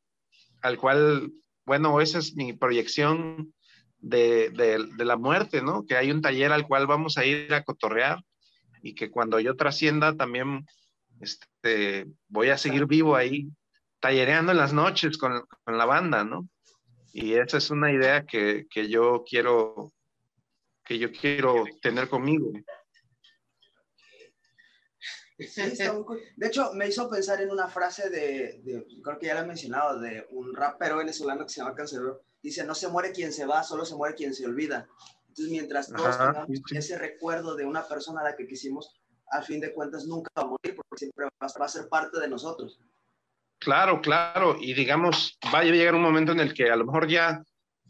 al 0.61 0.77
cual, 0.77 1.33
bueno, 1.65 2.01
esa 2.01 2.19
es 2.19 2.35
mi 2.35 2.53
proyección 2.53 3.55
de, 3.99 4.51
de, 4.51 4.85
de, 4.97 5.05
la 5.05 5.17
muerte, 5.17 5.63
¿no? 5.63 5.87
Que 5.87 5.97
hay 5.97 6.11
un 6.11 6.21
taller 6.21 6.53
al 6.53 6.67
cual 6.67 6.87
vamos 6.87 7.17
a 7.17 7.25
ir 7.25 7.55
a 7.55 7.63
cotorrear 7.63 8.23
y 8.83 8.95
que 8.95 9.11
cuando 9.11 9.41
yo 9.41 9.57
trascienda 9.57 10.17
también 10.17 10.67
este, 11.21 12.07
voy 12.29 12.51
a 12.51 12.59
seguir 12.59 12.87
vivo 12.87 13.15
ahí, 13.17 13.49
tallereando 14.01 14.53
en 14.53 14.59
las 14.59 14.73
noches 14.73 15.19
con, 15.19 15.45
con 15.65 15.79
la 15.79 15.85
banda, 15.85 16.25
¿no? 16.25 16.49
Y 17.13 17.35
esa 17.35 17.59
es 17.59 17.71
una 17.71 17.93
idea 17.93 18.27
que, 18.27 18.67
que, 18.69 18.89
yo 18.89 19.25
quiero 19.29 19.93
que 20.85 20.99
yo 20.99 21.13
quiero 21.13 21.65
tener 21.83 22.09
conmigo. 22.09 22.51
Sí, 25.39 25.63
cool. 26.05 26.21
De 26.37 26.49
hecho, 26.49 26.73
me 26.75 26.89
hizo 26.89 27.09
pensar 27.09 27.41
en 27.41 27.51
una 27.51 27.69
frase 27.69 28.11
de, 28.11 28.61
de, 28.65 28.87
creo 29.03 29.19
que 29.19 29.27
ya 29.27 29.35
la 29.35 29.43
he 29.43 29.47
mencionado, 29.47 30.01
de 30.01 30.27
un 30.31 30.55
rapero 30.55 30.97
venezolano 30.97 31.45
que 31.45 31.53
se 31.53 31.61
llama 31.61 31.75
Cancerbero. 31.75 32.23
Dice, 32.43 32.65
no 32.65 32.75
se 32.75 32.89
muere 32.89 33.13
quien 33.13 33.33
se 33.33 33.47
va, 33.47 33.63
solo 33.63 33.85
se 33.85 33.95
muere 33.95 34.17
quien 34.17 34.35
se 34.35 34.47
olvida. 34.47 34.89
Entonces, 35.29 35.51
mientras 35.51 35.89
todos 35.89 36.07
Ajá, 36.07 36.33
tengamos 36.33 36.49
sí, 36.49 36.63
sí. 36.67 36.77
ese 36.77 36.99
recuerdo 36.99 37.55
de 37.55 37.65
una 37.65 37.87
persona 37.87 38.21
a 38.21 38.25
la 38.25 38.37
que 38.37 38.49
quisimos, 38.49 39.01
al 39.31 39.45
fin 39.45 39.61
de 39.61 39.73
cuentas 39.73 40.07
nunca 40.07 40.31
va 40.37 40.43
a 40.43 40.47
morir, 40.47 40.75
porque 40.75 40.99
siempre 40.99 41.27
va 41.27 41.65
a 41.65 41.69
ser 41.69 41.89
parte 41.89 42.19
de 42.19 42.29
nosotros. 42.29 42.81
Claro, 43.61 44.01
claro, 44.01 44.57
y 44.59 44.75
digamos, 44.75 45.39
va 45.53 45.61
a 45.61 45.65
llegar 45.65 45.95
un 45.95 46.03
momento 46.03 46.33
en 46.33 46.41
el 46.41 46.55
que 46.55 46.71
a 46.71 46.77
lo 46.77 46.85
mejor 46.85 47.09
ya, 47.09 47.45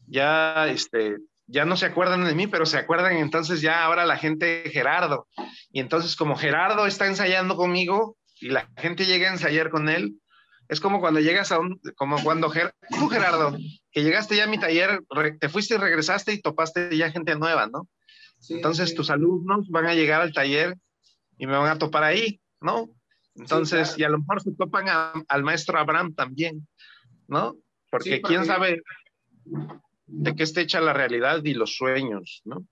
ya, 0.07 0.66
este, 0.68 1.18
ya 1.49 1.64
no 1.64 1.76
se 1.76 1.86
acuerdan 1.86 2.24
de 2.24 2.34
mí, 2.34 2.46
pero 2.46 2.66
se 2.66 2.78
acuerdan 2.78 3.16
entonces 3.16 3.61
ya 3.62 3.82
ahora 3.82 4.07
la 4.07 4.18
gente 4.18 4.62
de 4.62 4.70
Gerardo. 4.70 5.26
Y 5.72 5.80
entonces 5.80 6.14
como 6.14 6.36
Gerardo 6.36 6.86
está 6.86 7.07
ensayando 7.07 7.57
conmigo 7.57 8.16
y 8.40 8.51
la 8.51 8.68
gente 8.76 9.07
llega 9.07 9.28
a 9.28 9.32
ensayar 9.32 9.70
con 9.70 9.88
él, 9.88 10.20
es 10.68 10.80
como 10.80 11.01
cuando 11.01 11.20
llegas 11.20 11.51
a 11.51 11.59
un, 11.59 11.80
como 11.96 12.22
cuando 12.22 12.51
Ger, 12.51 12.74
tú 12.90 13.09
Gerardo, 13.09 13.57
que 13.90 14.03
llegaste 14.03 14.36
ya 14.36 14.44
a 14.44 14.49
mi 14.49 14.61
taller, 14.61 15.01
te 15.40 15.49
fuiste 15.49 15.74
y 15.74 15.78
regresaste 15.78 16.34
y 16.34 16.42
topaste 16.42 16.94
ya 16.94 17.11
gente 17.11 17.34
nueva, 17.36 17.66
¿no? 17.66 17.88
Sí, 18.38 18.55
entonces 18.55 18.90
sí. 18.90 18.94
tus 18.94 19.09
alumnos 19.09 19.68
van 19.70 19.86
a 19.86 19.94
llegar 19.94 20.20
al 20.20 20.34
taller 20.34 20.76
y 21.38 21.46
me 21.46 21.57
van 21.57 21.70
a 21.70 21.78
topar 21.78 22.05
ahí, 22.05 22.40
¿no? 22.61 22.90
Entonces, 23.34 23.88
sí, 23.88 23.94
claro. 23.96 24.01
y 24.01 24.05
a 24.05 24.11
lo 24.11 24.18
mejor 24.18 24.42
se 24.42 24.53
topan 24.53 24.88
a, 24.90 25.12
al 25.28 25.42
maestro 25.42 25.78
Abraham 25.78 26.14
también, 26.14 26.68
¿no? 27.26 27.57
Porque 27.90 28.20
quién 28.20 28.44
sabe 28.44 28.82
de 30.09 30.34
qué 30.34 30.42
está 30.42 30.61
hecha 30.61 30.80
la 30.80 30.92
realidad 30.92 31.42
y 31.44 31.54
los 31.54 31.76
sueños, 31.76 32.42
¿no? 32.44 32.66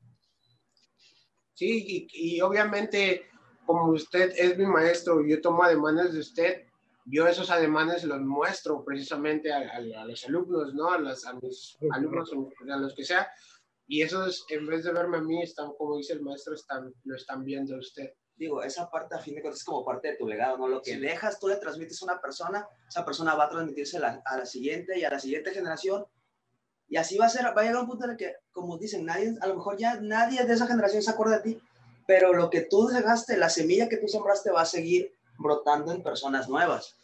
Sí, 1.55 2.09
y, 2.12 2.37
y, 2.37 2.41
obviamente, 2.41 3.26
como 3.64 3.93
usted 3.93 4.32
es 4.37 4.59
mi 4.59 4.66
maestro 4.66 5.24
y 5.24 5.30
yo 5.30 5.41
tomo 5.41 5.62
ademanes 5.62 6.12
de 6.12 6.20
usted, 6.20 6.66
yo 7.07 7.26
esos 7.26 7.51
ademanes 7.51 8.05
los 8.05 8.20
muestro 8.20 8.84
precisamente 8.84 9.53
a, 9.53 9.59
a, 9.59 10.03
a 10.03 10.05
los 10.05 10.24
alumnos, 10.26 10.74
¿no? 10.74 10.91
A, 10.91 10.99
las, 10.99 11.24
a 11.24 11.34
mis 11.34 11.78
alumnos, 11.93 12.30
a 12.68 12.76
los 12.76 12.95
que 12.95 13.05
sea, 13.05 13.28
y 13.89 14.03
esos, 14.03 14.45
en 14.51 14.66
vez 14.66 14.84
de 14.84 14.93
verme 14.93 15.18
a 15.18 15.20
mí, 15.20 15.43
están, 15.43 15.72
como 15.78 15.97
dice 15.97 16.14
el 16.14 16.22
maestro, 16.22 16.55
están, 16.55 16.93
lo 17.05 17.16
están 17.16 17.45
viendo 17.45 17.76
a 17.76 17.78
usted. 17.78 18.11
digo, 18.34 18.62
esa 18.62 18.91
parte 18.91 19.14
a 19.14 19.18
fin 19.18 19.37
de 19.37 19.43
cuentas 19.43 19.61
es 19.61 19.64
como 19.64 19.84
parte 19.84 20.09
de 20.09 20.16
tu 20.16 20.26
legado, 20.26 20.59
¿no? 20.59 20.68
Lo 20.68 20.82
que 20.82 20.99
dejas, 20.99 21.39
tú 21.39 21.49
le 21.49 21.57
transmites 21.57 22.03
a 22.03 22.07
una 22.07 22.20
persona, 22.20 22.66
esa 22.89 23.05
persona 23.05 23.34
va 23.34 23.45
a 23.45 23.51
transmitirse 23.51 23.99
a 23.99 24.20
la, 24.24 24.47
siguiente 24.47 24.99
y 24.99 25.05
a 25.05 25.11
la 25.11 25.20
siguiente 25.20 25.53
generación. 25.53 26.05
Y 26.89 26.97
así 26.97 27.18
va 27.18 27.26
a 27.26 27.30
ser, 27.30 27.45
va 27.47 27.61
a 27.61 27.64
llegar 27.64 27.80
un 27.80 27.89
punto 27.89 28.05
en 28.05 28.12
el 28.12 28.16
que, 28.16 28.37
como 28.53 28.78
dicen, 28.78 29.05
nadie, 29.05 29.37
a 29.41 29.47
lo 29.47 29.57
mejor 29.57 29.76
ya 29.76 30.01
nadie 30.01 30.45
de 30.45 30.55
esa 30.55 30.66
generación 30.66 31.03
se 31.03 31.11
acuerda 31.11 31.39
de 31.39 31.43
ti, 31.43 31.62
pero 32.07 32.32
lo 32.32 32.49
que 32.49 32.62
tú 32.62 32.87
dejaste, 32.87 33.37
la 33.37 33.49
semilla 33.49 33.89
que 33.89 33.97
tú 33.97 34.07
sembraste 34.07 34.51
va 34.51 34.62
a 34.62 34.66
seguir 34.66 35.12
brotando 35.39 35.93
en 35.93 36.03
personas 36.03 36.49
nuevas. 36.49 36.97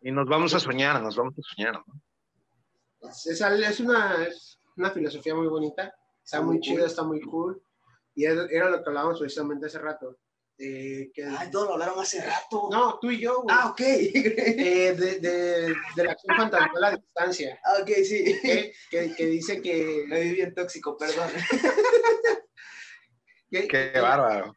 Y 0.00 0.12
nos 0.12 0.28
vamos 0.28 0.54
a 0.54 0.60
soñar, 0.60 1.02
nos 1.02 1.16
vamos 1.16 1.34
a 1.38 1.42
soñar, 1.42 1.74
¿no? 1.74 2.00
Es, 3.10 3.26
es, 3.26 3.80
una, 3.80 4.24
es 4.24 4.58
una 4.76 4.90
filosofía 4.90 5.34
muy 5.34 5.48
bonita, 5.48 5.94
está 6.22 6.40
muy, 6.40 6.60
chida, 6.60 6.86
está 6.86 7.02
muy 7.02 7.20
cool. 7.20 7.60
Y 8.14 8.24
era 8.24 8.68
lo 8.68 8.82
que 8.82 8.88
hablábamos 8.88 9.20
precisamente 9.20 9.66
hace 9.66 9.78
rato. 9.78 10.16
Eh, 10.60 11.12
que, 11.14 11.24
Ay, 11.24 11.50
todos 11.52 11.68
lo 11.68 11.74
hablaron 11.74 12.00
hace 12.00 12.20
rato. 12.20 12.68
No, 12.70 12.98
tú 13.00 13.12
y 13.12 13.20
yo, 13.20 13.42
güey. 13.42 13.56
Ah, 13.56 13.70
ok. 13.70 13.80
Eh, 13.80 14.94
de, 14.98 15.20
de, 15.20 15.74
de, 15.94 16.04
la 16.04 16.12
acción 16.12 16.36
fantasmal 16.36 16.84
a 16.84 16.90
la 16.90 16.96
distancia. 16.96 17.60
Ah, 17.64 17.74
ok, 17.80 17.90
sí. 18.04 18.72
Que, 18.90 19.14
que, 19.14 19.26
dice 19.26 19.62
que... 19.62 20.04
Me 20.08 20.20
vi 20.20 20.32
bien 20.32 20.54
tóxico, 20.54 20.96
perdón. 20.96 21.30
Qué 23.50 23.92
bárbaro. 24.00 24.56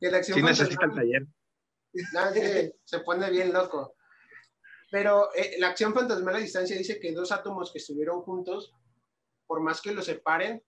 Que 0.00 0.10
la 0.10 0.18
acción 0.18 0.38
sí 0.38 0.42
necesita 0.42 0.86
el 0.86 0.94
taller. 0.94 1.26
No, 2.12 2.20
se 2.84 3.00
pone 3.00 3.30
bien 3.30 3.52
loco. 3.52 3.94
Pero 4.90 5.34
eh, 5.34 5.56
la 5.58 5.68
acción 5.68 5.92
fantasmal 5.92 6.36
a 6.36 6.38
distancia 6.38 6.76
dice 6.76 6.98
que 7.00 7.12
dos 7.12 7.32
átomos 7.32 7.72
que 7.72 7.78
estuvieron 7.78 8.22
juntos, 8.22 8.72
por 9.46 9.60
más 9.60 9.80
que 9.80 9.92
los 9.92 10.06
separen, 10.06 10.62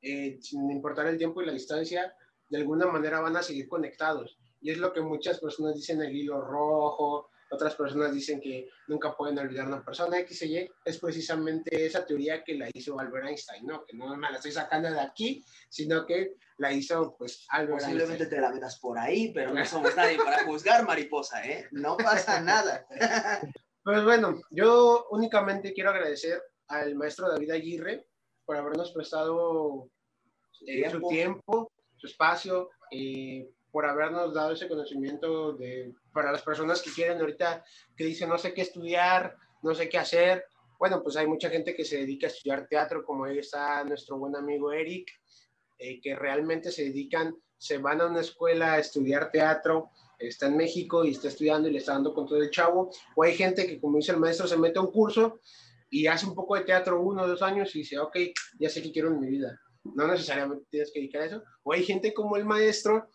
eh, 0.00 0.38
sin 0.40 0.70
importar 0.70 1.06
el 1.06 1.18
tiempo 1.18 1.42
y 1.42 1.46
la 1.46 1.52
distancia, 1.52 2.16
de 2.52 2.58
alguna 2.58 2.86
manera 2.86 3.18
van 3.20 3.34
a 3.34 3.42
seguir 3.42 3.66
conectados. 3.66 4.38
Y 4.60 4.70
es 4.70 4.76
lo 4.76 4.92
que 4.92 5.00
muchas 5.00 5.40
personas 5.40 5.74
dicen 5.74 6.02
el 6.02 6.14
hilo 6.14 6.38
rojo, 6.38 7.30
otras 7.50 7.74
personas 7.74 8.12
dicen 8.12 8.42
que 8.42 8.68
nunca 8.88 9.16
pueden 9.16 9.38
olvidar 9.38 9.64
a 9.64 9.68
una 9.68 9.84
persona 9.84 10.18
X 10.18 10.42
y 10.42 10.58
Y. 10.58 10.70
Es 10.84 10.98
precisamente 10.98 11.86
esa 11.86 12.04
teoría 12.04 12.44
que 12.44 12.54
la 12.54 12.68
hizo 12.74 13.00
Albert 13.00 13.26
Einstein, 13.28 13.64
¿no? 13.64 13.86
Que 13.86 13.96
no 13.96 14.14
me 14.18 14.30
la 14.30 14.36
estoy 14.36 14.52
sacando 14.52 14.90
de 14.90 15.00
aquí, 15.00 15.42
sino 15.70 16.04
que 16.04 16.34
la 16.58 16.74
hizo 16.74 17.16
pues 17.16 17.46
Albert 17.48 17.80
Posiblemente 17.80 18.26
te 18.26 18.38
la 18.38 18.50
metas 18.50 18.78
por 18.78 18.98
ahí, 18.98 19.32
pero 19.32 19.54
no 19.54 19.64
somos 19.64 19.96
nadie 19.96 20.18
para 20.18 20.44
juzgar, 20.44 20.86
mariposa, 20.86 21.42
¿eh? 21.46 21.68
No 21.70 21.96
pasa 21.96 22.40
nada. 22.40 22.86
Pues 23.84 24.04
bueno, 24.04 24.40
yo 24.52 25.08
únicamente 25.10 25.72
quiero 25.72 25.90
agradecer 25.90 26.40
al 26.68 26.94
maestro 26.94 27.28
David 27.28 27.50
Aguirre 27.50 28.06
por 28.44 28.56
habernos 28.56 28.92
prestado 28.92 29.90
eh, 30.64 30.88
su 30.88 31.00
tiempo, 31.08 31.72
su 32.02 32.08
espacio, 32.08 32.70
y 32.90 33.44
por 33.70 33.86
habernos 33.86 34.34
dado 34.34 34.52
ese 34.52 34.68
conocimiento 34.68 35.52
de, 35.52 35.94
para 36.12 36.32
las 36.32 36.42
personas 36.42 36.82
que 36.82 36.90
quieren 36.90 37.20
ahorita, 37.20 37.64
que 37.96 38.04
dicen 38.04 38.28
no 38.28 38.36
sé 38.36 38.52
qué 38.52 38.62
estudiar, 38.62 39.36
no 39.62 39.72
sé 39.72 39.88
qué 39.88 39.98
hacer. 39.98 40.44
Bueno, 40.80 41.00
pues 41.00 41.14
hay 41.16 41.28
mucha 41.28 41.48
gente 41.48 41.76
que 41.76 41.84
se 41.84 41.98
dedica 41.98 42.26
a 42.26 42.30
estudiar 42.30 42.66
teatro, 42.66 43.04
como 43.04 43.24
ahí 43.24 43.38
está 43.38 43.84
nuestro 43.84 44.18
buen 44.18 44.34
amigo 44.34 44.72
Eric, 44.72 45.12
eh, 45.78 46.00
que 46.00 46.16
realmente 46.16 46.72
se 46.72 46.82
dedican, 46.86 47.36
se 47.56 47.78
van 47.78 48.00
a 48.00 48.06
una 48.06 48.20
escuela 48.20 48.72
a 48.72 48.78
estudiar 48.80 49.30
teatro, 49.30 49.90
está 50.18 50.46
en 50.46 50.56
México 50.56 51.04
y 51.04 51.12
está 51.12 51.28
estudiando 51.28 51.68
y 51.68 51.72
le 51.72 51.78
está 51.78 51.92
dando 51.92 52.12
con 52.12 52.26
todo 52.26 52.42
el 52.42 52.50
chavo, 52.50 52.90
o 53.14 53.22
hay 53.22 53.34
gente 53.34 53.64
que, 53.64 53.80
como 53.80 53.98
dice 53.98 54.10
el 54.10 54.18
maestro, 54.18 54.48
se 54.48 54.56
mete 54.56 54.80
a 54.80 54.82
un 54.82 54.90
curso 54.90 55.40
y 55.88 56.08
hace 56.08 56.26
un 56.26 56.34
poco 56.34 56.56
de 56.56 56.62
teatro 56.62 57.00
uno 57.00 57.22
o 57.22 57.28
dos 57.28 57.42
años 57.42 57.74
y 57.76 57.80
dice, 57.80 58.00
ok, 58.00 58.16
ya 58.58 58.68
sé 58.68 58.82
qué 58.82 58.90
quiero 58.90 59.08
en 59.08 59.20
mi 59.20 59.28
vida. 59.28 59.61
No 59.84 60.06
necesariamente 60.06 60.66
tienes 60.70 60.90
que 60.92 61.00
dedicar 61.00 61.22
a 61.22 61.26
eso. 61.26 61.42
O 61.62 61.72
hay 61.72 61.84
gente 61.84 62.14
como 62.14 62.36
el 62.36 62.44
maestro 62.44 63.10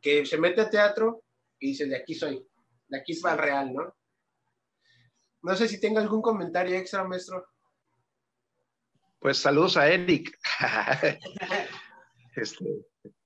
que 0.00 0.24
se 0.24 0.38
mete 0.38 0.60
a 0.60 0.70
teatro 0.70 1.24
y 1.58 1.68
dice, 1.68 1.86
de 1.86 1.96
aquí 1.96 2.14
soy, 2.14 2.46
de 2.88 2.98
aquí 2.98 3.12
es 3.12 3.24
el 3.24 3.38
real, 3.38 3.72
¿no? 3.72 3.94
No 5.42 5.56
sé 5.56 5.68
si 5.68 5.80
tenga 5.80 6.00
algún 6.00 6.22
comentario 6.22 6.76
extra, 6.76 7.04
maestro. 7.04 7.46
Pues 9.18 9.38
saludos 9.38 9.76
a 9.76 9.88
Eric. 9.88 10.38
este, 12.36 12.64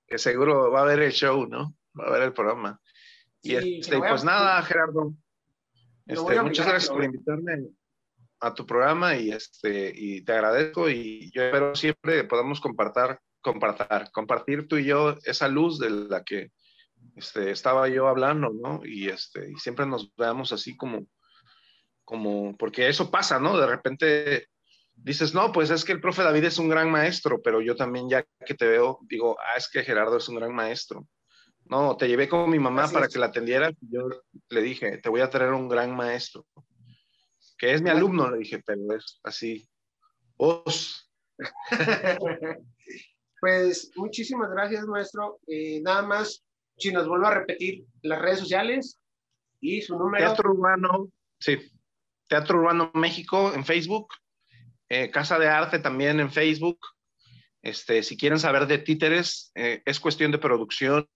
que 0.06 0.18
seguro 0.18 0.70
va 0.70 0.82
a 0.82 0.86
ver 0.86 1.00
el 1.00 1.12
show, 1.12 1.46
¿no? 1.46 1.74
Va 1.98 2.06
a 2.06 2.12
ver 2.12 2.22
el 2.22 2.32
programa. 2.32 2.80
Y 3.42 3.56
este, 3.56 3.98
pues 3.98 4.24
nada, 4.24 4.62
Gerardo. 4.62 5.14
Este, 6.06 6.42
muchas 6.42 6.66
gracias 6.66 6.90
por 6.90 7.04
invitarme 7.04 7.72
a 8.42 8.52
tu 8.52 8.66
programa 8.66 9.16
y 9.16 9.30
este 9.30 9.92
y 9.94 10.22
te 10.24 10.32
agradezco 10.32 10.90
y 10.90 11.30
yo 11.32 11.42
espero 11.42 11.74
siempre 11.76 12.24
podamos 12.24 12.60
compartir, 12.60 13.18
compartir, 13.40 14.10
compartir 14.12 14.66
tú 14.66 14.76
y 14.76 14.84
yo 14.84 15.16
esa 15.24 15.46
luz 15.46 15.78
de 15.78 15.90
la 15.90 16.24
que 16.24 16.50
este, 17.14 17.52
estaba 17.52 17.88
yo 17.88 18.08
hablando, 18.08 18.50
¿no? 18.50 18.80
Y 18.84 19.08
este 19.08 19.50
y 19.52 19.54
siempre 19.56 19.86
nos 19.86 20.12
veamos 20.16 20.52
así 20.52 20.76
como 20.76 21.06
como 22.04 22.56
porque 22.56 22.88
eso 22.88 23.12
pasa, 23.12 23.38
¿no? 23.38 23.56
De 23.56 23.66
repente 23.66 24.48
dices, 24.94 25.34
no, 25.34 25.52
pues 25.52 25.70
es 25.70 25.84
que 25.84 25.92
el 25.92 26.00
profe 26.00 26.24
David 26.24 26.44
es 26.44 26.58
un 26.58 26.68
gran 26.68 26.90
maestro, 26.90 27.40
pero 27.40 27.60
yo 27.60 27.76
también 27.76 28.08
ya 28.08 28.24
que 28.44 28.54
te 28.54 28.66
veo, 28.66 28.98
digo, 29.02 29.38
ah, 29.38 29.56
es 29.56 29.68
que 29.68 29.84
Gerardo 29.84 30.16
es 30.16 30.28
un 30.28 30.36
gran 30.36 30.52
maestro. 30.52 31.06
No, 31.64 31.96
te 31.96 32.08
llevé 32.08 32.28
con 32.28 32.50
mi 32.50 32.58
mamá 32.58 32.88
para 32.88 33.06
que 33.06 33.20
la 33.20 33.26
atendiera. 33.26 33.72
Yo 33.80 34.08
le 34.48 34.62
dije, 34.62 34.98
te 34.98 35.08
voy 35.08 35.20
a 35.20 35.30
traer 35.30 35.52
un 35.52 35.68
gran 35.68 35.94
maestro, 35.94 36.44
que 37.62 37.72
es 37.72 37.80
mi 37.80 37.90
alumno, 37.90 38.28
le 38.28 38.38
dije, 38.38 38.60
pero 38.66 38.96
es 38.96 39.20
así. 39.22 39.68
Os. 40.36 41.08
pues 43.40 43.92
muchísimas 43.94 44.50
gracias, 44.50 44.84
maestro. 44.84 45.38
Eh, 45.46 45.80
nada 45.80 46.02
más, 46.02 46.44
si 46.76 46.90
nos 46.90 47.06
vuelvo 47.06 47.28
a 47.28 47.34
repetir 47.34 47.84
las 48.02 48.20
redes 48.20 48.40
sociales 48.40 48.98
y 49.60 49.80
su 49.80 49.96
número. 49.96 50.24
Teatro 50.24 50.50
Urbano, 50.50 51.12
sí. 51.38 51.56
Teatro 52.26 52.58
Urbano 52.58 52.90
México 52.94 53.52
en 53.54 53.64
Facebook 53.64 54.12
eh, 54.88 55.12
Casa 55.12 55.38
de 55.38 55.46
Arte 55.46 55.78
también 55.78 56.18
en 56.18 56.32
Facebook. 56.32 56.80
Este, 57.62 58.02
si 58.02 58.16
quieren 58.16 58.40
saber 58.40 58.66
de 58.66 58.78
títeres, 58.78 59.52
eh, 59.54 59.82
es 59.86 60.00
cuestión 60.00 60.32
de 60.32 60.38
producción, 60.38 61.08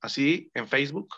así, 0.00 0.50
en 0.54 0.66
Facebook. 0.68 1.14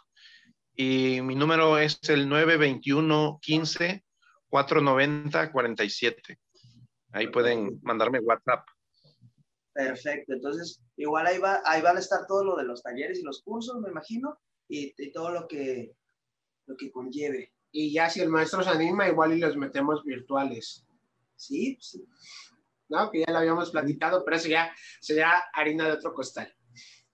Y 0.75 1.21
mi 1.23 1.37
número 1.37 1.79
es 1.79 2.01
el 2.09 2.29
921 2.29 3.39
15 3.41 4.05
490 4.53 5.51
47. 5.51 6.39
Ahí 7.13 7.29
pueden 7.29 7.81
mandarme 7.83 8.21
WhatsApp. 8.21 8.67
Perfecto, 9.73 10.35
entonces 10.35 10.83
igual 10.97 11.27
ahí, 11.27 11.39
va, 11.39 11.63
ahí 11.65 11.81
van 11.81 11.97
a 11.97 12.01
estar 12.01 12.27
todo 12.27 12.45
lo 12.45 12.57
de 12.57 12.65
los 12.65 12.83
talleres 12.83 13.19
y 13.19 13.23
los 13.23 13.43
cursos, 13.43 13.81
me 13.81 13.89
imagino, 13.89 14.39
y, 14.69 14.95
y 14.99 15.11
todo 15.11 15.31
lo 15.31 15.49
que, 15.49 15.95
lo 16.67 16.77
que 16.77 16.93
conlleve. 16.93 17.55
Y 17.71 17.95
ya 17.95 18.11
si 18.11 18.21
el 18.21 18.29
maestro 18.29 18.63
se 18.63 18.69
anima, 18.69 19.09
igual 19.09 19.33
y 19.33 19.41
los 19.41 19.57
metemos 19.57 20.05
virtuales. 20.05 20.85
Sí, 21.35 21.79
sí. 21.81 22.07
No, 22.91 23.11
que 23.11 23.21
ya 23.21 23.33
lo 23.33 23.39
habíamos 23.39 23.71
platicado, 23.71 24.23
pero 24.23 24.37
eso 24.37 24.49
ya 24.49 24.71
sería 25.01 25.33
harina 25.55 25.87
de 25.87 25.93
otro 25.93 26.13
costal. 26.13 26.55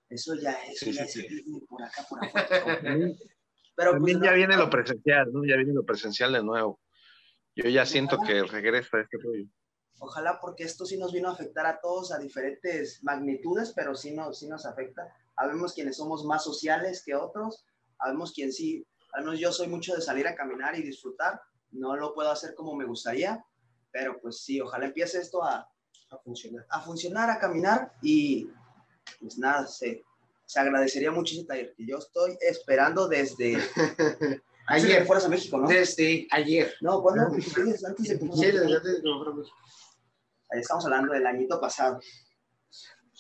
Eso 0.09 0.35
ya 0.35 0.55
es, 0.65 0.81
sí, 0.81 0.93
ya 0.93 1.07
sí, 1.07 1.25
por 1.69 1.85
acá, 1.85 2.05
por 2.11 2.25
acá. 2.25 2.49
pero 3.77 3.93
pues, 3.93 3.93
También 3.93 4.23
ya 4.23 4.33
viene 4.33 4.57
lo 4.57 4.69
presencial, 4.69 5.33
¿no? 5.33 5.45
Ya 5.45 5.55
viene 5.55 5.73
lo 5.73 5.85
presencial 5.85 6.33
de 6.33 6.43
nuevo. 6.43 6.81
Yo 7.59 7.69
ya 7.69 7.85
siento 7.85 8.21
que 8.25 8.45
regresa 8.45 9.01
este 9.01 9.19
rollo. 9.19 9.45
Ojalá 9.99 10.39
porque 10.41 10.63
esto 10.63 10.87
sí 10.87 10.97
nos 10.97 11.13
vino 11.13 11.29
a 11.29 11.33
afectar 11.33 11.67
a 11.67 11.81
todos 11.81 12.13
a 12.13 12.19
diferentes 12.19 13.03
magnitudes, 13.03 13.73
pero 13.75 13.97
sí 13.97 14.13
nos, 14.13 14.39
sí 14.39 14.49
nos 14.49 14.65
afecta. 14.65 15.13
Habemos 15.35 15.75
quienes 15.75 15.97
somos 15.97 16.25
más 16.25 16.45
sociales 16.45 17.03
que 17.05 17.17
otros, 17.17 17.67
habemos 17.99 18.33
quien 18.33 18.53
sí, 18.53 18.87
al 19.13 19.25
menos 19.25 19.41
yo 19.41 19.51
soy 19.51 19.67
mucho 19.67 19.97
de 19.97 20.01
salir 20.01 20.29
a 20.29 20.37
caminar 20.37 20.79
y 20.79 20.85
disfrutar, 20.85 21.41
no 21.73 21.97
lo 21.97 22.15
puedo 22.15 22.31
hacer 22.31 22.55
como 22.55 22.77
me 22.77 22.85
gustaría, 22.85 23.45
pero 23.91 24.21
pues 24.21 24.41
sí, 24.41 24.61
ojalá 24.61 24.87
empiece 24.87 25.19
esto 25.19 25.43
a, 25.43 25.69
a 26.11 26.19
funcionar. 26.19 26.65
A 26.71 26.81
funcionar, 26.81 27.29
a 27.29 27.41
caminar 27.41 27.93
y 28.01 28.49
pues 29.19 29.37
nada, 29.37 29.67
se, 29.67 30.05
se 30.45 30.61
agradecería 30.61 31.11
muchísimo 31.11 31.49
taller 31.49 31.75
que 31.77 31.85
yo 31.85 31.99
estoy 31.99 32.39
esperando 32.41 33.09
desde... 33.09 33.59
ayer. 34.69 35.07
Fueras 35.07 35.25
a 35.25 35.29
México, 35.29 35.59
¿no? 35.59 35.69
Desde 35.69 36.27
ayer. 36.31 36.75
No, 36.81 37.03
¿cuándo? 37.03 37.23
antes 37.23 37.45
de 37.45 37.51
Sí, 37.51 37.63
desde 37.63 37.87
antes 37.87 39.03
de 39.03 39.11
Ahí 40.51 40.61
estamos 40.61 40.85
hablando 40.85 41.13
del 41.13 41.27
añito 41.27 41.61
pasado. 41.61 42.01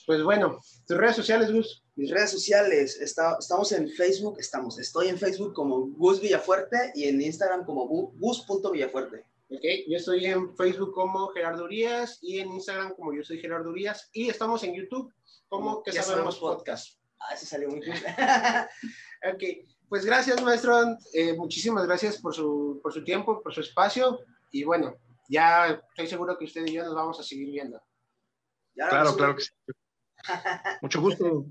Pues 0.06 0.22
bueno, 0.22 0.58
tus 0.86 0.96
redes 0.96 1.16
sociales, 1.16 1.52
Gus. 1.52 1.84
Mis 1.96 2.10
redes 2.10 2.30
sociales, 2.30 2.98
está, 2.98 3.36
estamos 3.38 3.72
en 3.72 3.90
Facebook, 3.90 4.38
estamos, 4.38 4.78
estoy 4.78 5.08
en 5.08 5.18
Facebook 5.18 5.52
como 5.52 5.88
Gus 5.88 6.20
Villafuerte 6.20 6.92
y 6.94 7.04
en 7.04 7.20
Instagram 7.20 7.66
como 7.66 7.86
gus.villafuerte. 7.86 9.26
Ok, 9.50 9.64
yo 9.88 9.96
estoy 9.96 10.26
en 10.26 10.56
Facebook 10.56 10.92
como 10.94 11.28
Gerardo 11.28 11.64
Urias 11.64 12.18
y 12.22 12.38
en 12.38 12.52
Instagram 12.52 12.94
como 12.94 13.12
yo 13.14 13.22
soy 13.24 13.38
Gerardo 13.38 13.70
Urias 13.70 14.08
y 14.12 14.28
estamos 14.28 14.62
en 14.62 14.74
YouTube 14.74 15.12
como 15.48 15.82
Que 15.82 15.92
Sabemos, 15.92 16.38
Podcast. 16.38 16.98
Ah, 17.18 17.34
ese 17.34 17.46
salió 17.46 17.68
muy 17.68 17.80
bien. 17.80 17.96
ok, 19.34 19.42
pues 19.88 20.04
gracias 20.04 20.42
maestro, 20.42 20.96
eh, 21.12 21.34
muchísimas 21.36 21.86
gracias 21.86 22.18
por 22.18 22.34
su, 22.34 22.80
por 22.82 22.92
su 22.92 23.02
tiempo, 23.04 23.42
por 23.42 23.54
su 23.54 23.60
espacio 23.60 24.20
y 24.50 24.64
bueno, 24.64 24.94
ya 25.28 25.82
estoy 25.90 26.06
seguro 26.06 26.38
que 26.38 26.44
usted 26.44 26.66
y 26.66 26.72
yo 26.72 26.84
nos 26.84 26.94
vamos 26.94 27.18
a 27.20 27.22
seguir 27.22 27.50
viendo. 27.50 27.80
Claro, 28.74 29.14
claro 29.16 29.36
que 29.36 29.42
sí. 29.42 29.50
Mucho 30.82 31.00
gusto. 31.00 31.46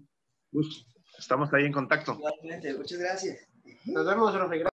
estamos 1.18 1.54
ahí 1.54 1.66
en 1.66 1.74
contacto. 1.74 2.14
Igualmente, 2.14 2.74
muchas 2.78 3.00
gracias. 3.00 3.48
Nos 3.86 4.06
vemos, 4.06 4.34
profe. 4.34 4.60